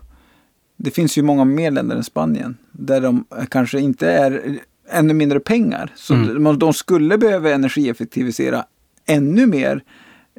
det 0.78 0.91
finns 0.91 1.18
ju 1.18 1.22
många 1.22 1.45
mer 1.45 1.72
länder 1.72 1.95
än 1.95 2.03
Spanien 2.03 2.57
där 2.72 3.01
de 3.01 3.26
kanske 3.49 3.80
inte 3.80 4.12
är 4.12 4.60
ännu 4.89 5.13
mindre 5.13 5.39
pengar. 5.39 5.91
Så 5.95 6.13
Mm. 6.13 6.59
de 6.59 6.73
skulle 6.73 7.17
behöva 7.17 7.49
energieffektivisera 7.51 8.65
ännu 9.05 9.45
mer 9.47 9.83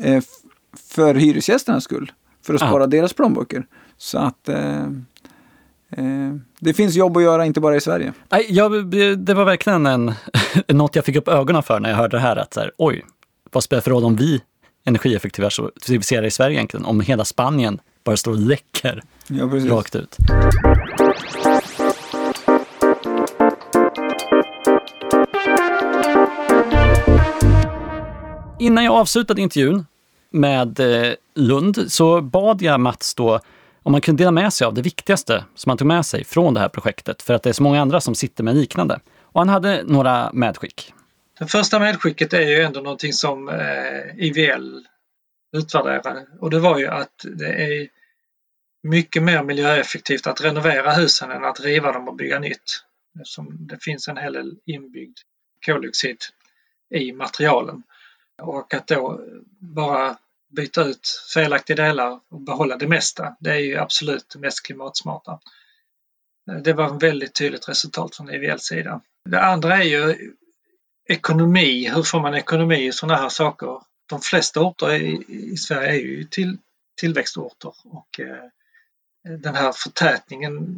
eh, 0.01 0.23
för 0.95 1.15
hyresgästernas 1.15 1.85
skull. 1.85 2.13
För 2.47 2.55
att 2.55 2.61
spara 2.61 2.87
deras 2.87 3.13
plånböcker. 3.13 3.67
Så 3.97 4.19
att 4.19 4.49
eh, 4.49 4.81
eh, 5.91 6.35
det 6.61 6.75
finns 6.75 6.95
jobb 6.95 7.17
att 7.17 7.23
göra, 7.23 7.47
inte 7.47 7.61
bara 7.61 7.77
i 7.77 7.81
Sverige. 7.81 8.13
Nej, 8.31 8.47
jag, 8.49 8.87
det 9.19 9.35
var 9.35 9.45
verkligen 9.45 9.87
en, 9.87 10.13
något 10.69 10.97
jag 10.97 11.05
fick 11.05 11.17
upp 11.17 11.29
ögonen 11.29 11.63
för 11.63 11.81
när 11.81 11.91
jag 11.91 11.97
hörde 11.97 12.17
det 12.17 12.21
här. 12.21 12.37
Att 12.37 12.55
så 12.55 12.61
här, 12.61 12.73
oj, 12.79 13.05
vad 13.53 13.65
spelar 13.65 13.81
för 13.81 13.91
roll 13.91 14.05
om 14.05 14.17
vi 14.17 14.41
energieffektiviserar 14.85 16.25
i 16.25 16.31
Sverige 16.31 16.57
egentligen? 16.57 16.87
Om 16.87 17.01
hela 17.01 17.25
Spanien 17.25 17.79
bara 18.05 18.17
står 18.17 18.33
och 18.33 18.39
läcker 18.39 19.03
Ja, 19.27 19.49
precis. 19.49 19.71
rakt 19.71 19.95
ut. 19.97 20.17
Innan 28.61 28.85
jag 28.85 28.95
avslutade 28.95 29.43
intervjun 29.43 29.87
med 30.31 30.81
eh, 30.81 31.15
Lund 31.35 31.93
så 31.93 32.21
bad 32.21 32.63
jag 32.63 32.81
Mats 32.81 33.15
då 33.15 33.41
om 33.83 33.93
man 33.93 34.01
kunde 34.01 34.23
dela 34.23 34.31
med 34.31 34.53
sig 34.53 34.67
av 34.67 34.75
det 34.75 34.83
viktigaste 34.83 35.45
som 35.55 35.71
han 35.71 35.79
tog 35.79 35.87
med 35.87 36.07
sig 36.07 36.25
från 36.25 36.55
det 36.55 36.61
här 36.61 36.69
projektet, 36.69 37.23
för 37.23 37.35
att 37.35 37.43
det 37.43 37.49
är 37.49 37.53
så 37.53 37.63
många 37.63 37.81
andra 37.81 38.01
som 38.01 38.15
sitter 38.15 38.45
med 38.45 38.57
liknande. 38.57 39.01
Och 39.23 39.41
han 39.41 39.49
hade 39.49 39.83
några 39.83 40.31
medskick. 40.33 40.93
Det 41.39 41.47
första 41.47 41.79
medskicket 41.79 42.33
är 42.33 42.41
ju 42.41 42.63
ändå 42.63 42.81
någonting 42.81 43.13
som 43.13 43.49
eh, 43.49 44.27
IVL 44.27 44.87
utvärderade 45.57 46.27
och 46.41 46.51
det 46.51 46.59
var 46.59 46.79
ju 46.79 46.87
att 46.87 47.27
det 47.39 47.53
är 47.53 47.89
mycket 48.83 49.23
mer 49.23 49.43
miljöeffektivt 49.43 50.27
att 50.27 50.41
renovera 50.41 50.93
husen 50.93 51.31
än 51.31 51.45
att 51.45 51.61
riva 51.61 51.93
dem 51.93 52.09
och 52.09 52.17
bygga 52.17 52.39
nytt. 52.39 52.85
Eftersom 53.21 53.67
det 53.67 53.79
finns 53.81 54.09
en 54.09 54.17
hel 54.17 54.33
del 54.33 54.57
inbyggd 54.67 55.19
koldioxid 55.67 56.19
i 56.95 57.13
materialen. 57.13 57.83
Och 58.41 58.75
att 58.75 58.87
då 58.87 59.21
bara 59.59 60.17
byta 60.49 60.85
ut 60.85 61.09
felaktiga 61.35 61.77
delar 61.77 62.21
och 62.29 62.41
behålla 62.41 62.77
det 62.77 62.89
mesta, 62.89 63.37
det 63.41 63.51
är 63.51 63.59
ju 63.59 63.77
absolut 63.77 64.29
det 64.33 64.39
mest 64.39 64.67
klimatsmarta. 64.67 65.41
Det 66.65 66.73
var 66.73 66.97
ett 66.97 67.03
väldigt 67.03 67.35
tydligt 67.35 67.69
resultat 67.69 68.17
från 68.17 68.31
IVLs 68.31 68.63
sida. 68.63 69.01
Det 69.25 69.43
andra 69.43 69.77
är 69.77 69.83
ju 69.83 70.33
ekonomi. 71.09 71.89
Hur 71.95 72.03
får 72.03 72.21
man 72.21 72.35
ekonomi 72.35 72.87
i 72.87 72.93
sådana 72.93 73.21
här 73.21 73.29
saker? 73.29 73.83
De 74.07 74.21
flesta 74.21 74.61
orter 74.61 74.95
i, 74.95 75.57
Sverige 75.57 75.89
är 75.89 75.95
ju 75.95 76.25
till, 76.25 76.59
tillväxtorter 77.01 77.75
och 77.85 78.21
eh, 78.21 78.45
den 79.39 79.55
här 79.55 79.73
förtätningen 79.73 80.77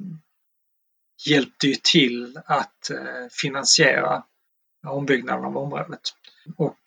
hjälpte 1.27 1.67
ju 1.67 1.75
till 1.75 2.39
att 2.47 2.91
eh, 2.91 3.29
finansiera 3.31 4.23
ombyggnaden 4.87 5.45
av 5.45 5.57
området. 5.57 6.01
Och 6.57 6.79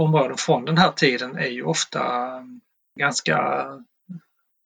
områden 0.00 0.36
från 0.36 0.64
den 0.64 0.78
här 0.78 0.92
tiden 0.92 1.36
är 1.36 1.48
ju 1.48 1.62
ofta 1.62 2.00
eh, 2.36 2.42
ganska, 2.98 3.66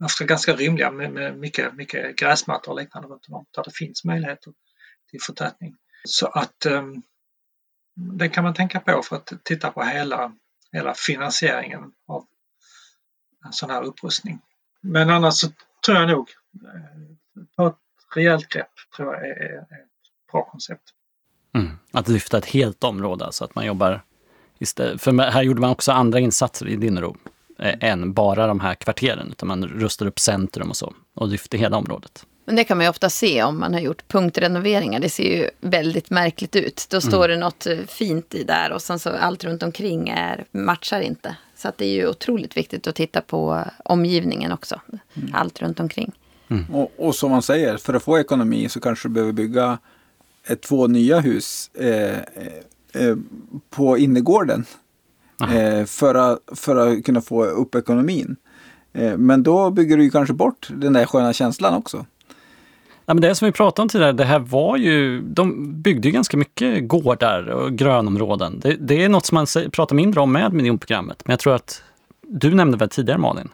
ofta 0.04 0.24
ganska 0.24 0.56
rymliga 0.56 0.90
med, 0.90 1.12
med 1.12 1.38
mycket, 1.38 1.74
mycket 1.74 2.16
gräsmattor 2.16 2.72
och 2.72 2.80
liknande 2.80 3.08
runt 3.08 3.26
om 3.28 3.46
där 3.50 3.64
det 3.64 3.70
finns 3.74 4.04
möjligheter 4.04 4.52
till 5.10 5.20
förtätning. 5.22 5.76
Så 6.04 6.26
att 6.26 6.66
um, 6.66 7.02
det 7.94 8.28
kan 8.28 8.44
man 8.44 8.54
tänka 8.54 8.80
på 8.80 9.02
för 9.02 9.16
att 9.16 9.32
titta 9.42 9.70
på 9.70 9.82
hela, 9.82 10.32
hela 10.72 10.94
finansieringen 10.94 11.92
av 12.06 12.26
en 13.46 13.52
sån 13.52 13.70
här 13.70 13.82
upprustning. 13.82 14.40
Men 14.80 15.10
annars 15.10 15.34
så 15.34 15.48
tror 15.86 15.98
jag 15.98 16.08
nog, 16.08 16.28
eh, 16.54 17.42
ta 17.56 17.68
ett 17.68 17.76
rejält 18.14 18.48
grepp 18.48 18.72
tror 18.96 19.14
jag 19.14 19.26
är, 19.28 19.42
är 19.42 19.60
ett 19.60 20.32
bra 20.32 20.44
koncept. 20.44 20.82
Mm. 21.54 21.78
Att 21.92 22.08
lyfta 22.08 22.38
ett 22.38 22.46
helt 22.46 22.84
område, 22.84 23.32
så 23.32 23.44
att 23.44 23.54
man 23.54 23.66
jobbar 23.66 24.04
istället. 24.58 25.02
För 25.02 25.30
här 25.30 25.42
gjorde 25.42 25.60
man 25.60 25.70
också 25.70 25.92
andra 25.92 26.20
insatser 26.20 26.68
i 26.68 26.76
Dinero 26.76 27.16
eh, 27.58 27.74
än 27.80 28.12
bara 28.12 28.46
de 28.46 28.60
här 28.60 28.74
kvarteren, 28.74 29.28
utan 29.30 29.48
man 29.48 29.64
rustar 29.64 30.06
upp 30.06 30.20
centrum 30.20 30.70
och 30.70 30.76
så 30.76 30.94
och 31.14 31.28
lyfter 31.28 31.58
hela 31.58 31.76
området. 31.76 32.26
Men 32.46 32.56
det 32.56 32.64
kan 32.64 32.76
man 32.76 32.84
ju 32.84 32.90
ofta 32.90 33.10
se 33.10 33.42
om 33.42 33.60
man 33.60 33.74
har 33.74 33.80
gjort 33.80 34.08
punktrenoveringar. 34.08 35.00
Det 35.00 35.08
ser 35.08 35.36
ju 35.36 35.50
väldigt 35.60 36.10
märkligt 36.10 36.56
ut. 36.56 36.86
Då 36.90 37.00
står 37.00 37.28
det 37.28 37.36
något 37.36 37.66
eh, 37.66 37.78
fint 37.88 38.34
i 38.34 38.44
där 38.44 38.72
och 38.72 38.82
sen 38.82 38.98
så 38.98 39.10
allt 39.10 39.44
runt 39.44 39.62
omkring 39.62 40.08
är, 40.08 40.44
matchar 40.50 41.00
inte. 41.00 41.36
Så 41.56 41.68
att 41.68 41.78
det 41.78 41.84
är 41.86 41.92
ju 41.92 42.08
otroligt 42.08 42.56
viktigt 42.56 42.86
att 42.86 42.94
titta 42.94 43.20
på 43.20 43.64
omgivningen 43.84 44.52
också. 44.52 44.80
Allt 45.32 45.62
runt 45.62 45.80
omkring. 45.80 46.12
Och, 46.72 46.92
och 46.96 47.14
som 47.14 47.30
man 47.30 47.42
säger, 47.42 47.76
för 47.76 47.94
att 47.94 48.02
få 48.02 48.18
ekonomi 48.18 48.68
så 48.68 48.80
kanske 48.80 49.08
du 49.08 49.12
behöver 49.12 49.32
bygga 49.32 49.78
ett, 50.46 50.62
två 50.62 50.86
nya 50.86 51.20
hus 51.20 51.70
eh, 51.74 52.18
eh, 52.94 53.16
på 53.70 53.98
innergården. 53.98 54.64
Eh, 55.42 55.84
för, 55.84 56.14
att, 56.14 56.38
för 56.52 56.76
att 56.76 57.04
kunna 57.04 57.20
få 57.20 57.44
upp 57.44 57.74
ekonomin. 57.74 58.36
Eh, 58.92 59.16
men 59.16 59.42
då 59.42 59.70
bygger 59.70 59.96
du 59.96 60.02
ju 60.02 60.10
kanske 60.10 60.34
bort 60.34 60.68
den 60.70 60.92
där 60.92 61.06
sköna 61.06 61.32
känslan 61.32 61.74
också. 61.74 62.06
Ja, 63.06 63.14
men 63.14 63.20
det 63.20 63.34
som 63.34 63.46
vi 63.46 63.52
pratade 63.52 63.82
om 63.82 63.88
tidigare, 63.88 64.12
det 64.12 64.24
här 64.24 64.38
var 64.38 64.76
ju, 64.76 65.22
de 65.22 65.72
byggde 65.82 66.08
ju 66.08 66.12
ganska 66.12 66.36
mycket 66.36 66.88
gårdar 66.88 67.46
och 67.46 67.72
grönområden. 67.72 68.60
Det, 68.60 68.76
det 68.80 69.04
är 69.04 69.08
något 69.08 69.26
som 69.26 69.34
man 69.34 69.46
pratar 69.72 69.96
mindre 69.96 70.20
om 70.20 70.32
med 70.32 70.52
miljonprogrammet, 70.52 71.22
men 71.24 71.32
jag 71.32 71.40
tror 71.40 71.54
att 71.54 71.82
du 72.28 72.54
nämnde 72.54 72.76
väl 72.76 72.88
tidigare 72.88 73.18
Malin? 73.18 73.48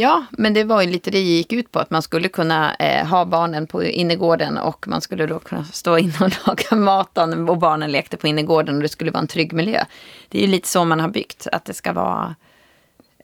Ja, 0.00 0.24
men 0.30 0.54
det 0.54 0.64
var 0.64 0.82
ju 0.82 0.90
lite 0.90 1.10
det 1.10 1.20
gick 1.20 1.52
ut 1.52 1.72
på. 1.72 1.78
Att 1.78 1.90
man 1.90 2.02
skulle 2.02 2.28
kunna 2.28 2.74
eh, 2.74 3.06
ha 3.06 3.24
barnen 3.24 3.66
på 3.66 3.84
innergården 3.84 4.58
och 4.58 4.88
man 4.88 5.00
skulle 5.00 5.26
då 5.26 5.38
kunna 5.38 5.64
stå 5.64 5.98
inne 5.98 6.14
och 6.20 6.46
laga 6.46 6.76
maten 6.76 7.48
och 7.48 7.58
barnen 7.58 7.92
lekte 7.92 8.16
på 8.16 8.26
innergården 8.26 8.76
och 8.76 8.82
det 8.82 8.88
skulle 8.88 9.10
vara 9.10 9.20
en 9.20 9.26
trygg 9.26 9.52
miljö. 9.52 9.84
Det 10.28 10.38
är 10.38 10.42
ju 10.42 10.48
lite 10.48 10.68
så 10.68 10.84
man 10.84 11.00
har 11.00 11.08
byggt. 11.08 11.46
Att 11.52 11.64
det 11.64 11.74
ska 11.74 11.92
vara... 11.92 12.34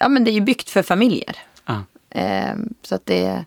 Ja, 0.00 0.08
men 0.08 0.24
det 0.24 0.30
är 0.30 0.32
ju 0.32 0.40
byggt 0.40 0.70
för 0.70 0.82
familjer. 0.82 1.36
Ah. 1.64 1.80
Eh, 2.10 2.54
så 2.82 2.94
att 2.94 3.06
det... 3.06 3.44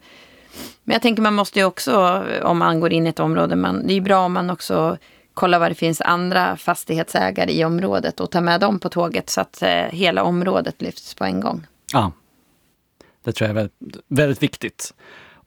Men 0.83 0.93
jag 0.93 1.01
tänker 1.01 1.21
man 1.21 1.33
måste 1.33 1.59
ju 1.59 1.65
också, 1.65 2.25
om 2.43 2.57
man 2.57 2.79
går 2.79 2.93
in 2.93 3.05
i 3.05 3.09
ett 3.09 3.19
område, 3.19 3.55
man, 3.55 3.87
det 3.87 3.93
är 3.93 3.95
ju 3.95 4.01
bra 4.01 4.19
om 4.25 4.33
man 4.33 4.49
också 4.49 4.97
kollar 5.33 5.59
vad 5.59 5.71
det 5.71 5.75
finns 5.75 6.01
andra 6.01 6.57
fastighetsägare 6.57 7.51
i 7.51 7.65
området 7.65 8.19
och 8.19 8.31
tar 8.31 8.41
med 8.41 8.61
dem 8.61 8.79
på 8.79 8.89
tåget 8.89 9.29
så 9.29 9.41
att 9.41 9.61
eh, 9.61 9.69
hela 9.69 10.23
området 10.23 10.81
lyfts 10.81 11.13
på 11.13 11.23
en 11.23 11.39
gång. 11.39 11.67
Ja, 11.93 12.11
det 13.29 13.33
tror 13.33 13.49
jag 13.49 13.57
är 13.57 13.61
väldigt, 13.61 14.03
väldigt 14.07 14.43
viktigt. 14.43 14.93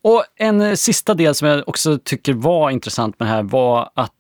Och 0.02 0.24
en 0.36 0.60
eh, 0.60 0.74
sista 0.74 1.14
del 1.14 1.34
som 1.34 1.48
jag 1.48 1.68
också 1.68 1.98
tycker 1.98 2.32
var 2.32 2.70
intressant 2.70 3.20
med 3.20 3.28
det 3.28 3.32
här 3.32 3.42
var 3.42 3.90
att 3.94 4.12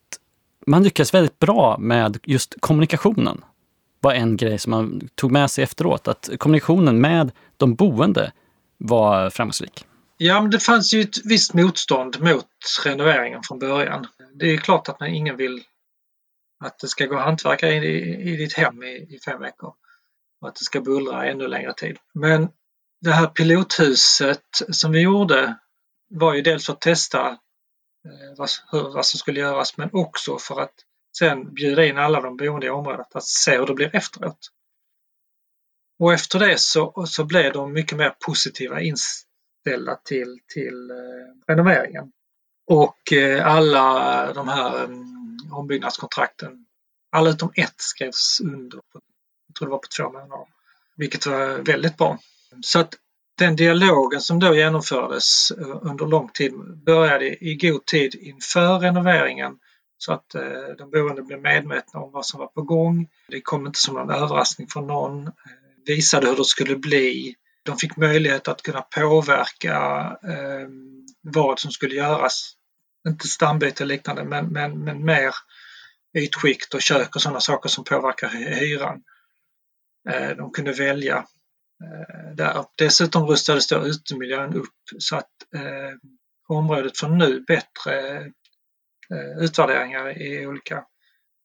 man 0.66 0.82
lyckades 0.82 1.14
väldigt 1.14 1.38
bra 1.38 1.76
med 1.78 2.18
just 2.22 2.54
kommunikationen. 2.60 3.44
var 4.00 4.12
en 4.12 4.36
grej 4.36 4.58
som 4.58 4.70
man 4.70 5.08
tog 5.14 5.30
med 5.32 5.50
sig 5.50 5.64
efteråt, 5.64 6.08
att 6.08 6.30
kommunikationen 6.38 7.00
med 7.00 7.32
de 7.56 7.74
boende 7.74 8.32
var 8.78 9.30
framgångsrik. 9.30 9.86
Ja, 10.16 10.40
men 10.40 10.50
det 10.50 10.58
fanns 10.58 10.94
ju 10.94 11.00
ett 11.00 11.24
visst 11.24 11.54
motstånd 11.54 12.20
mot 12.20 12.46
renoveringen 12.84 13.40
från 13.42 13.58
början. 13.58 14.06
Det 14.34 14.46
är 14.46 14.56
klart 14.56 14.88
att 14.88 15.00
man 15.00 15.08
ingen 15.08 15.36
vill 15.36 15.62
att 16.64 16.78
det 16.78 16.88
ska 16.88 17.06
gå 17.06 17.16
hantverkare 17.16 17.74
i, 17.74 18.32
i 18.32 18.36
ditt 18.36 18.52
hem 18.52 18.82
i, 18.82 18.86
i 18.86 19.18
fem 19.24 19.40
veckor 19.40 19.72
och 20.40 20.48
att 20.48 20.54
det 20.54 20.64
ska 20.64 20.80
bullra 20.80 21.30
ännu 21.30 21.48
längre 21.48 21.72
tid. 21.72 21.96
Men 22.14 22.48
det 23.02 23.12
här 23.12 23.26
pilothuset 23.26 24.44
som 24.70 24.92
vi 24.92 25.00
gjorde 25.00 25.58
var 26.10 26.34
ju 26.34 26.42
dels 26.42 26.66
för 26.66 26.72
att 26.72 26.80
testa 26.80 27.28
eh, 27.28 28.36
vad, 28.36 28.48
hur, 28.70 28.82
vad 28.82 29.06
som 29.06 29.18
skulle 29.18 29.40
göras 29.40 29.76
men 29.76 29.90
också 29.92 30.38
för 30.38 30.60
att 30.60 30.74
sen 31.18 31.54
bjuda 31.54 31.84
in 31.84 31.98
alla 31.98 32.20
de 32.20 32.36
boende 32.36 32.66
i 32.66 32.70
området 32.70 33.16
att 33.16 33.24
se 33.24 33.58
hur 33.58 33.66
det 33.66 33.74
blir 33.74 33.96
efteråt. 33.96 34.38
Och 35.98 36.12
efter 36.12 36.38
det 36.38 36.60
så, 36.60 37.04
så 37.06 37.24
blev 37.24 37.52
de 37.52 37.72
mycket 37.72 37.98
mer 37.98 38.14
positiva 38.26 38.80
inställda 38.80 39.96
till, 40.04 40.38
till 40.54 40.90
eh, 40.90 41.46
renoveringen. 41.46 42.12
Och 42.66 43.12
eh, 43.12 43.46
alla 43.46 44.32
de 44.32 44.48
här 44.48 44.84
mm, 44.84 45.36
eh, 45.46 45.58
ombyggnadskontrakten, 45.58 46.66
alla 47.10 47.30
utom 47.30 47.52
ett 47.54 47.74
skrevs 47.76 48.40
under, 48.40 48.78
på, 48.78 49.00
jag 49.46 49.54
tror 49.54 49.68
det 49.68 49.72
var 49.72 49.78
på 49.78 49.88
två 49.96 50.12
månader, 50.12 50.46
vilket 50.96 51.26
var 51.26 51.58
väldigt 51.58 51.96
bra. 51.96 52.18
Så 52.60 52.78
att 52.78 52.94
den 53.38 53.56
dialogen 53.56 54.20
som 54.20 54.40
då 54.40 54.54
genomfördes 54.54 55.50
eh, 55.50 55.78
under 55.82 56.06
lång 56.06 56.28
tid 56.28 56.52
började 56.86 57.44
i 57.44 57.54
god 57.56 57.86
tid 57.86 58.14
inför 58.14 58.78
renoveringen 58.78 59.58
så 59.98 60.12
att 60.12 60.34
eh, 60.34 60.76
de 60.78 60.90
boende 60.90 61.22
blev 61.22 61.40
medvetna 61.40 62.00
om 62.00 62.12
vad 62.12 62.26
som 62.26 62.40
var 62.40 62.46
på 62.46 62.62
gång. 62.62 63.08
Det 63.28 63.40
kom 63.40 63.66
inte 63.66 63.78
som 63.78 63.94
någon 63.94 64.10
överraskning 64.10 64.68
för 64.68 64.80
någon. 64.80 65.26
Eh, 65.26 65.32
visade 65.86 66.28
hur 66.28 66.36
det 66.36 66.44
skulle 66.44 66.76
bli. 66.76 67.34
De 67.62 67.76
fick 67.76 67.96
möjlighet 67.96 68.48
att 68.48 68.62
kunna 68.62 68.82
påverka 68.82 69.76
eh, 70.22 70.68
vad 71.20 71.58
som 71.58 71.70
skulle 71.70 71.94
göras. 71.94 72.52
Inte 73.08 73.28
stambyte 73.28 73.82
och 73.82 73.86
liknande 73.86 74.24
men, 74.24 74.46
men, 74.46 74.84
men 74.84 75.04
mer 75.04 75.34
ytskikt 76.18 76.74
och 76.74 76.82
kök 76.82 77.16
och 77.16 77.22
sådana 77.22 77.40
saker 77.40 77.68
som 77.68 77.84
påverkar 77.84 78.28
hyran. 78.28 79.02
Eh, 80.08 80.36
de 80.36 80.52
kunde 80.52 80.72
välja 80.72 81.26
Eh, 81.82 82.34
där. 82.34 82.64
Dessutom 82.78 83.26
rustades 83.26 83.68
då 83.68 83.86
utemiljön 83.86 84.54
upp 84.54 84.74
så 84.98 85.16
att 85.16 85.54
eh, 85.54 85.92
området 86.48 86.98
får 86.98 87.08
nu 87.08 87.40
bättre 87.40 88.16
eh, 89.10 89.38
utvärderingar 89.38 90.22
i 90.22 90.46
olika 90.46 90.86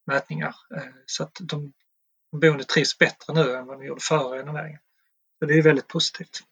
mätningar. 0.06 0.54
Eh, 0.76 0.92
så 1.06 1.22
att 1.22 1.36
de 1.40 1.72
boende 2.40 2.64
trivs 2.64 2.98
bättre 2.98 3.34
nu 3.34 3.54
än 3.54 3.66
vad 3.66 3.80
de 3.80 3.86
gjorde 3.86 4.00
före 4.00 4.38
renoveringen. 4.38 4.80
Så 5.38 5.44
det 5.46 5.54
är 5.54 5.62
väldigt 5.62 5.88
positivt. 5.88 6.42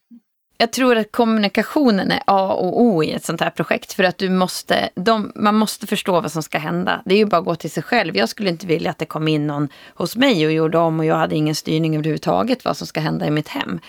Jag 0.58 0.72
tror 0.72 0.96
att 0.96 1.12
kommunikationen 1.12 2.10
är 2.10 2.22
A 2.26 2.52
och 2.52 2.82
O 2.82 3.02
i 3.02 3.12
ett 3.12 3.24
sånt 3.24 3.40
här 3.40 3.50
projekt. 3.50 3.92
För 3.92 4.04
att 4.04 4.18
du 4.18 4.30
måste, 4.30 4.88
de, 4.94 5.32
man 5.34 5.54
måste 5.54 5.86
förstå 5.86 6.20
vad 6.20 6.32
som 6.32 6.42
ska 6.42 6.58
hända. 6.58 7.02
Det 7.04 7.14
är 7.14 7.18
ju 7.18 7.26
bara 7.26 7.38
att 7.38 7.44
gå 7.44 7.54
till 7.54 7.70
sig 7.70 7.82
själv. 7.82 8.16
Jag 8.16 8.28
skulle 8.28 8.50
inte 8.50 8.66
vilja 8.66 8.90
att 8.90 8.98
det 8.98 9.06
kom 9.06 9.28
in 9.28 9.46
någon 9.46 9.68
hos 9.94 10.16
mig 10.16 10.46
och 10.46 10.52
gjorde 10.52 10.78
om 10.78 10.98
och 10.98 11.04
jag 11.04 11.16
hade 11.16 11.36
ingen 11.36 11.54
styrning 11.54 11.94
överhuvudtaget 11.94 12.64
vad 12.64 12.76
som 12.76 12.86
ska 12.86 13.00
hända 13.00 13.26
i 13.26 13.30
mitt 13.30 13.48
hem. 13.48 13.80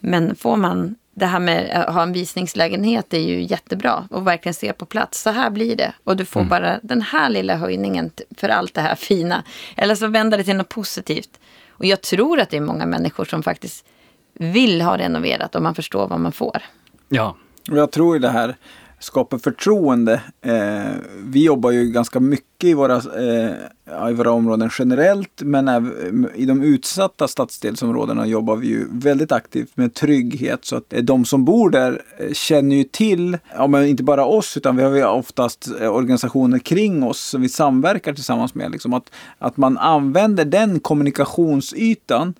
Men 0.00 0.36
får 0.36 0.56
man 0.56 0.94
det 1.14 1.26
här 1.26 1.40
med 1.40 1.70
att 1.70 1.94
ha 1.94 2.02
en 2.02 2.12
visningslägenhet 2.12 3.14
är 3.14 3.18
ju 3.18 3.42
jättebra 3.42 4.08
och 4.10 4.26
verkligen 4.26 4.54
se 4.54 4.72
på 4.72 4.86
plats. 4.86 5.22
Så 5.22 5.30
här 5.30 5.50
blir 5.50 5.76
det 5.76 5.92
och 6.04 6.16
du 6.16 6.24
får 6.24 6.40
mm. 6.40 6.50
bara 6.50 6.78
den 6.82 7.02
här 7.02 7.28
lilla 7.28 7.56
höjningen 7.56 8.10
för 8.36 8.48
allt 8.48 8.74
det 8.74 8.80
här 8.80 8.94
fina. 8.94 9.42
Eller 9.76 9.94
så 9.94 10.06
vänder 10.06 10.38
det 10.38 10.44
till 10.44 10.56
något 10.56 10.68
positivt. 10.68 11.40
Och 11.68 11.84
jag 11.84 12.00
tror 12.00 12.40
att 12.40 12.50
det 12.50 12.56
är 12.56 12.60
många 12.60 12.86
människor 12.86 13.24
som 13.24 13.42
faktiskt 13.42 13.84
vill 14.38 14.80
ha 14.82 14.98
renoverat 14.98 15.54
och 15.54 15.62
man 15.62 15.74
förstår 15.74 16.08
vad 16.08 16.20
man 16.20 16.32
får. 16.32 16.62
Ja. 17.08 17.36
Och 17.70 17.78
jag 17.78 17.90
tror 17.90 18.16
i 18.16 18.18
det 18.18 18.28
här 18.28 18.56
skapa 18.98 19.38
förtroende. 19.38 20.22
Eh, 20.42 20.92
vi 21.24 21.44
jobbar 21.44 21.70
ju 21.70 21.90
ganska 21.90 22.20
mycket 22.20 22.64
i 22.64 22.74
våra, 22.74 22.96
eh, 22.96 24.10
i 24.10 24.12
våra 24.14 24.30
områden 24.30 24.70
generellt 24.78 25.42
men 25.42 25.68
även 25.68 26.30
i 26.34 26.46
de 26.46 26.62
utsatta 26.62 27.28
stadsdelsområdena 27.28 28.26
jobbar 28.26 28.56
vi 28.56 28.66
ju 28.66 28.86
väldigt 28.90 29.32
aktivt 29.32 29.76
med 29.76 29.94
trygghet 29.94 30.64
så 30.64 30.76
att 30.76 30.94
de 31.02 31.24
som 31.24 31.44
bor 31.44 31.70
där 31.70 32.02
eh, 32.18 32.32
känner 32.32 32.76
ju 32.76 32.84
till, 32.84 33.38
ja, 33.56 33.66
men 33.66 33.86
inte 33.86 34.02
bara 34.02 34.24
oss 34.24 34.56
utan 34.56 34.76
vi 34.76 34.82
har 34.82 34.90
ju 34.90 35.04
oftast 35.04 35.68
eh, 35.80 35.94
organisationer 35.94 36.58
kring 36.58 37.02
oss 37.02 37.20
som 37.20 37.42
vi 37.42 37.48
samverkar 37.48 38.12
tillsammans 38.12 38.54
med. 38.54 38.70
Liksom 38.70 38.94
att, 38.94 39.10
att 39.38 39.56
man 39.56 39.78
använder 39.78 40.44
den 40.44 40.80
kommunikationsytan 40.80 42.34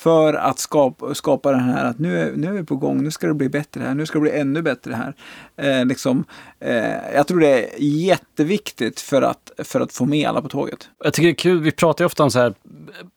för 0.00 0.34
att 0.34 0.58
skapa, 0.58 1.14
skapa 1.14 1.50
den 1.50 1.60
här 1.60 1.84
att 1.84 1.98
nu 1.98 2.20
är, 2.20 2.32
nu 2.32 2.46
är 2.46 2.52
vi 2.52 2.64
på 2.64 2.76
gång, 2.76 3.02
nu 3.02 3.10
ska 3.10 3.26
det 3.26 3.34
bli 3.34 3.48
bättre 3.48 3.80
här, 3.80 3.94
nu 3.94 4.06
ska 4.06 4.18
det 4.18 4.22
bli 4.22 4.38
ännu 4.38 4.62
bättre 4.62 4.94
här. 4.94 5.14
Eh, 5.56 5.86
liksom, 5.86 6.24
eh, 6.60 7.14
jag 7.14 7.26
tror 7.26 7.40
det 7.40 7.64
är 7.64 7.82
jätteviktigt 7.82 9.00
för 9.00 9.22
att, 9.22 9.52
för 9.58 9.80
att 9.80 9.92
få 9.92 10.04
med 10.04 10.28
alla 10.28 10.42
på 10.42 10.48
tåget. 10.48 10.88
Jag 11.04 11.12
tycker 11.12 11.26
det 11.26 11.32
är 11.32 11.34
kul, 11.34 11.60
vi 11.60 11.72
pratar 11.72 12.04
ju 12.04 12.06
ofta 12.06 12.22
om 12.22 12.30
så 12.30 12.38
här, 12.38 12.54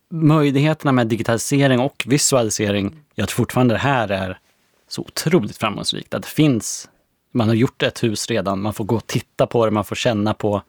möjligheterna 0.10 0.92
med 0.92 1.08
digitalisering 1.08 1.80
och 1.80 2.04
visualisering. 2.08 2.96
Jag 3.16 3.28
tror 3.28 3.36
fortfarande 3.36 3.74
det 3.74 3.80
här 3.80 4.12
är 4.12 4.40
så 4.88 5.02
otroligt 5.02 5.58
framgångsrikt. 5.58 6.14
Att 6.14 6.22
det 6.22 6.30
finns, 6.30 6.90
man 7.32 7.48
har 7.48 7.56
gjort 7.56 7.84
ett 7.84 8.04
hus 8.04 8.30
redan, 8.30 8.62
man 8.62 8.74
får 8.74 8.86
gå 8.86 8.96
och 8.96 9.08
titta 9.08 9.48
på 9.48 9.66
det, 9.66 9.72
man 9.72 9.86
får 9.86 9.96
känna 9.96 10.34
på. 10.34 10.62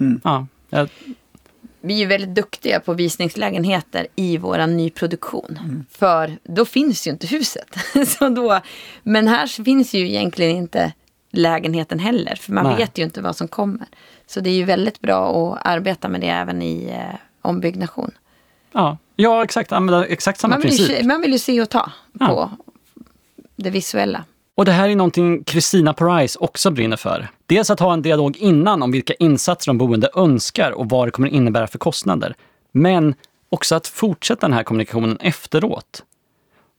Mm. 0.00 0.20
Ja, 0.24 0.46
jag, 0.70 0.88
vi 1.82 1.94
är 1.94 1.98
ju 1.98 2.06
väldigt 2.06 2.34
duktiga 2.34 2.80
på 2.80 2.94
visningslägenheter 2.94 4.06
i 4.16 4.38
vår 4.38 4.66
nyproduktion. 4.66 5.58
Mm. 5.62 5.84
För 5.90 6.38
då 6.44 6.64
finns 6.64 7.06
ju 7.06 7.10
inte 7.10 7.26
huset. 7.26 7.76
så 8.06 8.28
då, 8.28 8.60
men 9.02 9.28
här 9.28 9.64
finns 9.64 9.94
ju 9.94 10.08
egentligen 10.08 10.56
inte 10.56 10.92
lägenheten 11.30 11.98
heller. 11.98 12.34
För 12.34 12.52
man 12.52 12.64
Nej. 12.64 12.76
vet 12.76 12.98
ju 12.98 13.02
inte 13.02 13.20
vad 13.20 13.36
som 13.36 13.48
kommer. 13.48 13.86
Så 14.26 14.40
det 14.40 14.50
är 14.50 14.54
ju 14.54 14.64
väldigt 14.64 15.00
bra 15.00 15.52
att 15.52 15.66
arbeta 15.66 16.08
med 16.08 16.20
det 16.20 16.28
även 16.28 16.62
i 16.62 16.90
eh, 16.90 17.18
ombyggnation. 17.42 18.10
Ja, 18.72 18.98
ja 19.16 19.44
exakt. 19.44 19.72
Använda 19.72 20.06
exakt 20.06 20.40
samma 20.40 20.54
man 20.54 20.62
princip. 20.62 21.02
Ju, 21.02 21.06
man 21.06 21.20
vill 21.20 21.32
ju 21.32 21.38
se 21.38 21.62
och 21.62 21.70
ta 21.70 21.92
ja. 22.20 22.26
på 22.26 22.50
det 23.56 23.70
visuella. 23.70 24.24
Och 24.62 24.66
det 24.66 24.72
här 24.72 24.88
är 24.88 24.96
någonting 24.96 25.44
Christina 25.44 25.94
Price 25.94 26.38
också 26.38 26.70
brinner 26.70 26.96
för. 26.96 27.28
Dels 27.46 27.70
att 27.70 27.80
ha 27.80 27.92
en 27.92 28.02
dialog 28.02 28.36
innan 28.36 28.82
om 28.82 28.92
vilka 28.92 29.14
insatser 29.14 29.70
de 29.70 29.78
boende 29.78 30.10
önskar 30.14 30.70
och 30.72 30.88
vad 30.88 31.06
det 31.06 31.10
kommer 31.10 31.28
innebära 31.28 31.66
för 31.66 31.78
kostnader. 31.78 32.34
Men 32.72 33.14
också 33.48 33.74
att 33.74 33.86
fortsätta 33.86 34.46
den 34.46 34.52
här 34.52 34.62
kommunikationen 34.62 35.16
efteråt. 35.20 36.04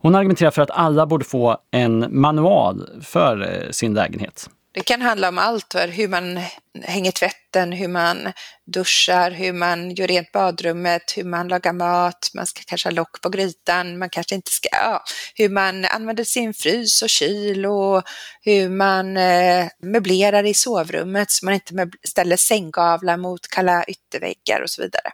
Hon 0.01 0.15
argumenterar 0.15 0.51
för 0.51 0.61
att 0.61 0.71
alla 0.71 1.05
borde 1.05 1.25
få 1.25 1.57
en 1.71 2.05
manual 2.09 2.89
för 3.01 3.41
eh, 3.41 3.71
sin 3.71 3.93
lägenhet. 3.93 4.49
Det 4.73 4.83
kan 4.83 5.01
handla 5.01 5.29
om 5.29 5.37
allt, 5.37 5.75
hur 5.75 6.07
man 6.07 6.39
hänger 6.83 7.11
tvätten, 7.11 7.71
hur 7.71 7.87
man 7.87 8.33
duschar, 8.65 9.31
hur 9.31 9.53
man 9.53 9.95
gör 9.95 10.07
rent 10.07 10.31
badrummet, 10.31 11.17
hur 11.17 11.23
man 11.23 11.47
lagar 11.47 11.73
mat, 11.73 12.31
man 12.33 12.45
ska 12.45 12.61
kanske 12.65 12.89
ha 12.89 12.93
lock 12.93 13.21
på 13.21 13.29
grytan, 13.29 13.97
man 13.97 14.09
kanske 14.09 14.35
inte 14.35 14.51
ska, 14.51 14.69
ja, 14.71 15.03
hur 15.35 15.49
man 15.49 15.85
använder 15.85 16.23
sin 16.23 16.53
frys 16.53 17.01
och 17.01 17.09
kyl 17.09 17.65
och 17.65 18.03
hur 18.41 18.69
man 18.69 19.17
eh, 19.17 19.67
möblerar 19.83 20.43
i 20.43 20.53
sovrummet 20.53 21.31
så 21.31 21.45
man 21.45 21.53
inte 21.53 21.89
ställer 22.07 22.37
sänggavlar 22.37 23.17
mot 23.17 23.47
kalla 23.47 23.83
ytterväggar 23.83 24.61
och 24.61 24.69
så 24.69 24.81
vidare. 24.81 25.11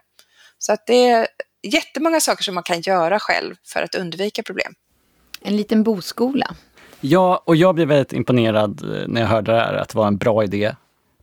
Så 0.58 0.72
att 0.72 0.86
det 0.86 1.08
är 1.08 1.26
jättemånga 1.62 2.20
saker 2.20 2.44
som 2.44 2.54
man 2.54 2.64
kan 2.64 2.80
göra 2.80 3.18
själv 3.18 3.54
för 3.66 3.82
att 3.82 3.94
undvika 3.94 4.42
problem. 4.42 4.74
En 5.42 5.56
liten 5.56 5.82
boskola. 5.82 6.56
Ja, 7.00 7.42
och 7.44 7.56
jag 7.56 7.74
blev 7.74 7.88
väldigt 7.88 8.12
imponerad 8.12 8.82
eh, 8.82 9.08
när 9.08 9.20
jag 9.20 9.28
hörde 9.28 9.52
det 9.52 9.58
här, 9.58 9.74
att 9.74 9.88
det 9.88 9.98
var 9.98 10.06
en 10.06 10.16
bra 10.16 10.44
idé. 10.44 10.74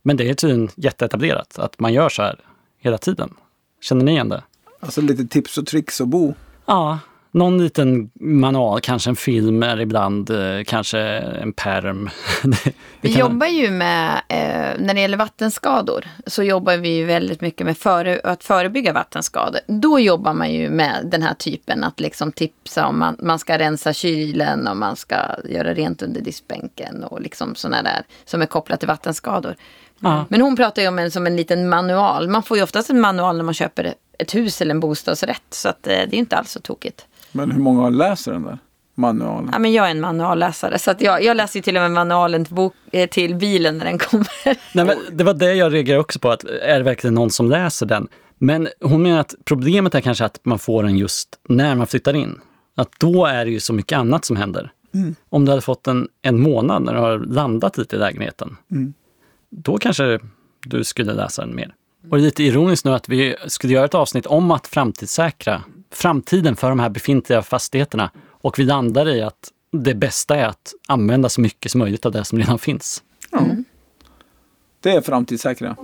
Men 0.02 0.16
det 0.16 0.30
är 0.30 0.34
tydligen 0.34 0.68
jätteetablerat, 0.74 1.58
att 1.58 1.80
man 1.80 1.92
gör 1.92 2.08
så 2.08 2.22
här 2.22 2.40
hela 2.78 2.98
tiden. 2.98 3.34
Känner 3.80 4.04
ni 4.04 4.10
igen 4.10 4.28
det? 4.28 4.42
Alltså 4.80 5.00
lite 5.00 5.26
tips 5.26 5.58
och 5.58 5.66
tricks 5.66 6.00
och 6.00 6.08
bo. 6.08 6.34
Ja, 6.66 6.98
någon 7.38 7.62
liten 7.62 8.10
manual, 8.20 8.80
kanske 8.80 9.10
en 9.10 9.16
film 9.16 9.62
är 9.62 9.80
ibland, 9.80 10.30
eh, 10.30 10.64
kanske 10.66 11.00
en 11.00 11.52
perm. 11.52 12.10
vi 13.00 13.12
kan... 13.12 13.20
jobbar 13.20 13.46
ju 13.46 13.70
med, 13.70 14.22
eh, 14.28 14.80
när 14.84 14.94
det 14.94 15.00
gäller 15.00 15.16
vattenskador, 15.16 16.04
så 16.26 16.42
jobbar 16.42 16.76
vi 16.76 16.88
ju 16.88 17.04
väldigt 17.04 17.40
mycket 17.40 17.66
med 17.66 17.78
före, 17.78 18.20
att 18.24 18.44
förebygga 18.44 18.92
vattenskador. 18.92 19.60
Då 19.66 20.00
jobbar 20.00 20.32
man 20.34 20.52
ju 20.52 20.70
med 20.70 21.06
den 21.10 21.22
här 21.22 21.34
typen, 21.34 21.84
att 21.84 22.00
liksom 22.00 22.32
tipsa 22.32 22.86
om 22.86 22.98
man, 22.98 23.16
man 23.18 23.38
ska 23.38 23.58
rensa 23.58 23.92
kylen 23.92 24.68
och 24.68 24.76
man 24.76 24.96
ska 24.96 25.16
göra 25.44 25.74
rent 25.74 26.02
under 26.02 26.20
diskbänken 26.20 27.04
och 27.04 27.20
liksom 27.20 27.54
sådana 27.54 27.82
där 27.82 28.02
som 28.24 28.42
är 28.42 28.46
kopplat 28.46 28.80
till 28.80 28.88
vattenskador. 28.88 29.56
Ja. 30.00 30.24
Men 30.28 30.40
hon 30.40 30.56
pratar 30.56 30.82
ju 30.82 30.88
om 30.88 30.98
en 30.98 31.10
som 31.10 31.26
en 31.26 31.36
liten 31.36 31.68
manual. 31.68 32.28
Man 32.28 32.42
får 32.42 32.56
ju 32.56 32.62
oftast 32.62 32.90
en 32.90 33.00
manual 33.00 33.36
när 33.36 33.44
man 33.44 33.54
köper 33.54 33.94
ett 34.18 34.34
hus 34.34 34.60
eller 34.60 34.70
en 34.70 34.80
bostadsrätt. 34.80 35.42
Så 35.50 35.68
att, 35.68 35.86
eh, 35.86 35.92
det 35.92 36.16
är 36.16 36.18
inte 36.18 36.36
alls 36.36 36.50
så 36.50 36.60
tokigt. 36.60 37.06
Men 37.32 37.50
hur 37.50 37.60
många 37.60 37.88
läser 37.88 38.32
den 38.32 38.42
där 38.42 38.58
manualen? 38.94 39.50
Ja, 39.52 39.58
men 39.58 39.72
jag 39.72 39.86
är 39.86 39.90
en 39.90 40.00
manualläsare. 40.00 40.78
Så 40.78 40.90
att 40.90 41.00
jag, 41.00 41.24
jag 41.24 41.36
läser 41.36 41.60
till 41.60 41.76
och 41.76 41.82
med 41.82 41.90
manualen 41.90 42.44
till, 42.44 42.54
bok, 42.54 42.74
eh, 42.92 43.08
till 43.08 43.34
bilen 43.34 43.78
när 43.78 43.84
den 43.84 43.98
kommer. 43.98 44.28
Nej, 44.74 44.84
men 44.84 44.96
det 45.12 45.24
var 45.24 45.34
det 45.34 45.54
jag 45.54 45.72
reagerade 45.72 46.00
också 46.00 46.18
på. 46.18 46.30
Att 46.30 46.44
är 46.44 46.78
det 46.78 46.84
verkligen 46.84 47.14
någon 47.14 47.30
som 47.30 47.50
läser 47.50 47.86
den? 47.86 48.08
Men 48.38 48.68
hon 48.80 49.02
menar 49.02 49.20
att 49.20 49.34
problemet 49.44 49.94
är 49.94 50.00
kanske 50.00 50.24
att 50.24 50.40
man 50.42 50.58
får 50.58 50.82
den 50.82 50.98
just 50.98 51.28
när 51.48 51.74
man 51.74 51.86
flyttar 51.86 52.16
in. 52.16 52.40
Att 52.76 52.90
då 53.00 53.26
är 53.26 53.44
det 53.44 53.50
ju 53.50 53.60
så 53.60 53.72
mycket 53.72 53.98
annat 53.98 54.24
som 54.24 54.36
händer. 54.36 54.72
Mm. 54.94 55.14
Om 55.28 55.44
du 55.44 55.50
hade 55.50 55.62
fått 55.62 55.86
en, 55.86 56.08
en 56.22 56.40
månad 56.40 56.82
när 56.82 56.94
du 56.94 57.00
har 57.00 57.18
landat 57.18 57.78
lite 57.78 57.96
i 57.96 57.98
lägenheten. 57.98 58.56
Mm. 58.70 58.94
Då 59.50 59.78
kanske 59.78 60.20
du 60.66 60.84
skulle 60.84 61.12
läsa 61.12 61.42
den 61.42 61.54
mer. 61.54 61.74
Och 62.10 62.16
det 62.16 62.22
är 62.22 62.24
lite 62.24 62.42
ironiskt 62.42 62.84
nu 62.84 62.94
att 62.94 63.08
vi 63.08 63.36
skulle 63.46 63.72
göra 63.72 63.84
ett 63.84 63.94
avsnitt 63.94 64.26
om 64.26 64.50
att 64.50 64.66
framtidssäkra 64.66 65.62
framtiden 65.90 66.56
för 66.56 66.68
de 66.68 66.80
här 66.80 66.90
befintliga 66.90 67.42
fastigheterna. 67.42 68.10
Och 68.30 68.58
vi 68.58 68.64
landar 68.64 69.08
i 69.08 69.22
att 69.22 69.52
det 69.72 69.94
bästa 69.94 70.36
är 70.36 70.46
att 70.46 70.72
använda 70.88 71.28
så 71.28 71.40
mycket 71.40 71.72
som 71.72 71.78
möjligt 71.78 72.06
av 72.06 72.12
det 72.12 72.24
som 72.24 72.38
redan 72.38 72.58
finns. 72.58 73.02
Mm. 73.32 73.64
Det 74.80 74.90
är 74.90 75.00
framtidssäkra. 75.00 75.76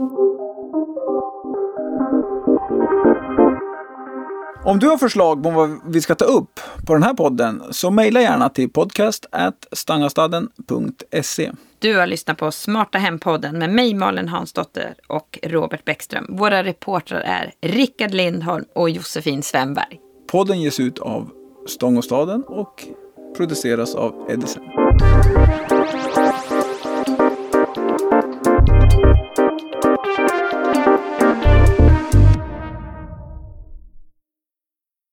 Om 4.65 4.79
du 4.79 4.89
har 4.89 4.99
förslag 4.99 5.43
på 5.43 5.51
vad 5.51 5.81
vi 5.87 6.01
ska 6.01 6.15
ta 6.15 6.25
upp 6.25 6.61
på 6.87 6.95
den 6.95 7.03
här 7.03 7.15
podden 7.15 7.63
så 7.71 7.91
mejla 7.91 8.21
gärna 8.21 8.49
till 8.49 8.71
podcast.stangastaden.se. 8.71 11.53
Du 11.85 11.97
har 11.97 12.07
lyssnat 12.07 12.39
på 12.39 12.51
Smarta 12.51 12.99
Hem-podden 12.99 13.59
med 13.59 13.71
mig 13.71 13.95
Malin 13.95 14.29
Hansdotter 14.29 14.95
och 15.09 15.39
Robert 15.43 15.85
Bäckström. 15.85 16.27
Våra 16.29 16.65
reportrar 16.65 17.21
är 17.21 17.53
Rickard 17.61 18.15
Lindholm 18.15 18.65
och 18.75 18.91
Josefin 18.91 19.43
Svenberg. 19.43 20.01
Podden 20.33 20.61
ges 20.61 20.81
ut 20.81 20.99
av 20.99 21.31
Stång 21.67 21.97
och 21.97 22.05
staden 22.05 22.45
och 22.47 22.85
produceras 23.37 23.95
av 23.95 24.27
Edison. 24.31 24.74